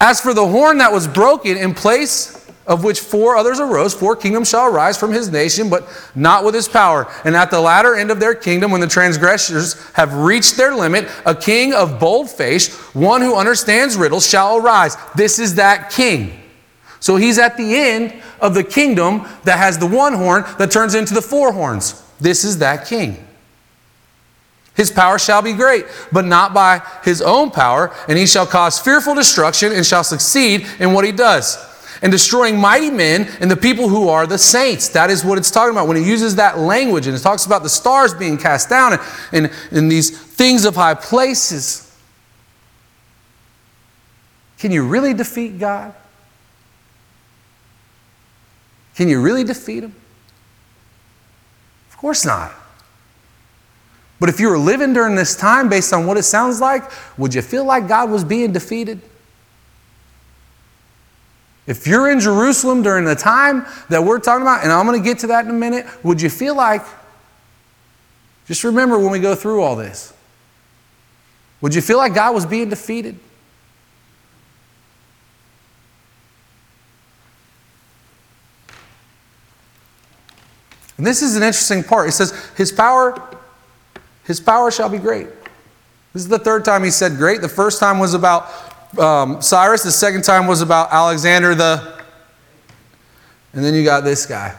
As 0.00 0.20
for 0.20 0.34
the 0.34 0.46
horn 0.46 0.78
that 0.78 0.92
was 0.92 1.08
broken, 1.08 1.56
in 1.56 1.74
place 1.74 2.44
of 2.66 2.82
which 2.82 3.00
four 3.00 3.36
others 3.36 3.60
arose, 3.60 3.94
four 3.94 4.16
kingdoms 4.16 4.48
shall 4.48 4.66
arise 4.66 4.98
from 4.98 5.12
his 5.12 5.30
nation, 5.30 5.68
but 5.68 5.88
not 6.14 6.44
with 6.44 6.54
his 6.54 6.68
power. 6.68 7.10
And 7.24 7.36
at 7.36 7.50
the 7.50 7.60
latter 7.60 7.94
end 7.94 8.10
of 8.10 8.20
their 8.20 8.34
kingdom, 8.34 8.70
when 8.70 8.80
the 8.80 8.86
transgressors 8.86 9.82
have 9.92 10.14
reached 10.14 10.56
their 10.56 10.74
limit, 10.74 11.08
a 11.26 11.34
king 11.34 11.74
of 11.74 11.98
bold 11.98 12.30
face, 12.30 12.74
one 12.94 13.20
who 13.20 13.34
understands 13.34 13.96
riddles, 13.96 14.28
shall 14.28 14.58
arise. 14.58 14.96
This 15.14 15.38
is 15.38 15.56
that 15.56 15.90
king. 15.90 16.40
So 17.04 17.16
he's 17.16 17.38
at 17.38 17.58
the 17.58 17.76
end 17.76 18.14
of 18.40 18.54
the 18.54 18.64
kingdom 18.64 19.28
that 19.42 19.58
has 19.58 19.76
the 19.76 19.86
one 19.86 20.14
horn 20.14 20.42
that 20.56 20.70
turns 20.70 20.94
into 20.94 21.12
the 21.12 21.20
four 21.20 21.52
horns. 21.52 22.02
This 22.18 22.44
is 22.44 22.60
that 22.60 22.86
king. 22.86 23.28
His 24.74 24.90
power 24.90 25.18
shall 25.18 25.42
be 25.42 25.52
great, 25.52 25.84
but 26.10 26.24
not 26.24 26.54
by 26.54 26.80
his 27.04 27.20
own 27.20 27.50
power, 27.50 27.94
and 28.08 28.16
he 28.16 28.26
shall 28.26 28.46
cause 28.46 28.78
fearful 28.78 29.14
destruction 29.14 29.70
and 29.70 29.84
shall 29.84 30.02
succeed 30.02 30.66
in 30.78 30.94
what 30.94 31.04
he 31.04 31.12
does. 31.12 31.58
And 32.00 32.10
destroying 32.10 32.58
mighty 32.58 32.90
men 32.90 33.28
and 33.38 33.50
the 33.50 33.56
people 33.56 33.90
who 33.90 34.08
are 34.08 34.26
the 34.26 34.38
saints. 34.38 34.88
That 34.88 35.10
is 35.10 35.22
what 35.22 35.36
it's 35.36 35.50
talking 35.50 35.72
about 35.76 35.86
when 35.86 35.98
he 35.98 36.08
uses 36.08 36.36
that 36.36 36.58
language 36.58 37.06
and 37.06 37.14
it 37.14 37.20
talks 37.20 37.44
about 37.44 37.62
the 37.62 37.68
stars 37.68 38.14
being 38.14 38.38
cast 38.38 38.70
down 38.70 38.94
and, 38.94 39.02
and, 39.30 39.50
and 39.72 39.92
these 39.92 40.08
things 40.18 40.64
of 40.64 40.74
high 40.74 40.94
places. 40.94 41.94
Can 44.56 44.72
you 44.72 44.88
really 44.88 45.12
defeat 45.12 45.58
God? 45.58 45.94
Can 48.94 49.08
you 49.08 49.20
really 49.20 49.44
defeat 49.44 49.82
him? 49.84 49.94
Of 51.90 51.96
course 51.96 52.24
not. 52.24 52.52
But 54.20 54.28
if 54.28 54.40
you 54.40 54.48
were 54.48 54.58
living 54.58 54.92
during 54.92 55.16
this 55.16 55.34
time 55.36 55.68
based 55.68 55.92
on 55.92 56.06
what 56.06 56.16
it 56.16 56.22
sounds 56.22 56.60
like, 56.60 56.84
would 57.18 57.34
you 57.34 57.42
feel 57.42 57.64
like 57.64 57.88
God 57.88 58.10
was 58.10 58.24
being 58.24 58.52
defeated? 58.52 59.00
If 61.66 61.86
you're 61.86 62.10
in 62.10 62.20
Jerusalem 62.20 62.82
during 62.82 63.04
the 63.04 63.14
time 63.14 63.66
that 63.88 64.04
we're 64.04 64.18
talking 64.18 64.42
about, 64.42 64.62
and 64.62 64.72
I'm 64.72 64.86
going 64.86 65.00
to 65.00 65.04
get 65.04 65.20
to 65.20 65.28
that 65.28 65.44
in 65.44 65.50
a 65.50 65.54
minute, 65.54 65.86
would 66.04 66.20
you 66.20 66.28
feel 66.30 66.54
like, 66.54 66.82
just 68.46 68.64
remember 68.64 68.98
when 68.98 69.10
we 69.10 69.18
go 69.18 69.34
through 69.34 69.62
all 69.62 69.74
this, 69.74 70.12
would 71.60 71.74
you 71.74 71.80
feel 71.80 71.96
like 71.96 72.14
God 72.14 72.34
was 72.34 72.44
being 72.44 72.68
defeated? 72.68 73.18
And 80.96 81.06
this 81.06 81.22
is 81.22 81.36
an 81.36 81.42
interesting 81.42 81.82
part. 81.82 82.08
It 82.08 82.12
says, 82.12 82.32
His 82.56 82.70
power, 82.70 83.20
His 84.24 84.40
power 84.40 84.70
shall 84.70 84.88
be 84.88 84.98
great. 84.98 85.26
This 86.12 86.22
is 86.22 86.28
the 86.28 86.38
third 86.38 86.64
time 86.64 86.84
he 86.84 86.90
said 86.90 87.16
great. 87.16 87.40
The 87.40 87.48
first 87.48 87.80
time 87.80 87.98
was 87.98 88.14
about 88.14 88.48
um, 88.98 89.42
Cyrus, 89.42 89.82
the 89.82 89.90
second 89.90 90.22
time 90.22 90.46
was 90.46 90.62
about 90.62 90.92
Alexander 90.92 91.54
the. 91.54 92.04
And 93.52 93.64
then 93.64 93.74
you 93.74 93.84
got 93.84 94.04
this 94.04 94.24
guy. 94.24 94.54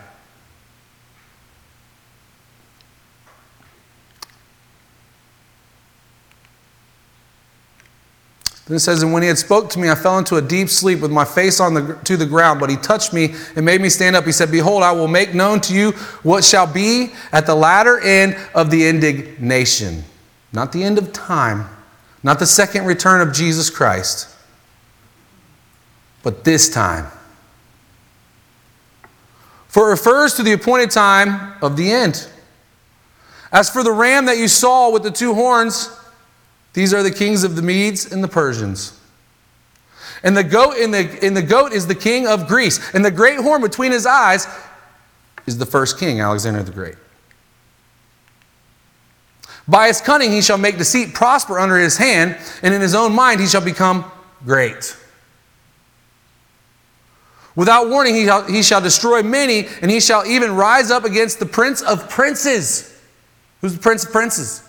Then 8.67 8.77
it 8.77 8.79
says, 8.79 9.03
And 9.03 9.13
when 9.13 9.21
he 9.21 9.27
had 9.27 9.37
spoke 9.37 9.69
to 9.71 9.79
me, 9.79 9.89
I 9.89 9.95
fell 9.95 10.17
into 10.17 10.37
a 10.37 10.41
deep 10.41 10.69
sleep 10.69 10.99
with 10.99 11.11
my 11.11 11.25
face 11.25 11.59
on 11.59 11.73
the, 11.75 11.99
to 12.05 12.17
the 12.17 12.25
ground. 12.25 12.59
But 12.59 12.69
he 12.69 12.77
touched 12.77 13.13
me 13.13 13.35
and 13.55 13.65
made 13.65 13.79
me 13.81 13.89
stand 13.89 14.15
up. 14.15 14.25
He 14.25 14.31
said, 14.31 14.51
Behold, 14.51 14.81
I 14.81 14.91
will 14.91 15.07
make 15.07 15.33
known 15.33 15.61
to 15.61 15.73
you 15.73 15.91
what 16.23 16.43
shall 16.43 16.65
be 16.65 17.13
at 17.31 17.45
the 17.45 17.55
latter 17.55 17.99
end 17.99 18.37
of 18.55 18.71
the 18.71 18.87
indignation. 18.87 20.03
Not 20.51 20.71
the 20.71 20.83
end 20.83 20.97
of 20.97 21.13
time, 21.13 21.67
not 22.23 22.39
the 22.39 22.47
second 22.47 22.85
return 22.85 23.27
of 23.27 23.33
Jesus 23.33 23.69
Christ, 23.69 24.33
but 26.23 26.43
this 26.43 26.69
time. 26.69 27.07
For 29.67 29.87
it 29.87 29.91
refers 29.91 30.35
to 30.35 30.43
the 30.43 30.53
appointed 30.53 30.89
time 30.89 31.53
of 31.61 31.75
the 31.75 31.91
end. 31.91 32.29
As 33.51 33.69
for 33.69 33.83
the 33.83 33.91
ram 33.91 34.25
that 34.25 34.37
you 34.37 34.47
saw 34.47 34.89
with 34.89 35.03
the 35.03 35.11
two 35.11 35.33
horns, 35.33 35.89
these 36.75 36.93
are 36.93 37.01
the 37.01 37.11
kings 37.11 37.45
of 37.45 37.55
the 37.55 37.61
Medes 37.61 38.11
and 38.11 38.21
the 38.21 38.27
Persians. 38.27 38.99
And 40.23 40.35
the 40.35 40.43
goat 40.43 40.75
in 40.75 40.91
the, 40.91 41.25
in 41.25 41.33
the 41.33 41.41
goat 41.41 41.71
is 41.71 41.87
the 41.87 41.95
king 41.95 42.27
of 42.27 42.47
Greece. 42.47 42.93
And 42.93 43.03
the 43.03 43.11
great 43.11 43.39
horn 43.39 43.61
between 43.61 43.93
his 43.93 44.05
eyes 44.05 44.45
is 45.45 45.57
the 45.57 45.65
first 45.65 45.97
king, 45.97 46.19
Alexander 46.19 46.63
the 46.63 46.71
Great. 46.71 46.95
By 49.67 49.87
his 49.87 50.01
cunning 50.01 50.31
he 50.31 50.41
shall 50.41 50.57
make 50.57 50.77
deceit 50.77 51.13
prosper 51.13 51.59
under 51.59 51.77
his 51.77 51.95
hand, 51.97 52.37
and 52.61 52.73
in 52.73 52.81
his 52.81 52.93
own 52.93 53.13
mind 53.15 53.39
he 53.39 53.47
shall 53.47 53.63
become 53.63 54.03
great. 54.45 54.97
Without 57.55 57.87
warning 57.87 58.15
he 58.15 58.25
shall, 58.25 58.43
he 58.43 58.61
shall 58.61 58.81
destroy 58.81 59.23
many, 59.23 59.67
and 59.81 59.89
he 59.89 60.01
shall 60.01 60.25
even 60.25 60.55
rise 60.55 60.91
up 60.91 61.05
against 61.05 61.39
the 61.39 61.45
prince 61.45 61.81
of 61.81 62.09
princes. 62.09 63.01
Who's 63.61 63.73
the 63.73 63.79
prince 63.79 64.03
of 64.03 64.11
princes? 64.11 64.64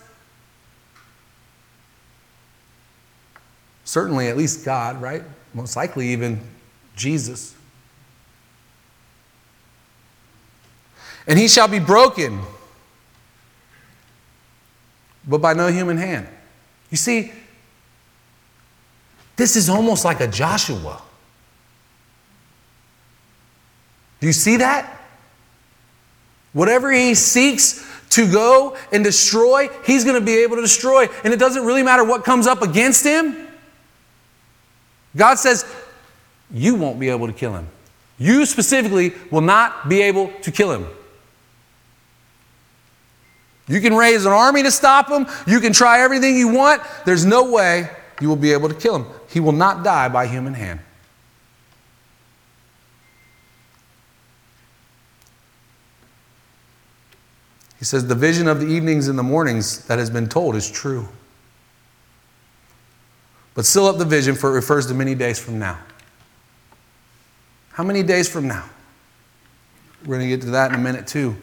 Certainly, 3.97 4.28
at 4.28 4.36
least 4.36 4.62
God, 4.62 5.01
right? 5.01 5.22
Most 5.55 5.74
likely, 5.74 6.09
even 6.09 6.38
Jesus. 6.97 7.55
And 11.26 11.38
he 11.38 11.49
shall 11.49 11.66
be 11.66 11.78
broken, 11.78 12.42
but 15.26 15.38
by 15.38 15.55
no 15.55 15.68
human 15.68 15.97
hand. 15.97 16.28
You 16.90 16.99
see, 16.99 17.32
this 19.36 19.57
is 19.57 19.70
almost 19.70 20.05
like 20.05 20.20
a 20.20 20.28
Joshua. 20.28 21.01
Do 24.20 24.26
you 24.26 24.34
see 24.34 24.59
that? 24.59 25.01
Whatever 26.53 26.92
he 26.92 27.14
seeks 27.14 27.82
to 28.11 28.30
go 28.30 28.76
and 28.92 29.03
destroy, 29.03 29.70
he's 29.86 30.05
going 30.05 30.20
to 30.20 30.26
be 30.26 30.34
able 30.42 30.57
to 30.57 30.62
destroy. 30.62 31.07
And 31.24 31.32
it 31.32 31.38
doesn't 31.38 31.64
really 31.64 31.82
matter 31.82 32.05
what 32.05 32.24
comes 32.24 32.47
up 32.47 32.61
against 32.61 33.03
him. 33.03 33.45
God 35.17 35.37
says, 35.37 35.64
You 36.53 36.75
won't 36.75 37.01
be 37.01 37.09
able 37.09 37.27
to 37.27 37.33
kill 37.33 37.55
him. 37.55 37.67
You 38.19 38.47
specifically 38.47 39.12
will 39.31 39.41
not 39.41 39.89
be 39.89 40.03
able 40.03 40.33
to 40.43 40.53
kill 40.53 40.73
him. 40.73 40.87
You 43.69 43.81
can 43.81 43.95
raise 43.95 44.25
an 44.25 44.33
army 44.33 44.62
to 44.62 44.71
stop 44.71 45.11
him. 45.11 45.27
You 45.47 45.61
can 45.61 45.73
try 45.73 46.01
everything 46.01 46.37
you 46.37 46.49
want. 46.49 46.83
There's 47.05 47.25
no 47.25 47.51
way 47.51 47.91
you 48.21 48.29
will 48.29 48.37
be 48.37 48.53
able 48.53 48.69
to 48.69 48.75
kill 48.75 48.97
him. 48.97 49.07
He 49.29 49.41
will 49.41 49.53
not 49.53 49.83
die 49.83 50.09
by 50.09 50.27
human 50.27 50.55
hand. 50.55 50.81
He 57.79 57.85
says, 57.85 58.07
The 58.07 58.14
vision 58.14 58.49
of 58.49 58.61
the 58.61 58.67
evenings 58.67 59.09
and 59.09 59.19
the 59.19 59.23
mornings 59.23 59.85
that 59.87 59.99
has 59.99 60.11
been 60.11 60.29
told 60.29 60.55
is 60.55 60.71
true. 60.71 61.09
But 63.57 63.65
seal 63.65 63.87
up 63.87 63.97
the 63.97 64.05
vision, 64.05 64.35
for 64.35 64.51
it 64.51 64.53
refers 64.53 64.87
to 64.89 64.95
many 64.95 65.15
days 65.15 65.41
from 65.41 65.59
now. 65.59 65.79
How 67.73 67.83
many 67.83 68.03
days 68.03 68.29
from 68.29 68.47
now? 68.47 68.69
We're 70.05 70.19
going 70.19 70.29
to 70.29 70.37
get 70.37 70.43
to 70.43 70.51
that 70.51 70.71
in 70.71 70.79
a 70.79 70.83
minute, 70.83 71.07
too. 71.07 71.35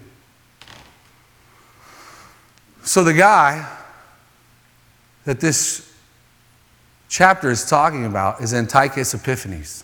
So, 2.84 3.04
the 3.04 3.14
guy 3.14 3.68
that 5.26 5.40
this 5.40 5.92
chapter 7.10 7.50
is 7.50 7.68
talking 7.68 8.06
about 8.06 8.42
is 8.42 8.54
Antiochus 8.54 9.16
Epiphanes. 9.16 9.84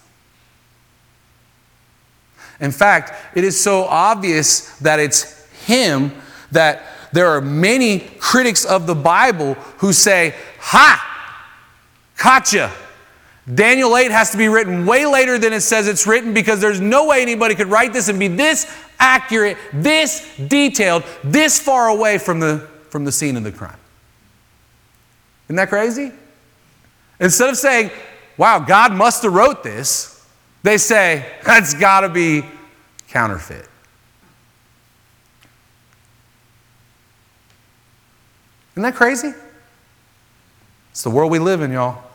In 2.60 2.72
fact, 2.72 3.12
it 3.36 3.44
is 3.44 3.60
so 3.60 3.86
obvious 3.86 4.78
that 4.80 5.00
it's 5.00 5.46
him 5.66 6.12
that 6.52 6.84
there 7.12 7.28
are 7.30 7.42
many 7.42 8.02
critics 8.20 8.66
of 8.66 8.86
the 8.86 8.96
Bible 8.96 9.56
who 9.80 9.94
say, 9.94 10.36
Ha! 10.60 11.09
Gotcha! 12.22 12.72
Daniel 13.52 13.98
8 13.98 14.12
has 14.12 14.30
to 14.32 14.38
be 14.38 14.48
written 14.48 14.86
way 14.86 15.06
later 15.06 15.40
than 15.40 15.54
it 15.54 15.62
says 15.62 15.88
it's 15.88 16.06
written 16.06 16.34
because 16.34 16.62
there's 16.62 16.82
no 16.82 17.08
way 17.08 17.22
anybody 17.22 17.56
could 17.56 17.68
write 17.68 17.94
this 17.94 18.10
and 18.10 18.20
be 18.20 18.28
this 18.28 18.72
accurate, 19.00 19.58
this 19.74 20.30
detailed, 20.48 21.04
this 21.24 21.60
far 21.60 21.88
away 21.88 22.18
from 22.18 22.40
the, 22.40 22.68
from 22.90 23.06
the 23.06 23.12
scene 23.12 23.38
of 23.38 23.44
the 23.44 23.52
crime. 23.52 23.78
Isn't 25.48 25.56
that 25.56 25.70
crazy? 25.70 26.12
Instead 27.20 27.50
of 27.50 27.58
saying, 27.58 27.90
wow, 28.38 28.60
God 28.60 28.94
must 28.94 29.24
have 29.24 29.34
wrote 29.34 29.64
this, 29.64 30.24
they 30.62 30.78
say, 30.78 31.26
that's 31.44 31.74
got 31.74 32.02
to 32.02 32.10
be 32.10 32.44
counterfeit. 33.08 33.68
Isn't 38.74 38.84
that 38.84 38.96
crazy? 38.96 39.34
It's 40.92 41.02
the 41.02 41.10
world 41.10 41.32
we 41.32 41.40
live 41.40 41.62
in, 41.62 41.72
y'all. 41.72 42.09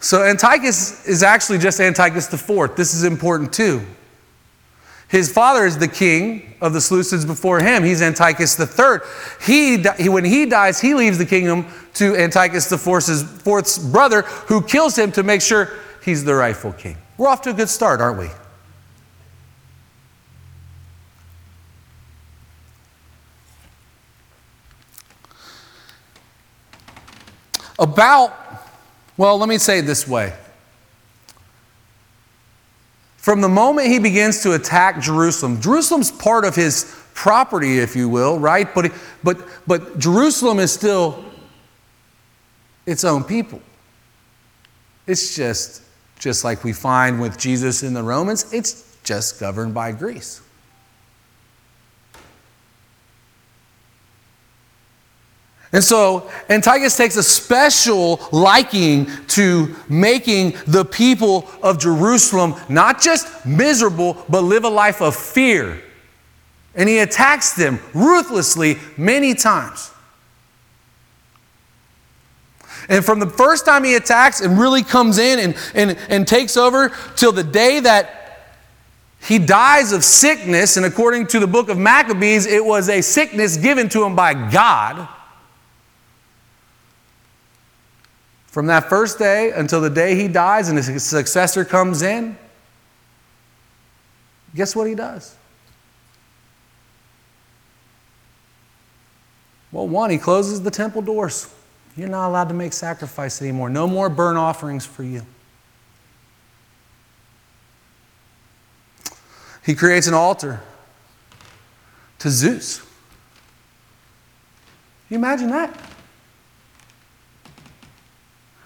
So 0.00 0.24
Antiochus 0.24 1.06
is 1.06 1.22
actually 1.22 1.58
just 1.58 1.78
Antiochus 1.78 2.32
IV. 2.32 2.74
This 2.74 2.94
is 2.94 3.04
important 3.04 3.52
too. 3.52 3.82
His 5.08 5.30
father 5.30 5.66
is 5.66 5.76
the 5.76 5.88
king 5.88 6.54
of 6.60 6.72
the 6.72 6.78
Seleucids 6.78 7.26
before 7.26 7.60
him. 7.60 7.82
He's 7.82 8.00
Antiochus 8.00 8.58
III. 8.58 8.98
He, 9.44 9.84
he, 9.98 10.08
when 10.08 10.24
he 10.24 10.46
dies, 10.46 10.80
he 10.80 10.94
leaves 10.94 11.18
the 11.18 11.26
kingdom 11.26 11.66
to 11.94 12.16
Antiochus 12.16 12.70
IV's 12.70 13.78
brother, 13.90 14.22
who 14.22 14.62
kills 14.62 14.96
him 14.96 15.10
to 15.12 15.22
make 15.22 15.42
sure 15.42 15.68
he's 16.04 16.24
the 16.24 16.34
rightful 16.34 16.72
king. 16.72 16.96
We're 17.18 17.28
off 17.28 17.42
to 17.42 17.50
a 17.50 17.52
good 17.52 17.68
start, 17.68 18.00
aren't 18.00 18.20
we? 18.20 18.28
About, 27.80 28.49
well, 29.20 29.36
let 29.36 29.50
me 29.50 29.58
say 29.58 29.80
it 29.80 29.82
this 29.82 30.08
way. 30.08 30.32
From 33.18 33.42
the 33.42 33.50
moment 33.50 33.88
he 33.88 33.98
begins 33.98 34.42
to 34.44 34.54
attack 34.54 34.98
Jerusalem, 34.98 35.60
Jerusalem's 35.60 36.10
part 36.10 36.46
of 36.46 36.56
his 36.56 36.96
property, 37.12 37.80
if 37.80 37.94
you 37.94 38.08
will, 38.08 38.38
right? 38.38 38.74
But, 38.74 38.94
but, 39.22 39.46
but 39.66 39.98
Jerusalem 39.98 40.58
is 40.58 40.72
still 40.72 41.22
its 42.86 43.04
own 43.04 43.22
people. 43.22 43.60
It's 45.06 45.36
just, 45.36 45.82
just 46.18 46.42
like 46.42 46.64
we 46.64 46.72
find 46.72 47.20
with 47.20 47.36
Jesus 47.36 47.82
in 47.82 47.92
the 47.92 48.02
Romans, 48.02 48.50
it's 48.54 48.96
just 49.04 49.38
governed 49.38 49.74
by 49.74 49.92
Greece. 49.92 50.40
And 55.72 55.84
so 55.84 56.28
Antiochus 56.48 56.96
takes 56.96 57.16
a 57.16 57.22
special 57.22 58.20
liking 58.32 59.06
to 59.28 59.76
making 59.88 60.54
the 60.66 60.84
people 60.84 61.48
of 61.62 61.78
Jerusalem 61.78 62.54
not 62.68 63.00
just 63.00 63.46
miserable, 63.46 64.24
but 64.28 64.40
live 64.40 64.64
a 64.64 64.68
life 64.68 65.00
of 65.00 65.14
fear. 65.14 65.80
And 66.74 66.88
he 66.88 66.98
attacks 66.98 67.54
them 67.54 67.78
ruthlessly 67.94 68.78
many 68.96 69.34
times. 69.34 69.92
And 72.88 73.04
from 73.04 73.20
the 73.20 73.28
first 73.28 73.64
time 73.64 73.84
he 73.84 73.94
attacks 73.94 74.40
and 74.40 74.58
really 74.58 74.82
comes 74.82 75.18
in 75.18 75.38
and, 75.38 75.56
and, 75.74 75.98
and 76.08 76.26
takes 76.26 76.56
over 76.56 76.92
till 77.14 77.30
the 77.30 77.44
day 77.44 77.78
that 77.78 78.16
he 79.22 79.38
dies 79.38 79.92
of 79.92 80.02
sickness, 80.02 80.76
and 80.76 80.86
according 80.86 81.28
to 81.28 81.38
the 81.38 81.46
book 81.46 81.68
of 81.68 81.78
Maccabees, 81.78 82.46
it 82.46 82.64
was 82.64 82.88
a 82.88 83.02
sickness 83.02 83.56
given 83.56 83.88
to 83.90 84.02
him 84.02 84.16
by 84.16 84.50
God. 84.50 85.08
From 88.50 88.66
that 88.66 88.88
first 88.88 89.18
day 89.18 89.52
until 89.52 89.80
the 89.80 89.90
day 89.90 90.16
he 90.16 90.26
dies 90.26 90.68
and 90.68 90.76
his 90.76 91.04
successor 91.04 91.64
comes 91.64 92.02
in, 92.02 92.36
guess 94.56 94.74
what 94.74 94.88
he 94.88 94.96
does? 94.96 95.36
Well, 99.70 99.86
one, 99.86 100.10
he 100.10 100.18
closes 100.18 100.62
the 100.62 100.70
temple 100.70 101.00
doors. 101.00 101.48
You're 101.96 102.08
not 102.08 102.28
allowed 102.28 102.48
to 102.48 102.54
make 102.54 102.72
sacrifice 102.72 103.40
anymore. 103.40 103.70
No 103.70 103.86
more 103.86 104.08
burnt 104.08 104.36
offerings 104.36 104.84
for 104.84 105.04
you. 105.04 105.22
He 109.64 109.76
creates 109.76 110.08
an 110.08 110.14
altar 110.14 110.60
to 112.18 112.30
Zeus. 112.30 112.78
Can 112.78 112.86
you 115.10 115.16
imagine 115.18 115.50
that? 115.50 115.89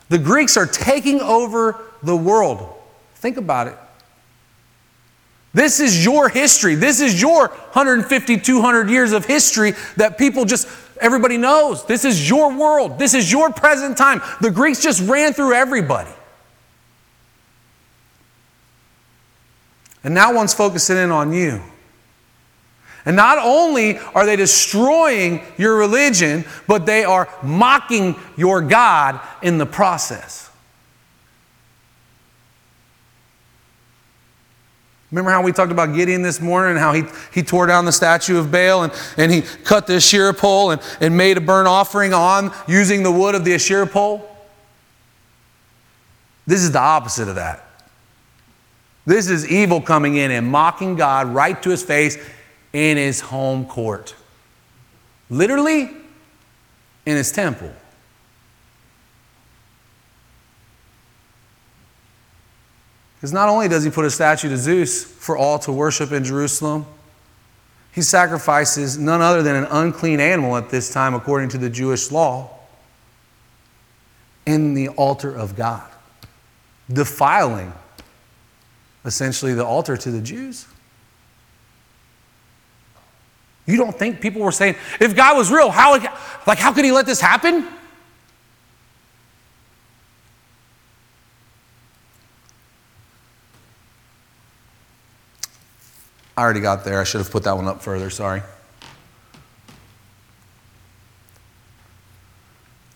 The 0.09 0.19
Greeks 0.19 0.57
are 0.57 0.67
taking 0.67 1.21
over 1.21 1.81
the 2.03 2.17
world. 2.17 2.73
Think 3.17 3.37
about 3.37 3.69
it. 3.69 3.77
This 5.55 5.79
is 5.79 6.05
your 6.05 6.29
history. 6.29 6.75
This 6.75 7.01
is 7.01 7.21
your 7.21 7.49
150, 7.49 8.39
200 8.39 8.91
years 8.91 9.13
of 9.13 9.25
history 9.25 9.75
that 9.97 10.19
people 10.19 10.45
just, 10.45 10.69
everybody 11.01 11.39
knows. 11.39 11.87
This 11.87 12.05
is 12.05 12.29
your 12.29 12.53
world. 12.53 12.99
This 12.99 13.15
is 13.15 13.31
your 13.31 13.53
present 13.53 13.97
time. 13.97 14.21
The 14.41 14.51
Greeks 14.51 14.83
just 14.83 15.01
ran 15.09 15.33
through 15.33 15.55
everybody. 15.55 16.11
And 20.03 20.13
now 20.13 20.35
one's 20.35 20.53
focusing 20.53 20.97
in 20.97 21.11
on 21.11 21.33
you. 21.33 21.63
And 23.07 23.17
not 23.17 23.39
only 23.39 23.99
are 23.99 24.25
they 24.25 24.37
destroying 24.37 25.43
your 25.59 25.77
religion, 25.77 26.45
but 26.67 26.87
they 26.87 27.05
are 27.05 27.29
mocking 27.43 28.17
your 28.37 28.63
God 28.63 29.21
in 29.43 29.59
the 29.59 29.67
process. 29.67 30.51
Remember 35.11 35.31
how 35.31 35.43
we 35.43 35.53
talked 35.53 35.71
about 35.71 35.95
Gideon 35.95 36.23
this 36.23 36.41
morning 36.41 36.71
and 36.73 36.79
how 36.81 36.93
he, 36.93 37.05
he 37.33 37.45
tore 37.45 37.67
down 37.67 37.85
the 37.85 37.93
statue 37.93 38.37
of 38.37 38.51
Baal 38.51 38.83
and, 38.83 38.93
and 39.17 39.31
he 39.31 39.43
cut 39.43 39.87
the 39.87 39.95
Asherah 39.95 40.35
pole 40.35 40.73
and, 40.73 40.83
and 41.01 41.17
made 41.17 41.37
a 41.37 41.41
burnt 41.41 41.69
offering 41.69 42.13
on 42.13 42.53
using 42.67 43.05
the 43.05 43.13
wood 43.13 43.37
of 43.37 43.45
the 43.45 43.55
Asherah 43.55 43.87
pole? 43.87 44.29
This 46.49 46.63
is 46.63 46.73
the 46.73 46.81
opposite 46.81 47.29
of 47.29 47.37
that. 47.37 47.65
This 49.07 49.29
is 49.29 49.49
evil 49.49 49.81
coming 49.81 50.17
in 50.17 50.33
and 50.33 50.49
mocking 50.49 50.97
God 50.97 51.29
right 51.29 51.63
to 51.63 51.71
his 51.71 51.85
face 51.85 52.19
in 52.75 52.99
his 52.99 53.21
home 53.21 53.65
court. 53.65 54.15
Literally, 55.31 55.91
in 57.07 57.17
his 57.17 57.33
temple. 57.33 57.73
Because 63.17 63.33
not 63.33 63.49
only 63.49 63.69
does 63.69 63.85
he 63.85 63.91
put 63.91 64.05
a 64.05 64.11
statue 64.11 64.51
to 64.51 64.59
Zeus 64.59 65.03
for 65.03 65.39
all 65.39 65.59
to 65.61 65.73
worship 65.73 66.13
in 66.13 66.25
Jerusalem, 66.25 66.85
he 67.93 68.03
sacrifices 68.03 68.99
none 68.99 69.23
other 69.23 69.43
than 69.43 69.55
an 69.55 69.67
unclean 69.71 70.19
animal 70.19 70.57
at 70.57 70.69
this 70.69 70.93
time, 70.93 71.15
according 71.15 71.49
to 71.51 71.59
the 71.59 71.71
Jewish 71.71 72.11
law, 72.11 72.51
in 74.47 74.75
the 74.75 74.89
altar 74.89 75.35
of 75.35 75.57
God, 75.57 75.89
defiling 76.93 77.73
essentially 79.05 79.55
the 79.55 79.65
altar 79.65 79.97
to 79.97 80.11
the 80.11 80.21
Jews. 80.21 80.67
You 83.67 83.77
don't 83.79 83.97
think 83.99 84.21
people 84.21 84.43
were 84.43 84.53
saying, 84.53 84.77
if 85.01 85.17
God 85.17 85.37
was 85.37 85.51
real, 85.51 85.71
how, 85.71 85.93
like, 86.47 86.59
how 86.59 86.73
could 86.73 86.85
he 86.85 86.93
let 86.93 87.07
this 87.07 87.21
happen? 87.21 87.67
I 96.37 96.43
already 96.43 96.61
got 96.61 96.85
there. 96.85 97.01
I 97.01 97.05
should 97.05 97.21
have 97.21 97.31
put 97.31 97.45
that 97.45 97.57
one 97.57 97.69
up 97.69 97.81
further. 97.81 98.11
Sorry. 98.11 98.43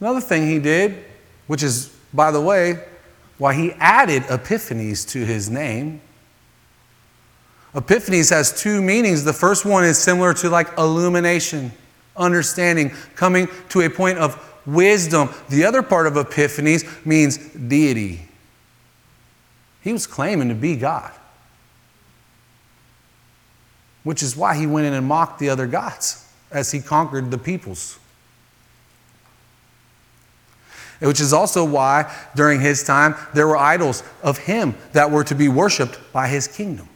Another 0.00 0.20
thing 0.20 0.46
he 0.46 0.58
did, 0.58 1.04
which 1.46 1.62
is, 1.62 1.88
by 2.12 2.30
the 2.30 2.40
way, 2.40 2.84
why 3.38 3.54
he 3.54 3.72
added 3.74 4.24
Epiphanes 4.28 5.04
to 5.06 5.24
his 5.24 5.48
name. 5.48 6.00
Epiphanes 7.74 8.30
has 8.30 8.60
two 8.60 8.80
meanings. 8.80 9.24
The 9.24 9.32
first 9.32 9.64
one 9.64 9.84
is 9.84 9.98
similar 9.98 10.32
to 10.34 10.48
like 10.48 10.76
illumination, 10.78 11.72
understanding, 12.16 12.90
coming 13.14 13.48
to 13.70 13.82
a 13.82 13.90
point 13.90 14.18
of 14.18 14.42
wisdom. 14.66 15.28
The 15.48 15.64
other 15.64 15.82
part 15.82 16.06
of 16.06 16.16
Epiphanes 16.16 16.84
means 17.04 17.38
deity. 17.38 18.20
He 19.82 19.92
was 19.92 20.06
claiming 20.06 20.48
to 20.48 20.54
be 20.54 20.76
God, 20.76 21.12
which 24.02 24.22
is 24.22 24.36
why 24.36 24.56
he 24.56 24.66
went 24.66 24.86
in 24.86 24.92
and 24.92 25.06
mocked 25.06 25.38
the 25.38 25.50
other 25.50 25.66
gods 25.66 26.26
as 26.50 26.72
he 26.72 26.80
conquered 26.80 27.30
the 27.30 27.38
peoples. 27.38 27.98
Which 31.00 31.20
is 31.20 31.32
also 31.32 31.64
why 31.64 32.12
during 32.34 32.60
his 32.60 32.82
time 32.82 33.14
there 33.32 33.46
were 33.46 33.56
idols 33.56 34.02
of 34.22 34.38
him 34.38 34.74
that 34.92 35.10
were 35.10 35.22
to 35.24 35.34
be 35.34 35.48
worshiped 35.48 35.98
by 36.12 36.26
his 36.26 36.48
kingdom. 36.48 36.88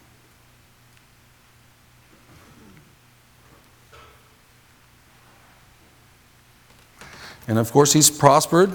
And 7.49 7.59
of 7.59 7.72
course, 7.72 7.93
he's 7.93 8.11
prospered 8.11 8.72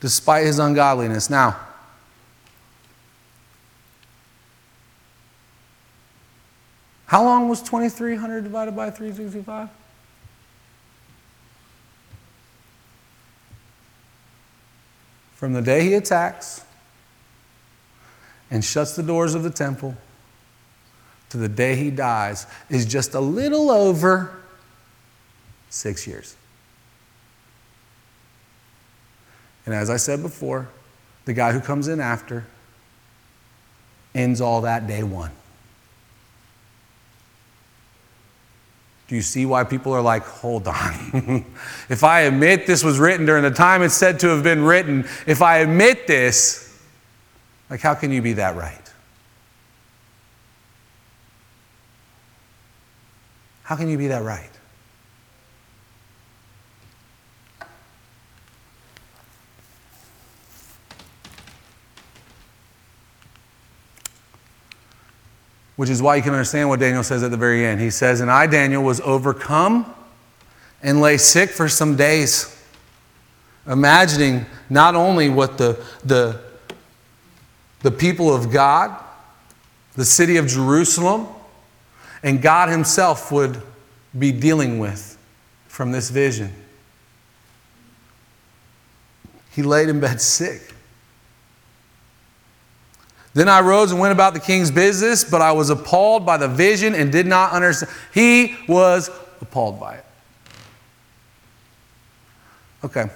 despite 0.00 0.46
his 0.46 0.58
ungodliness. 0.58 1.30
Now, 1.30 1.58
how 7.06 7.24
long 7.24 7.48
was 7.48 7.62
2300 7.62 8.42
divided 8.42 8.76
by 8.76 8.90
365? 8.90 9.68
From 15.34 15.52
the 15.52 15.62
day 15.62 15.82
he 15.82 15.94
attacks 15.94 16.64
and 18.50 18.64
shuts 18.64 18.96
the 18.96 19.02
doors 19.02 19.34
of 19.34 19.42
the 19.42 19.50
temple 19.50 19.94
to 21.28 21.36
the 21.36 21.48
day 21.48 21.76
he 21.76 21.90
dies 21.90 22.46
is 22.70 22.86
just 22.86 23.14
a 23.14 23.20
little 23.20 23.70
over 23.70 24.34
six 25.68 26.06
years. 26.06 26.35
And 29.66 29.74
as 29.74 29.90
I 29.90 29.96
said 29.96 30.22
before, 30.22 30.68
the 31.24 31.34
guy 31.34 31.52
who 31.52 31.60
comes 31.60 31.88
in 31.88 32.00
after 32.00 32.46
ends 34.14 34.40
all 34.40 34.62
that 34.62 34.86
day 34.86 35.02
one. 35.02 35.32
Do 39.08 39.14
you 39.14 39.22
see 39.22 39.46
why 39.46 39.62
people 39.64 39.92
are 39.92 40.00
like, 40.00 40.24
hold 40.24 40.66
on? 40.66 41.44
if 41.88 42.02
I 42.02 42.22
admit 42.22 42.66
this 42.66 42.82
was 42.82 42.98
written 42.98 43.26
during 43.26 43.42
the 43.42 43.50
time 43.50 43.82
it's 43.82 43.94
said 43.94 44.18
to 44.20 44.28
have 44.28 44.42
been 44.42 44.64
written, 44.64 45.06
if 45.26 45.42
I 45.42 45.58
admit 45.58 46.06
this, 46.06 46.62
like, 47.70 47.80
how 47.80 47.94
can 47.94 48.10
you 48.10 48.22
be 48.22 48.32
that 48.34 48.56
right? 48.56 48.80
How 53.62 53.76
can 53.76 53.88
you 53.88 53.98
be 53.98 54.08
that 54.08 54.22
right? 54.22 54.55
Which 65.76 65.90
is 65.90 66.00
why 66.00 66.16
you 66.16 66.22
can 66.22 66.32
understand 66.32 66.68
what 66.68 66.80
Daniel 66.80 67.02
says 67.02 67.22
at 67.22 67.30
the 67.30 67.36
very 67.36 67.64
end. 67.64 67.80
He 67.80 67.90
says, 67.90 68.20
And 68.20 68.30
I, 68.30 68.46
Daniel, 68.46 68.82
was 68.82 69.00
overcome 69.02 69.94
and 70.82 71.00
lay 71.00 71.18
sick 71.18 71.50
for 71.50 71.68
some 71.68 71.96
days, 71.96 72.56
imagining 73.66 74.46
not 74.70 74.94
only 74.94 75.28
what 75.28 75.58
the, 75.58 75.82
the, 76.04 76.40
the 77.82 77.90
people 77.90 78.34
of 78.34 78.50
God, 78.50 79.02
the 79.94 80.04
city 80.04 80.36
of 80.36 80.46
Jerusalem, 80.46 81.28
and 82.22 82.40
God 82.40 82.68
Himself 82.68 83.30
would 83.32 83.60
be 84.18 84.32
dealing 84.32 84.78
with 84.78 85.18
from 85.68 85.92
this 85.92 86.08
vision. 86.10 86.52
He 89.50 89.62
laid 89.62 89.88
in 89.88 90.00
bed 90.00 90.20
sick. 90.20 90.74
Then 93.36 93.50
I 93.50 93.60
rose 93.60 93.90
and 93.90 94.00
went 94.00 94.12
about 94.12 94.32
the 94.32 94.40
king's 94.40 94.70
business, 94.70 95.22
but 95.22 95.42
I 95.42 95.52
was 95.52 95.68
appalled 95.68 96.24
by 96.24 96.38
the 96.38 96.48
vision 96.48 96.94
and 96.94 97.12
did 97.12 97.26
not 97.26 97.52
understand. 97.52 97.92
He 98.14 98.56
was 98.66 99.10
appalled 99.42 99.78
by 99.78 99.96
it. 99.96 100.04
Okay. 102.82 103.10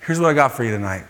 Here's 0.00 0.18
what 0.18 0.30
I 0.30 0.32
got 0.32 0.52
for 0.52 0.64
you 0.64 0.70
tonight. 0.70 1.04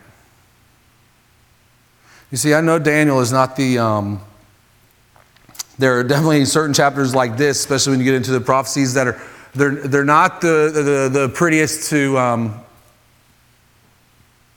You 2.32 2.38
see, 2.38 2.54
I 2.54 2.62
know 2.62 2.80
Daniel 2.80 3.20
is 3.20 3.30
not 3.30 3.54
the. 3.54 3.78
Um, 3.78 4.20
there 5.78 6.00
are 6.00 6.02
definitely 6.02 6.46
certain 6.46 6.74
chapters 6.74 7.14
like 7.14 7.36
this, 7.36 7.60
especially 7.60 7.92
when 7.92 8.00
you 8.00 8.06
get 8.06 8.14
into 8.14 8.32
the 8.32 8.40
prophecies 8.40 8.94
that 8.94 9.06
are 9.06 9.22
they're 9.54 9.76
they're 9.76 10.04
not 10.04 10.40
the 10.40 11.08
the, 11.12 11.20
the 11.20 11.28
prettiest 11.28 11.90
to 11.90 12.18
um, 12.18 12.61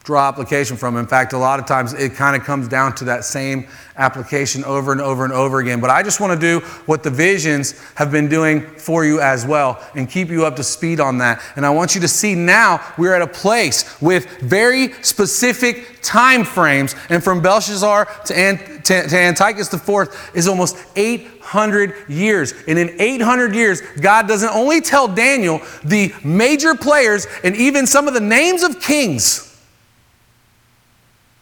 draw 0.06 0.28
application 0.28 0.78
from. 0.78 0.98
In 0.98 1.08
fact, 1.08 1.34
a 1.34 1.38
lot 1.38 1.60
of 1.60 1.66
times 1.66 1.94
it 1.94 2.14
kind 2.14 2.40
of 2.40 2.44
comes 2.44 2.68
down 2.68 2.94
to 2.96 3.06
that 3.06 3.26
same 3.26 3.68
application 3.98 4.64
over 4.64 4.92
and 4.92 5.02
over 5.02 5.24
and 5.24 5.34
over 5.34 5.60
again. 5.60 5.82
But 5.82 5.90
I 5.90 6.04
just 6.04 6.20
want 6.20 6.40
to 6.40 6.40
do 6.40 6.66
what 6.86 7.02
the 7.02 7.10
visions 7.10 7.80
have 7.96 8.12
been 8.12 8.30
doing 8.30 8.62
for 8.62 9.04
you 9.04 9.20
as 9.20 9.46
well 9.46 9.84
and 9.96 10.10
keep 10.10 10.30
you 10.30 10.46
up 10.46 10.58
to 10.58 10.64
speed 10.64 11.00
on 11.00 11.18
that. 11.18 11.42
And 11.56 11.66
I 11.66 11.72
want 11.72 11.96
you 11.96 12.02
to 12.02 12.08
see 12.08 12.36
now 12.36 12.82
we're 13.00 13.16
at 13.16 13.24
a 13.24 13.28
place 13.28 14.00
with 14.00 14.28
very 14.42 14.94
specific 15.02 16.02
time 16.04 16.44
frames. 16.44 16.96
And 17.10 17.24
from 17.24 17.42
Belshazzar 17.42 18.06
to, 18.26 18.38
Ant- 18.38 18.86
to, 18.86 19.18
Antiochus 19.18 19.74
IV 19.74 20.32
is 20.36 20.48
almost 20.48 20.78
800 20.96 21.96
years. 22.10 22.54
And 22.68 22.78
in 22.78 22.96
800 23.02 23.56
years, 23.56 23.82
God 24.02 24.28
doesn't 24.28 24.50
only 24.50 24.82
tell 24.82 25.08
Daniel 25.08 25.62
the 25.84 26.14
major 26.24 26.76
players 26.76 27.26
and 27.44 27.56
even 27.56 27.88
some 27.88 28.08
of 28.08 28.14
the 28.14 28.20
names 28.20 28.62
of 28.62 28.80
kings. 28.80 29.55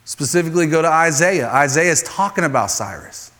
Specifically, 0.05 0.67
go 0.67 0.81
to 0.81 0.87
Isaiah. 0.87 1.49
Isaiah 1.49 1.91
is 1.91 2.03
talking 2.03 2.43
about 2.43 2.71
Cyrus. 2.71 3.31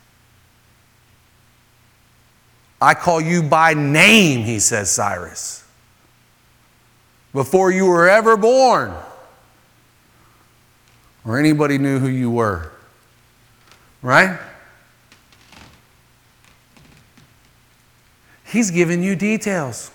I 2.82 2.94
call 2.94 3.22
you 3.22 3.44
by 3.44 3.74
name, 3.74 4.44
he 4.44 4.60
says, 4.60 4.92
Cyrus. 4.92 5.64
Before 7.34 7.72
you 7.72 7.86
were 7.86 8.08
ever 8.10 8.38
born, 8.38 8.94
or 11.26 11.40
anybody 11.40 11.78
knew 11.78 12.00
who 12.00 12.08
you 12.08 12.30
were. 12.30 12.72
Right? 14.02 14.38
He's 18.46 18.70
giving 18.70 19.02
you 19.02 19.16
details. 19.16 19.90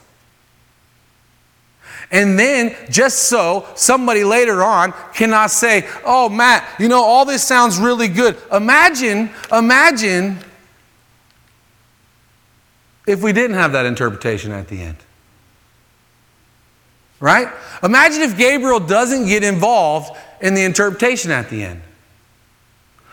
And 2.11 2.39
then, 2.39 2.75
just 2.89 3.25
so 3.25 3.69
somebody 3.75 4.25
later 4.25 4.63
on 4.63 4.95
cannot 5.13 5.51
say, 5.51 5.87
Oh, 6.05 6.29
Matt, 6.29 6.67
you 6.79 6.89
know, 6.89 7.03
all 7.03 7.25
this 7.25 7.45
sounds 7.45 7.79
really 7.79 8.09
good. 8.09 8.37
Imagine, 8.51 9.31
imagine 9.53 10.39
if 13.07 13.23
we 13.23 13.33
didn't 13.33 13.57
have 13.57 13.73
that 13.73 13.85
interpretation 13.85 14.53
at 14.53 14.69
the 14.69 14.81
end. 14.81 14.97
Right? 17.21 17.49
Imagine 17.83 18.23
if 18.23 18.39
Gabriel 18.39 18.81
doesn't 18.81 19.27
get 19.27 19.43
involved 19.43 20.17
in 20.41 20.55
the 20.55 20.63
interpretation 20.63 21.31
at 21.31 21.51
the 21.51 21.65
end. 21.65 21.83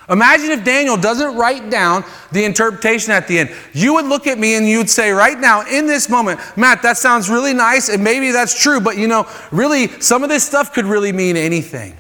Imagine 0.10 0.52
if 0.52 0.64
Daniel 0.64 0.98
doesn't 0.98 1.36
write 1.36 1.70
down 1.70 2.04
the 2.32 2.44
interpretation 2.46 3.12
at 3.12 3.28
the 3.28 3.40
end. 3.40 3.52
You 3.74 3.96
would 3.96 4.06
look 4.06 4.28
at 4.28 4.38
me 4.38 4.56
and 4.56 4.68
you 4.68 4.78
would 4.78 4.90
say, 4.90 5.12
right 5.12 5.40
now, 5.40 5.66
in 5.66 5.88
this 5.88 6.10
moment, 6.10 6.40
Matt, 6.56 6.84
that 6.84 6.98
sounds 6.98 7.30
really 7.30 7.54
nice, 7.54 7.90
and 7.90 8.04
maybe 8.04 8.32
that's 8.32 8.62
true, 8.62 8.80
but 8.80 8.98
you 8.98 9.08
know, 9.08 9.28
really, 9.52 9.88
some 10.00 10.24
of 10.24 10.30
this 10.30 10.44
stuff 10.44 10.74
could 10.74 10.86
really 10.86 11.12
mean 11.12 11.38
anything. 11.38 11.98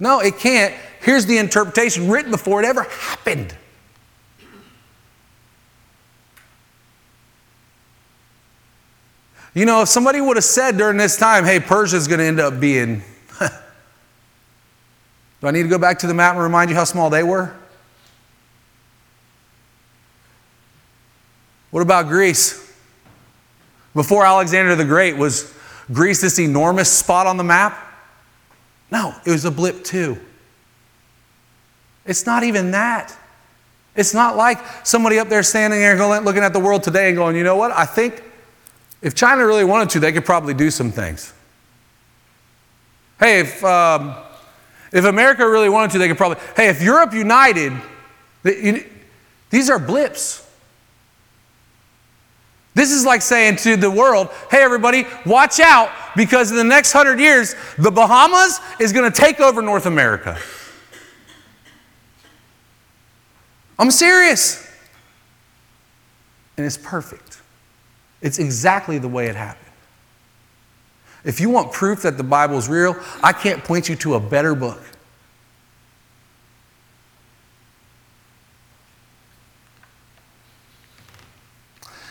No, 0.00 0.20
it 0.20 0.38
can't. 0.38 0.74
Here's 1.00 1.26
the 1.26 1.36
interpretation 1.36 2.10
written 2.10 2.30
before 2.30 2.62
it 2.62 2.66
ever 2.66 2.84
happened. 2.84 3.54
You 9.54 9.66
know, 9.66 9.82
if 9.82 9.88
somebody 9.88 10.20
would 10.20 10.36
have 10.36 10.44
said 10.44 10.76
during 10.76 10.96
this 10.96 11.16
time, 11.16 11.44
hey, 11.44 11.60
Persia's 11.60 12.08
going 12.08 12.18
to 12.18 12.24
end 12.24 12.40
up 12.40 12.58
being 12.58 13.02
Do 15.44 15.48
I 15.48 15.50
need 15.50 15.64
to 15.64 15.68
go 15.68 15.76
back 15.76 15.98
to 15.98 16.06
the 16.06 16.14
map 16.14 16.36
and 16.36 16.42
remind 16.42 16.70
you 16.70 16.76
how 16.76 16.84
small 16.84 17.10
they 17.10 17.22
were? 17.22 17.54
What 21.70 21.82
about 21.82 22.08
Greece? 22.08 22.74
Before 23.94 24.24
Alexander 24.24 24.74
the 24.74 24.86
Great, 24.86 25.18
was 25.18 25.52
Greece 25.92 26.22
this 26.22 26.38
enormous 26.38 26.90
spot 26.90 27.26
on 27.26 27.36
the 27.36 27.44
map? 27.44 27.78
No, 28.90 29.14
it 29.26 29.32
was 29.32 29.44
a 29.44 29.50
blip 29.50 29.84
too. 29.84 30.16
It's 32.06 32.24
not 32.24 32.42
even 32.42 32.70
that. 32.70 33.14
It's 33.94 34.14
not 34.14 34.38
like 34.38 34.56
somebody 34.82 35.18
up 35.18 35.28
there 35.28 35.42
standing 35.42 35.78
there 35.78 35.98
going, 35.98 36.24
looking 36.24 36.42
at 36.42 36.54
the 36.54 36.58
world 36.58 36.82
today 36.82 37.08
and 37.08 37.18
going, 37.18 37.36
you 37.36 37.44
know 37.44 37.56
what? 37.56 37.70
I 37.70 37.84
think 37.84 38.22
if 39.02 39.14
China 39.14 39.46
really 39.46 39.64
wanted 39.64 39.90
to, 39.90 40.00
they 40.00 40.10
could 40.10 40.24
probably 40.24 40.54
do 40.54 40.70
some 40.70 40.90
things. 40.90 41.34
Hey, 43.20 43.40
if. 43.40 43.62
Um, 43.62 44.23
if 44.94 45.04
America 45.04 45.46
really 45.46 45.68
wanted 45.68 45.90
to, 45.90 45.98
they 45.98 46.08
could 46.08 46.16
probably, 46.16 46.42
hey, 46.56 46.68
if 46.68 46.80
Europe 46.80 47.12
united, 47.12 47.72
these 49.50 49.68
are 49.68 49.78
blips. 49.78 50.40
This 52.74 52.90
is 52.90 53.04
like 53.04 53.20
saying 53.20 53.56
to 53.56 53.76
the 53.76 53.90
world, 53.90 54.28
hey, 54.50 54.62
everybody, 54.62 55.06
watch 55.26 55.60
out 55.60 55.90
because 56.16 56.50
in 56.50 56.56
the 56.56 56.64
next 56.64 56.92
hundred 56.92 57.18
years, 57.20 57.54
the 57.76 57.90
Bahamas 57.90 58.60
is 58.80 58.92
going 58.92 59.10
to 59.10 59.20
take 59.20 59.40
over 59.40 59.60
North 59.60 59.86
America. 59.86 60.38
I'm 63.78 63.90
serious. 63.90 64.64
And 66.56 66.64
it's 66.64 66.78
perfect. 66.78 67.42
It's 68.22 68.38
exactly 68.38 68.98
the 68.98 69.08
way 69.08 69.26
it 69.26 69.34
happened. 69.34 69.63
If 71.24 71.40
you 71.40 71.48
want 71.48 71.72
proof 71.72 72.02
that 72.02 72.18
the 72.18 72.24
Bible 72.24 72.58
is 72.58 72.68
real, 72.68 72.96
I 73.22 73.32
can't 73.32 73.64
point 73.64 73.88
you 73.88 73.96
to 73.96 74.14
a 74.14 74.20
better 74.20 74.54
book. 74.54 74.82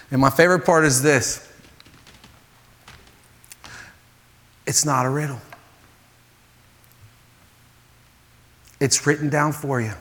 And 0.10 0.20
my 0.20 0.30
favorite 0.30 0.66
part 0.66 0.86
is 0.86 1.02
this. 1.02 1.48
It's 4.66 4.86
not 4.86 5.06
a 5.06 5.10
riddle, 5.10 5.42
it's 8.80 9.06
written 9.06 9.30
down 9.30 9.52
for 9.52 9.82
you, 9.82 9.94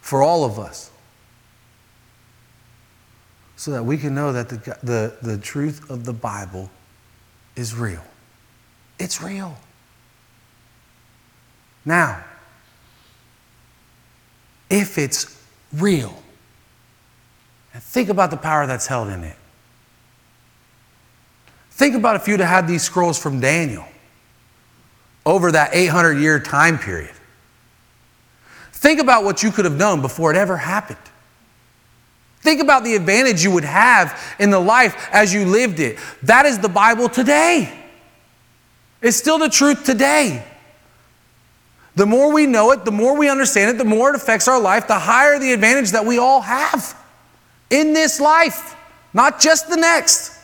for 0.00 0.22
all 0.22 0.44
of 0.44 0.58
us 0.58 0.90
so 3.56 3.70
that 3.70 3.82
we 3.82 3.96
can 3.96 4.14
know 4.14 4.32
that 4.32 4.48
the, 4.48 4.56
the, 4.82 5.16
the 5.22 5.38
truth 5.38 5.90
of 5.90 6.04
the 6.04 6.12
Bible 6.12 6.70
is 7.56 7.74
real. 7.74 8.04
It's 8.98 9.22
real. 9.22 9.56
Now, 11.84 12.22
if 14.68 14.98
it's 14.98 15.42
real, 15.72 16.22
and 17.72 17.82
think 17.82 18.08
about 18.08 18.30
the 18.30 18.36
power 18.36 18.66
that's 18.66 18.86
held 18.86 19.08
in 19.08 19.22
it. 19.22 19.36
Think 21.70 21.94
about 21.94 22.16
if 22.16 22.26
you'd 22.26 22.40
have 22.40 22.48
had 22.48 22.66
these 22.66 22.82
scrolls 22.82 23.18
from 23.18 23.38
Daniel 23.38 23.86
over 25.26 25.52
that 25.52 25.74
800 25.74 26.14
year 26.14 26.40
time 26.40 26.78
period. 26.78 27.14
Think 28.72 29.00
about 29.00 29.24
what 29.24 29.42
you 29.42 29.50
could 29.50 29.66
have 29.66 29.76
known 29.76 30.00
before 30.00 30.30
it 30.30 30.36
ever 30.36 30.56
happened. 30.56 30.98
Think 32.46 32.60
about 32.60 32.84
the 32.84 32.94
advantage 32.94 33.42
you 33.42 33.50
would 33.50 33.64
have 33.64 34.36
in 34.38 34.50
the 34.50 34.60
life 34.60 35.08
as 35.10 35.34
you 35.34 35.44
lived 35.44 35.80
it. 35.80 35.98
That 36.22 36.46
is 36.46 36.60
the 36.60 36.68
Bible 36.68 37.08
today. 37.08 37.76
It's 39.02 39.16
still 39.16 39.36
the 39.36 39.48
truth 39.48 39.82
today. 39.82 40.46
The 41.96 42.06
more 42.06 42.32
we 42.32 42.46
know 42.46 42.70
it, 42.70 42.84
the 42.84 42.92
more 42.92 43.18
we 43.18 43.28
understand 43.28 43.72
it, 43.72 43.78
the 43.78 43.84
more 43.84 44.10
it 44.10 44.14
affects 44.14 44.46
our 44.46 44.60
life, 44.60 44.86
the 44.86 44.96
higher 44.96 45.40
the 45.40 45.52
advantage 45.52 45.90
that 45.90 46.06
we 46.06 46.18
all 46.18 46.40
have 46.40 46.96
in 47.68 47.94
this 47.94 48.20
life, 48.20 48.76
not 49.12 49.40
just 49.40 49.68
the 49.68 49.76
next. 49.76 50.38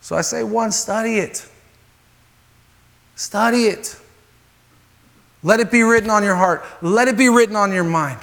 So 0.00 0.14
I 0.14 0.20
say, 0.20 0.44
one, 0.44 0.70
study 0.70 1.18
it. 1.18 1.44
Study 3.16 3.64
it. 3.64 3.98
Let 5.42 5.58
it 5.58 5.72
be 5.72 5.82
written 5.82 6.08
on 6.08 6.22
your 6.22 6.36
heart, 6.36 6.64
let 6.82 7.08
it 7.08 7.18
be 7.18 7.28
written 7.28 7.56
on 7.56 7.72
your 7.72 7.82
mind. 7.82 8.20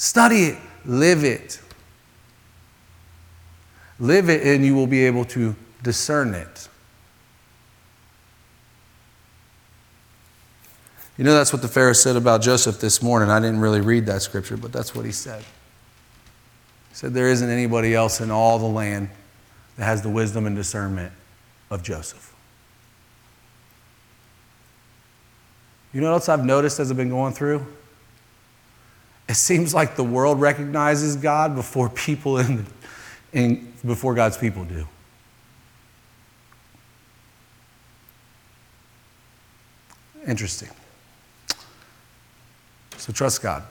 Study 0.00 0.44
it, 0.44 0.58
live 0.86 1.24
it. 1.24 1.60
Live 3.98 4.30
it, 4.30 4.46
and 4.46 4.64
you 4.64 4.74
will 4.74 4.86
be 4.86 5.04
able 5.04 5.26
to 5.26 5.54
discern 5.82 6.32
it. 6.32 6.70
You 11.18 11.24
know, 11.24 11.34
that's 11.34 11.52
what 11.52 11.60
the 11.60 11.68
Pharaoh 11.68 11.92
said 11.92 12.16
about 12.16 12.40
Joseph 12.40 12.80
this 12.80 13.02
morning. 13.02 13.28
I 13.28 13.40
didn't 13.40 13.60
really 13.60 13.82
read 13.82 14.06
that 14.06 14.22
scripture, 14.22 14.56
but 14.56 14.72
that's 14.72 14.94
what 14.94 15.04
he 15.04 15.12
said. 15.12 15.42
He 15.42 16.94
said, 16.94 17.12
There 17.12 17.28
isn't 17.28 17.50
anybody 17.50 17.94
else 17.94 18.22
in 18.22 18.30
all 18.30 18.58
the 18.58 18.64
land 18.64 19.10
that 19.76 19.84
has 19.84 20.00
the 20.00 20.08
wisdom 20.08 20.46
and 20.46 20.56
discernment 20.56 21.12
of 21.68 21.82
Joseph. 21.82 22.34
You 25.92 26.00
know 26.00 26.06
what 26.06 26.14
else 26.14 26.30
I've 26.30 26.46
noticed 26.46 26.80
as 26.80 26.90
I've 26.90 26.96
been 26.96 27.10
going 27.10 27.34
through? 27.34 27.66
It 29.30 29.36
seems 29.36 29.72
like 29.72 29.94
the 29.94 30.02
world 30.02 30.40
recognizes 30.40 31.14
God 31.14 31.54
before 31.54 31.88
people 31.88 32.38
in, 32.38 32.66
in 33.32 33.72
before 33.86 34.12
God's 34.12 34.36
people 34.36 34.64
do. 34.64 34.88
Interesting. 40.26 40.70
So 42.96 43.12
trust 43.12 43.40
God. 43.40 43.62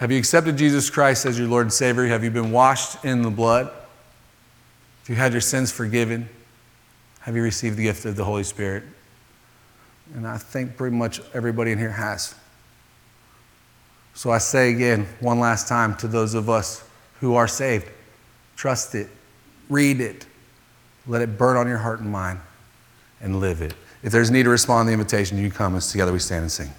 Have 0.00 0.10
you 0.10 0.16
accepted 0.16 0.56
Jesus 0.56 0.88
Christ 0.88 1.26
as 1.26 1.38
your 1.38 1.48
Lord 1.48 1.66
and 1.66 1.72
Savior? 1.72 2.06
Have 2.06 2.24
you 2.24 2.30
been 2.30 2.50
washed 2.50 3.04
in 3.04 3.20
the 3.20 3.30
blood? 3.30 3.66
Have 3.66 5.08
you 5.10 5.16
had 5.16 5.32
your 5.32 5.42
sins 5.42 5.70
forgiven? 5.70 6.30
Have 7.20 7.36
you 7.36 7.42
received 7.42 7.76
the 7.76 7.82
gift 7.82 8.06
of 8.06 8.16
the 8.16 8.24
Holy 8.24 8.42
Spirit? 8.42 8.84
And 10.14 10.26
I 10.26 10.38
think 10.38 10.78
pretty 10.78 10.96
much 10.96 11.20
everybody 11.34 11.72
in 11.72 11.78
here 11.78 11.92
has. 11.92 12.34
So 14.14 14.30
I 14.30 14.38
say 14.38 14.70
again, 14.70 15.06
one 15.20 15.40
last 15.40 15.68
time 15.68 15.96
to 15.96 16.08
those 16.08 16.34
of 16.34 16.48
us 16.48 16.84
who 17.20 17.34
are 17.34 17.48
saved 17.48 17.88
trust 18.56 18.94
it, 18.94 19.08
read 19.68 20.00
it, 20.00 20.26
let 21.06 21.20
it 21.20 21.36
burn 21.36 21.56
on 21.56 21.66
your 21.66 21.78
heart 21.78 22.00
and 22.00 22.10
mind, 22.10 22.40
and 23.20 23.40
live 23.40 23.60
it. 23.60 23.74
If 24.02 24.12
there's 24.12 24.30
need 24.30 24.44
to 24.44 24.50
respond 24.50 24.86
to 24.86 24.90
the 24.90 24.92
invitation, 24.92 25.38
you 25.38 25.50
come 25.50 25.74
as 25.76 25.90
together 25.90 26.12
we 26.12 26.18
stand 26.18 26.42
and 26.42 26.52
sing. 26.52 26.70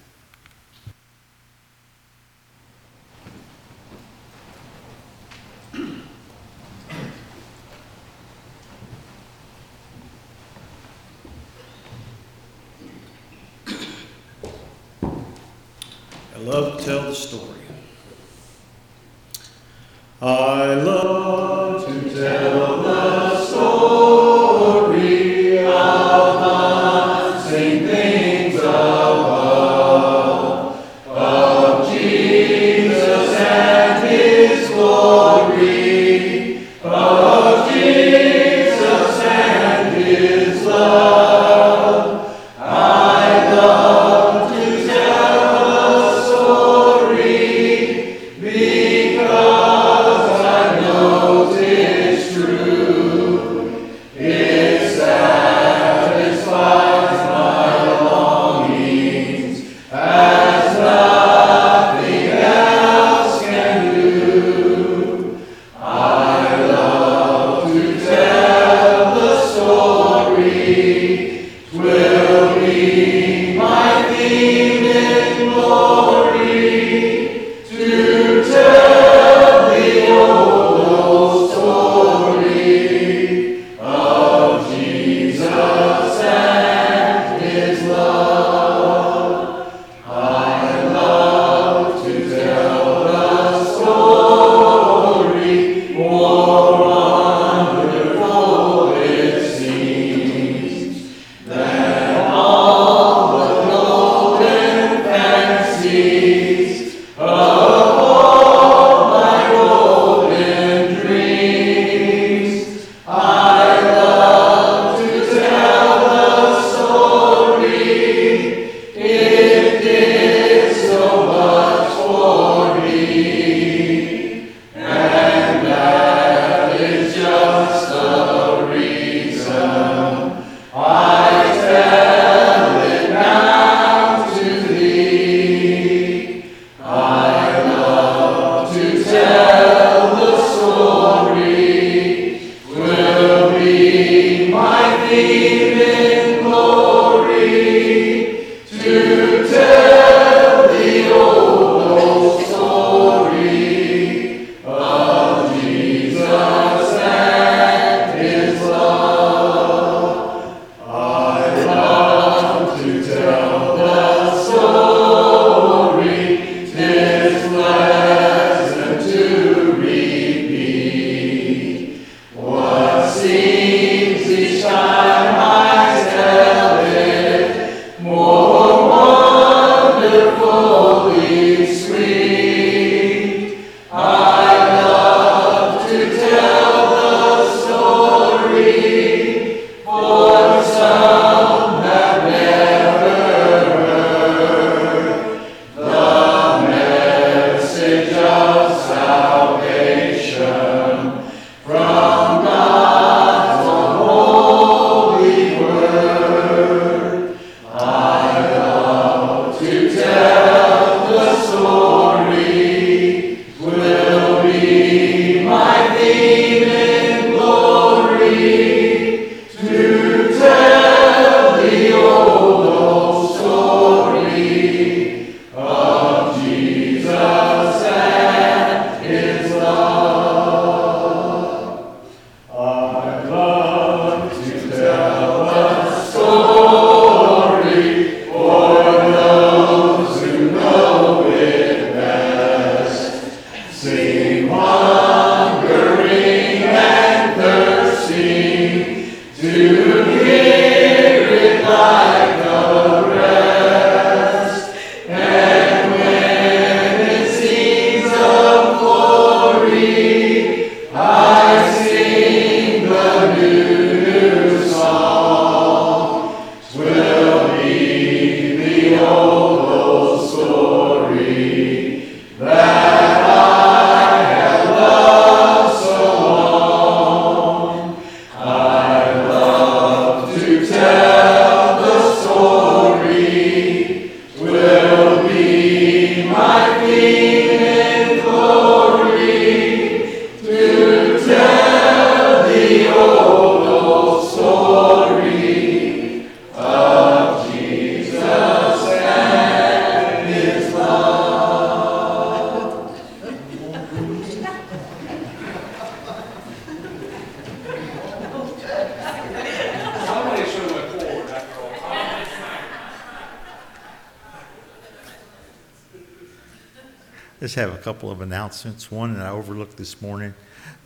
Couple 317.86 318.10
of 318.10 318.20
announcements. 318.20 318.92
One 318.92 319.14
that 319.14 319.28
I 319.28 319.30
overlooked 319.30 319.78
this 319.78 320.02
morning. 320.02 320.34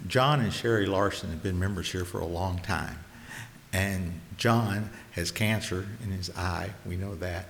John 0.08 0.42
and 0.42 0.52
Sherry 0.52 0.86
Larson 0.86 1.30
have 1.30 1.42
been 1.42 1.58
members 1.58 1.90
here 1.90 2.04
for 2.04 2.20
a 2.20 2.26
long 2.26 2.60
time. 2.60 3.00
And 3.72 4.20
John 4.36 4.90
has 5.12 5.32
cancer 5.32 5.88
in 6.04 6.12
his 6.12 6.30
eye, 6.36 6.72
we 6.86 6.98
know 6.98 7.16
that. 7.16 7.46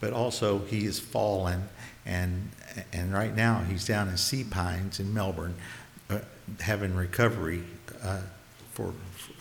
But 0.00 0.14
also, 0.14 0.60
he 0.60 0.86
has 0.86 0.98
fallen, 0.98 1.68
and, 2.06 2.50
and 2.94 3.12
right 3.12 3.36
now, 3.36 3.62
he's 3.68 3.86
down 3.86 4.08
in 4.08 4.16
Sea 4.16 4.42
Pines 4.42 4.98
in 4.98 5.12
Melbourne, 5.12 5.54
uh, 6.08 6.20
having 6.60 6.94
recovery 6.94 7.62
uh, 8.02 8.22
for 8.72 8.94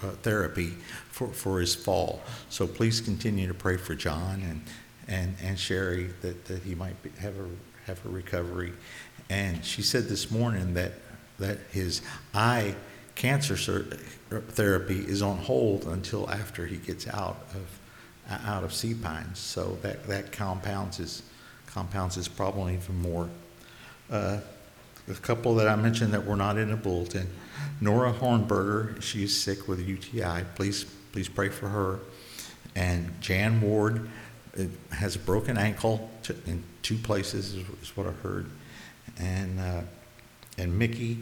uh, 0.04 0.10
therapy 0.24 0.72
for, 1.10 1.30
for 1.30 1.62
his 1.62 1.74
fall. 1.74 2.22
So 2.50 2.68
please 2.68 3.00
continue 3.00 3.48
to 3.48 3.54
pray 3.54 3.78
for 3.78 3.96
John 3.96 4.42
and, 4.42 4.62
and, 5.08 5.38
and 5.42 5.58
Sherry 5.58 6.10
that, 6.22 6.44
that 6.46 6.64
he 6.64 6.76
might 6.76 7.02
be, 7.02 7.12
have 7.20 7.40
a, 7.40 7.48
have 7.86 8.06
a 8.06 8.10
recovery. 8.10 8.74
And 9.34 9.66
she 9.66 9.82
said 9.82 10.10
this 10.10 10.30
morning 10.30 10.76
that, 10.76 10.92
that 11.40 11.58
his 11.72 12.04
eye 12.36 12.76
cancer 13.16 13.58
sur- 13.58 13.82
therapy 14.30 15.00
is 15.00 15.24
on 15.24 15.38
hold 15.38 15.86
until 15.86 16.30
after 16.30 16.68
he 16.68 16.78
gets 16.78 17.08
out 17.08 17.44
of, 17.56 18.46
out 18.46 18.64
of 18.64 18.72
Sea 18.72 18.94
Pines. 18.94 19.40
So 19.40 19.80
that, 19.82 20.06
that 20.06 20.32
compounds 20.32 20.98
his, 20.98 21.24
compounds 21.66 22.14
his 22.14 22.28
problem 22.28 22.70
even 22.70 23.02
more. 23.02 23.28
Uh, 24.12 24.38
a 25.10 25.14
couple 25.16 25.56
that 25.56 25.68
I 25.68 25.78
mentioned 25.78 26.14
that 26.14 26.24
were 26.24 26.36
not 26.36 26.60
in 26.60 26.70
the 26.70 26.76
bulletin. 26.76 27.28
Nora 27.82 28.14
Hornberger, 28.14 29.02
she's 29.02 29.36
sick 29.36 29.68
with 29.68 29.80
UTI. 29.80 30.44
Please, 30.54 30.86
please 31.12 31.28
pray 31.28 31.50
for 31.50 31.70
her. 31.70 32.02
And 32.76 33.20
Jan 33.20 33.62
Ward 33.62 34.08
uh, 34.60 34.66
has 34.92 35.16
a 35.16 35.20
broken 35.20 35.58
ankle 35.58 36.12
in 36.46 36.64
two 36.84 36.98
places, 36.98 37.56
is, 37.56 37.66
is 37.82 37.98
what 37.98 38.06
I 38.06 38.12
heard. 38.12 38.46
And 39.20 39.60
uh, 39.60 39.82
and 40.58 40.78
Mickey 40.78 41.20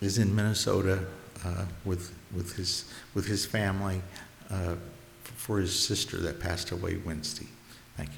is 0.00 0.18
in 0.18 0.34
Minnesota 0.34 1.04
uh, 1.44 1.64
with 1.84 2.14
with 2.34 2.56
his 2.56 2.84
with 3.14 3.26
his 3.26 3.46
family 3.46 4.02
uh, 4.50 4.74
for 5.22 5.58
his 5.58 5.78
sister 5.78 6.18
that 6.18 6.40
passed 6.40 6.70
away 6.70 6.96
Wednesday. 7.04 7.46
Thank 7.96 8.10
you. 8.10 8.16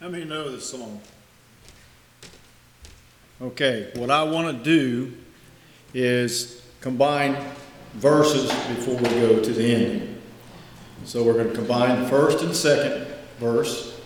How 0.00 0.08
many 0.08 0.24
know 0.24 0.50
this 0.50 0.70
song? 0.70 1.00
Okay, 3.40 3.92
what 3.94 4.10
I 4.10 4.24
want 4.24 4.48
to 4.56 4.64
do 4.64 5.12
is 5.94 6.60
combine 6.80 7.36
verses 7.94 8.50
before 8.74 8.96
we 8.96 9.08
go 9.20 9.40
to 9.40 9.52
the 9.52 9.74
ending. 9.74 10.20
So 11.04 11.22
we're 11.22 11.34
going 11.34 11.50
to 11.50 11.54
combine 11.54 12.02
the 12.02 12.08
first 12.08 12.42
and 12.42 12.54
second 12.54 13.06
verse, 13.38 14.00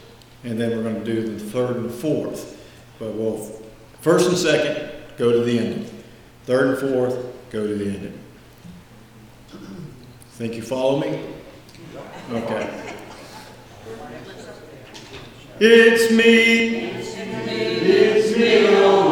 and 0.45 0.61
then 0.61 0.76
we're 0.76 0.83
going 0.83 1.03
to 1.03 1.05
do 1.05 1.22
the 1.35 1.39
third 1.51 1.76
and 1.76 1.91
fourth. 1.91 2.62
But 2.99 3.14
we'll, 3.14 3.39
first 4.03 4.28
and 4.28 4.37
second, 4.37 4.91
go 5.16 5.33
to 5.33 5.41
the 5.41 5.59
ending. 5.59 6.05
Third 6.45 6.68
and 6.68 6.93
fourth, 6.93 7.16
go 7.51 7.66
to 7.66 7.74
the 7.74 7.87
ending. 7.87 8.18
Think 10.33 10.57
you 10.57 10.62
follow 10.62 11.01
me? 11.01 11.24
Okay. 12.30 12.95
It's 15.59 16.12
me. 16.12 16.93
It's 17.45 18.37
me, 18.37 18.66
oh 18.68 19.09
Lord, 19.09 19.12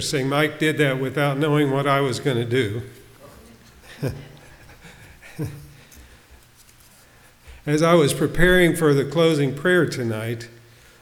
interesting, 0.00 0.30
Mike 0.30 0.58
did 0.58 0.78
that 0.78 0.98
without 0.98 1.36
knowing 1.36 1.70
what 1.70 1.86
I 1.86 2.00
was 2.00 2.20
going 2.20 2.38
to 2.38 2.44
do. 2.46 2.80
As 7.66 7.82
I 7.82 7.92
was 7.92 8.14
preparing 8.14 8.74
for 8.74 8.94
the 8.94 9.04
closing 9.04 9.54
prayer 9.54 9.84
tonight, 9.84 10.48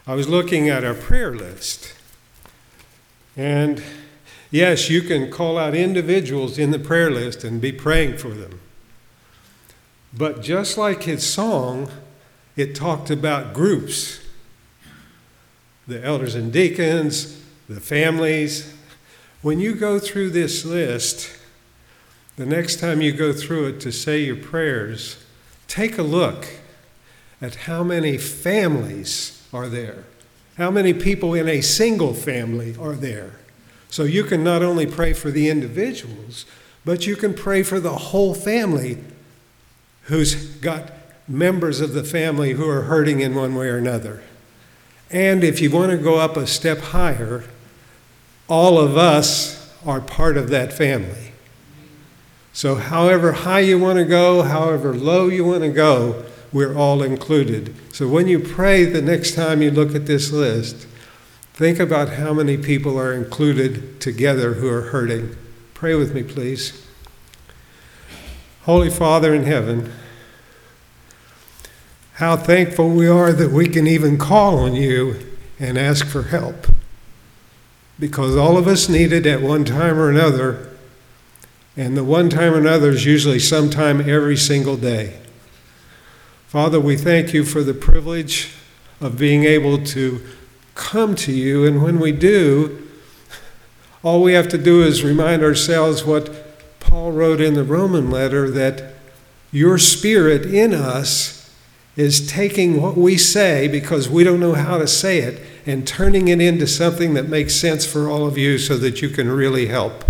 I 0.05 0.16
was 0.16 0.28
looking 0.28 0.68
at 0.68 0.82
our 0.82 0.94
prayer 0.94 1.32
list. 1.32 1.94
And 3.36 3.80
yes, 4.51 4.90
you 4.90 5.03
can 5.03 5.30
call 5.30 5.59
out 5.59 5.76
individuals 5.76 6.59
in 6.59 6.72
the 6.72 6.80
prayer 6.80 7.12
list 7.12 7.44
and 7.44 7.61
be 7.61 7.70
praying 7.70 8.16
for 8.16 8.30
them. 8.30 8.59
But 10.12 10.42
just 10.42 10.76
like 10.76 11.05
his 11.05 11.24
song, 11.24 11.88
it 12.57 12.74
talked 12.74 13.11
about 13.11 13.55
groups 13.55 14.24
the 15.86 16.05
elders 16.05 16.34
and 16.34 16.53
deacons, 16.53 17.40
the 17.68 17.80
families. 17.80 18.74
When 19.41 19.61
you 19.61 19.74
go 19.74 19.99
through 20.01 20.30
this 20.30 20.64
list, 20.64 21.30
the 22.36 22.47
next 22.47 22.80
time 22.80 23.01
you 23.01 23.12
go 23.12 23.32
through 23.32 23.66
it 23.66 23.80
to 23.80 23.93
say 23.93 24.24
your 24.24 24.36
prayers, 24.36 25.16
take 25.68 25.97
a 25.97 26.03
look 26.03 26.49
at 27.41 27.55
how 27.55 27.84
many 27.84 28.18
families 28.18 29.47
are 29.53 29.68
there. 29.68 30.05
How 30.57 30.72
many 30.72 30.93
people 30.93 31.34
in 31.34 31.49
a 31.49 31.61
single 31.61 32.14
family 32.14 32.74
are 32.80 32.95
there? 32.95 33.36
So 33.91 34.03
you 34.03 34.24
can 34.24 34.43
not 34.43 34.62
only 34.62 34.86
pray 34.86 35.12
for 35.12 35.30
the 35.30 35.49
individuals, 35.49 36.45
but 36.84 37.07
you 37.07 37.14
can 37.14 37.32
pray 37.32 37.62
for 37.62 37.78
the 37.78 37.97
whole 37.97 38.34
family 38.34 38.99
who's 40.03 40.34
got 40.57 40.91
members 41.28 41.80
of 41.80 41.93
the 41.93 42.03
family 42.03 42.55
who 42.55 42.68
are 42.68 42.82
hurting 42.82 43.20
in 43.20 43.36
one 43.36 43.55
way 43.55 43.68
or 43.68 43.78
another. 43.78 44.22
And 45.11 45.45
if 45.45 45.61
you 45.61 45.70
want 45.70 45.93
to 45.93 45.97
go 45.97 46.18
up 46.18 46.36
a 46.36 46.47
step 46.47 46.78
higher, 46.78 47.45
all 48.49 48.78
of 48.78 48.96
us 48.96 49.74
are 49.84 50.01
part 50.01 50.36
of 50.36 50.49
that 50.51 50.72
family. 50.72 51.32
So, 52.53 52.74
however 52.74 53.32
high 53.32 53.61
you 53.61 53.78
want 53.78 53.99
to 53.99 54.05
go, 54.05 54.42
however 54.42 54.94
low 54.94 55.28
you 55.28 55.44
want 55.44 55.62
to 55.62 55.70
go, 55.70 56.24
we're 56.53 56.76
all 56.76 57.03
included. 57.03 57.74
So, 57.92 58.09
when 58.09 58.26
you 58.26 58.40
pray 58.40 58.84
the 58.84 59.03
next 59.03 59.34
time 59.34 59.62
you 59.62 59.70
look 59.70 59.94
at 59.94 60.07
this 60.07 60.32
list, 60.32 60.88
think 61.53 61.78
about 61.78 62.11
how 62.11 62.32
many 62.32 62.57
people 62.57 62.99
are 62.99 63.12
included 63.12 64.01
together 64.01 64.55
who 64.55 64.68
are 64.68 64.82
hurting. 64.82 65.36
Pray 65.74 65.94
with 65.94 66.14
me, 66.14 66.22
please. 66.22 66.84
Holy 68.62 68.90
Father 68.90 69.34
in 69.34 69.44
heaven, 69.44 69.92
how 72.14 72.36
thankful 72.36 72.90
we 72.90 73.07
are 73.07 73.32
that 73.32 73.53
we 73.53 73.68
can 73.68 73.86
even 73.86 74.18
call 74.18 74.59
on 74.59 74.74
you 74.74 75.14
and 75.61 75.78
ask 75.78 76.07
for 76.07 76.24
help. 76.24 76.66
Because 77.99 78.36
all 78.36 78.57
of 78.57 78.68
us 78.68 78.88
need 78.88 79.12
it 79.12 79.26
at 79.26 79.42
one 79.42 79.64
time 79.64 79.99
or 79.99 80.09
another, 80.09 80.68
and 81.76 81.96
the 81.96 82.05
one 82.05 82.30
time 82.30 82.55
or 82.55 82.59
another 82.59 82.90
is 82.90 83.05
usually 83.05 83.38
sometime 83.38 84.01
every 84.01 84.36
single 84.36 84.76
day. 84.76 85.18
Father, 86.46 86.80
we 86.80 86.96
thank 86.96 87.34
you 87.34 87.44
for 87.44 87.62
the 87.62 87.74
privilege 87.74 88.55
of 89.01 89.18
being 89.18 89.44
able 89.44 89.82
to 89.84 90.20
come 90.74 91.14
to 91.16 91.32
you, 91.32 91.66
and 91.66 91.82
when 91.82 91.99
we 91.99 92.12
do, 92.12 92.88
all 94.03 94.22
we 94.22 94.32
have 94.32 94.49
to 94.49 94.59
do 94.59 94.82
is 94.82 95.03
remind 95.03 95.42
ourselves 95.42 96.05
what 96.05 96.30
Paul 96.80 97.12
wrote 97.12 97.40
in 97.40 97.55
the 97.55 97.64
Roman 97.64 98.11
letter 98.11 98.51
that 98.51 98.94
your 99.51 99.76
spirit 99.78 100.46
in 100.46 100.72
us 100.72 101.53
is 101.96 102.30
taking 102.30 102.80
what 102.80 102.96
we 102.96 103.18
say 103.18 103.66
because 103.66 104.09
we 104.09 104.22
don't 104.22 104.40
know 104.40 104.55
how 104.55 104.78
to 104.78 104.86
say 104.86 105.18
it 105.18 105.42
and 105.68 105.86
turning 105.86 106.28
it 106.28 106.40
into 106.40 106.66
something 106.66 107.12
that 107.12 107.28
makes 107.28 107.54
sense 107.54 107.84
for 107.84 108.08
all 108.08 108.26
of 108.26 108.38
you 108.38 108.56
so 108.56 108.78
that 108.78 109.02
you 109.02 109.10
can 109.10 109.30
really 109.30 109.66
help. 109.66 110.02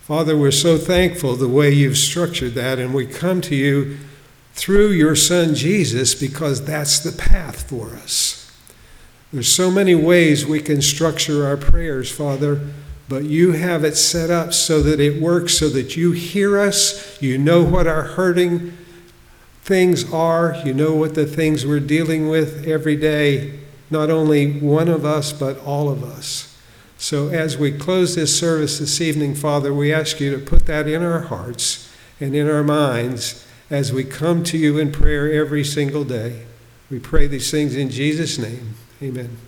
Father, 0.00 0.38
we're 0.38 0.50
so 0.50 0.78
thankful 0.78 1.36
the 1.36 1.46
way 1.46 1.70
you've 1.70 1.98
structured 1.98 2.54
that, 2.54 2.78
and 2.78 2.94
we 2.94 3.06
come 3.06 3.42
to 3.42 3.54
you 3.54 3.98
through 4.54 4.88
your 4.88 5.14
Son 5.14 5.54
Jesus 5.54 6.14
because 6.14 6.64
that's 6.64 6.98
the 6.98 7.12
path 7.12 7.68
for 7.68 7.90
us. 7.90 8.50
There's 9.34 9.52
so 9.52 9.70
many 9.70 9.94
ways 9.94 10.46
we 10.46 10.60
can 10.60 10.80
structure 10.80 11.44
our 11.44 11.58
prayers, 11.58 12.10
Father, 12.10 12.66
but 13.06 13.24
you 13.24 13.52
have 13.52 13.84
it 13.84 13.98
set 13.98 14.30
up 14.30 14.54
so 14.54 14.80
that 14.80 14.98
it 14.98 15.20
works, 15.20 15.58
so 15.58 15.68
that 15.68 15.94
you 15.94 16.12
hear 16.12 16.58
us, 16.58 17.20
you 17.20 17.36
know 17.36 17.62
what 17.62 17.86
our 17.86 18.02
hurting 18.02 18.74
things 19.62 20.10
are, 20.10 20.56
you 20.64 20.72
know 20.72 20.94
what 20.94 21.14
the 21.14 21.26
things 21.26 21.66
we're 21.66 21.80
dealing 21.80 22.30
with 22.30 22.66
every 22.66 22.96
day, 22.96 23.60
not 23.94 24.10
only 24.10 24.50
one 24.50 24.88
of 24.88 25.04
us, 25.06 25.32
but 25.32 25.58
all 25.64 25.88
of 25.88 26.02
us. 26.02 26.54
So 26.98 27.28
as 27.28 27.56
we 27.56 27.70
close 27.70 28.16
this 28.16 28.36
service 28.36 28.80
this 28.80 29.00
evening, 29.00 29.36
Father, 29.36 29.72
we 29.72 29.92
ask 29.92 30.20
you 30.20 30.30
to 30.32 30.44
put 30.44 30.66
that 30.66 30.88
in 30.88 31.02
our 31.02 31.20
hearts 31.20 31.88
and 32.20 32.34
in 32.34 32.50
our 32.50 32.64
minds 32.64 33.46
as 33.70 33.92
we 33.92 34.02
come 34.02 34.42
to 34.44 34.58
you 34.58 34.78
in 34.78 34.90
prayer 34.90 35.32
every 35.32 35.64
single 35.64 36.04
day. 36.04 36.44
We 36.90 36.98
pray 36.98 37.28
these 37.28 37.50
things 37.50 37.76
in 37.76 37.88
Jesus' 37.88 38.36
name. 38.36 38.74
Amen. 39.00 39.38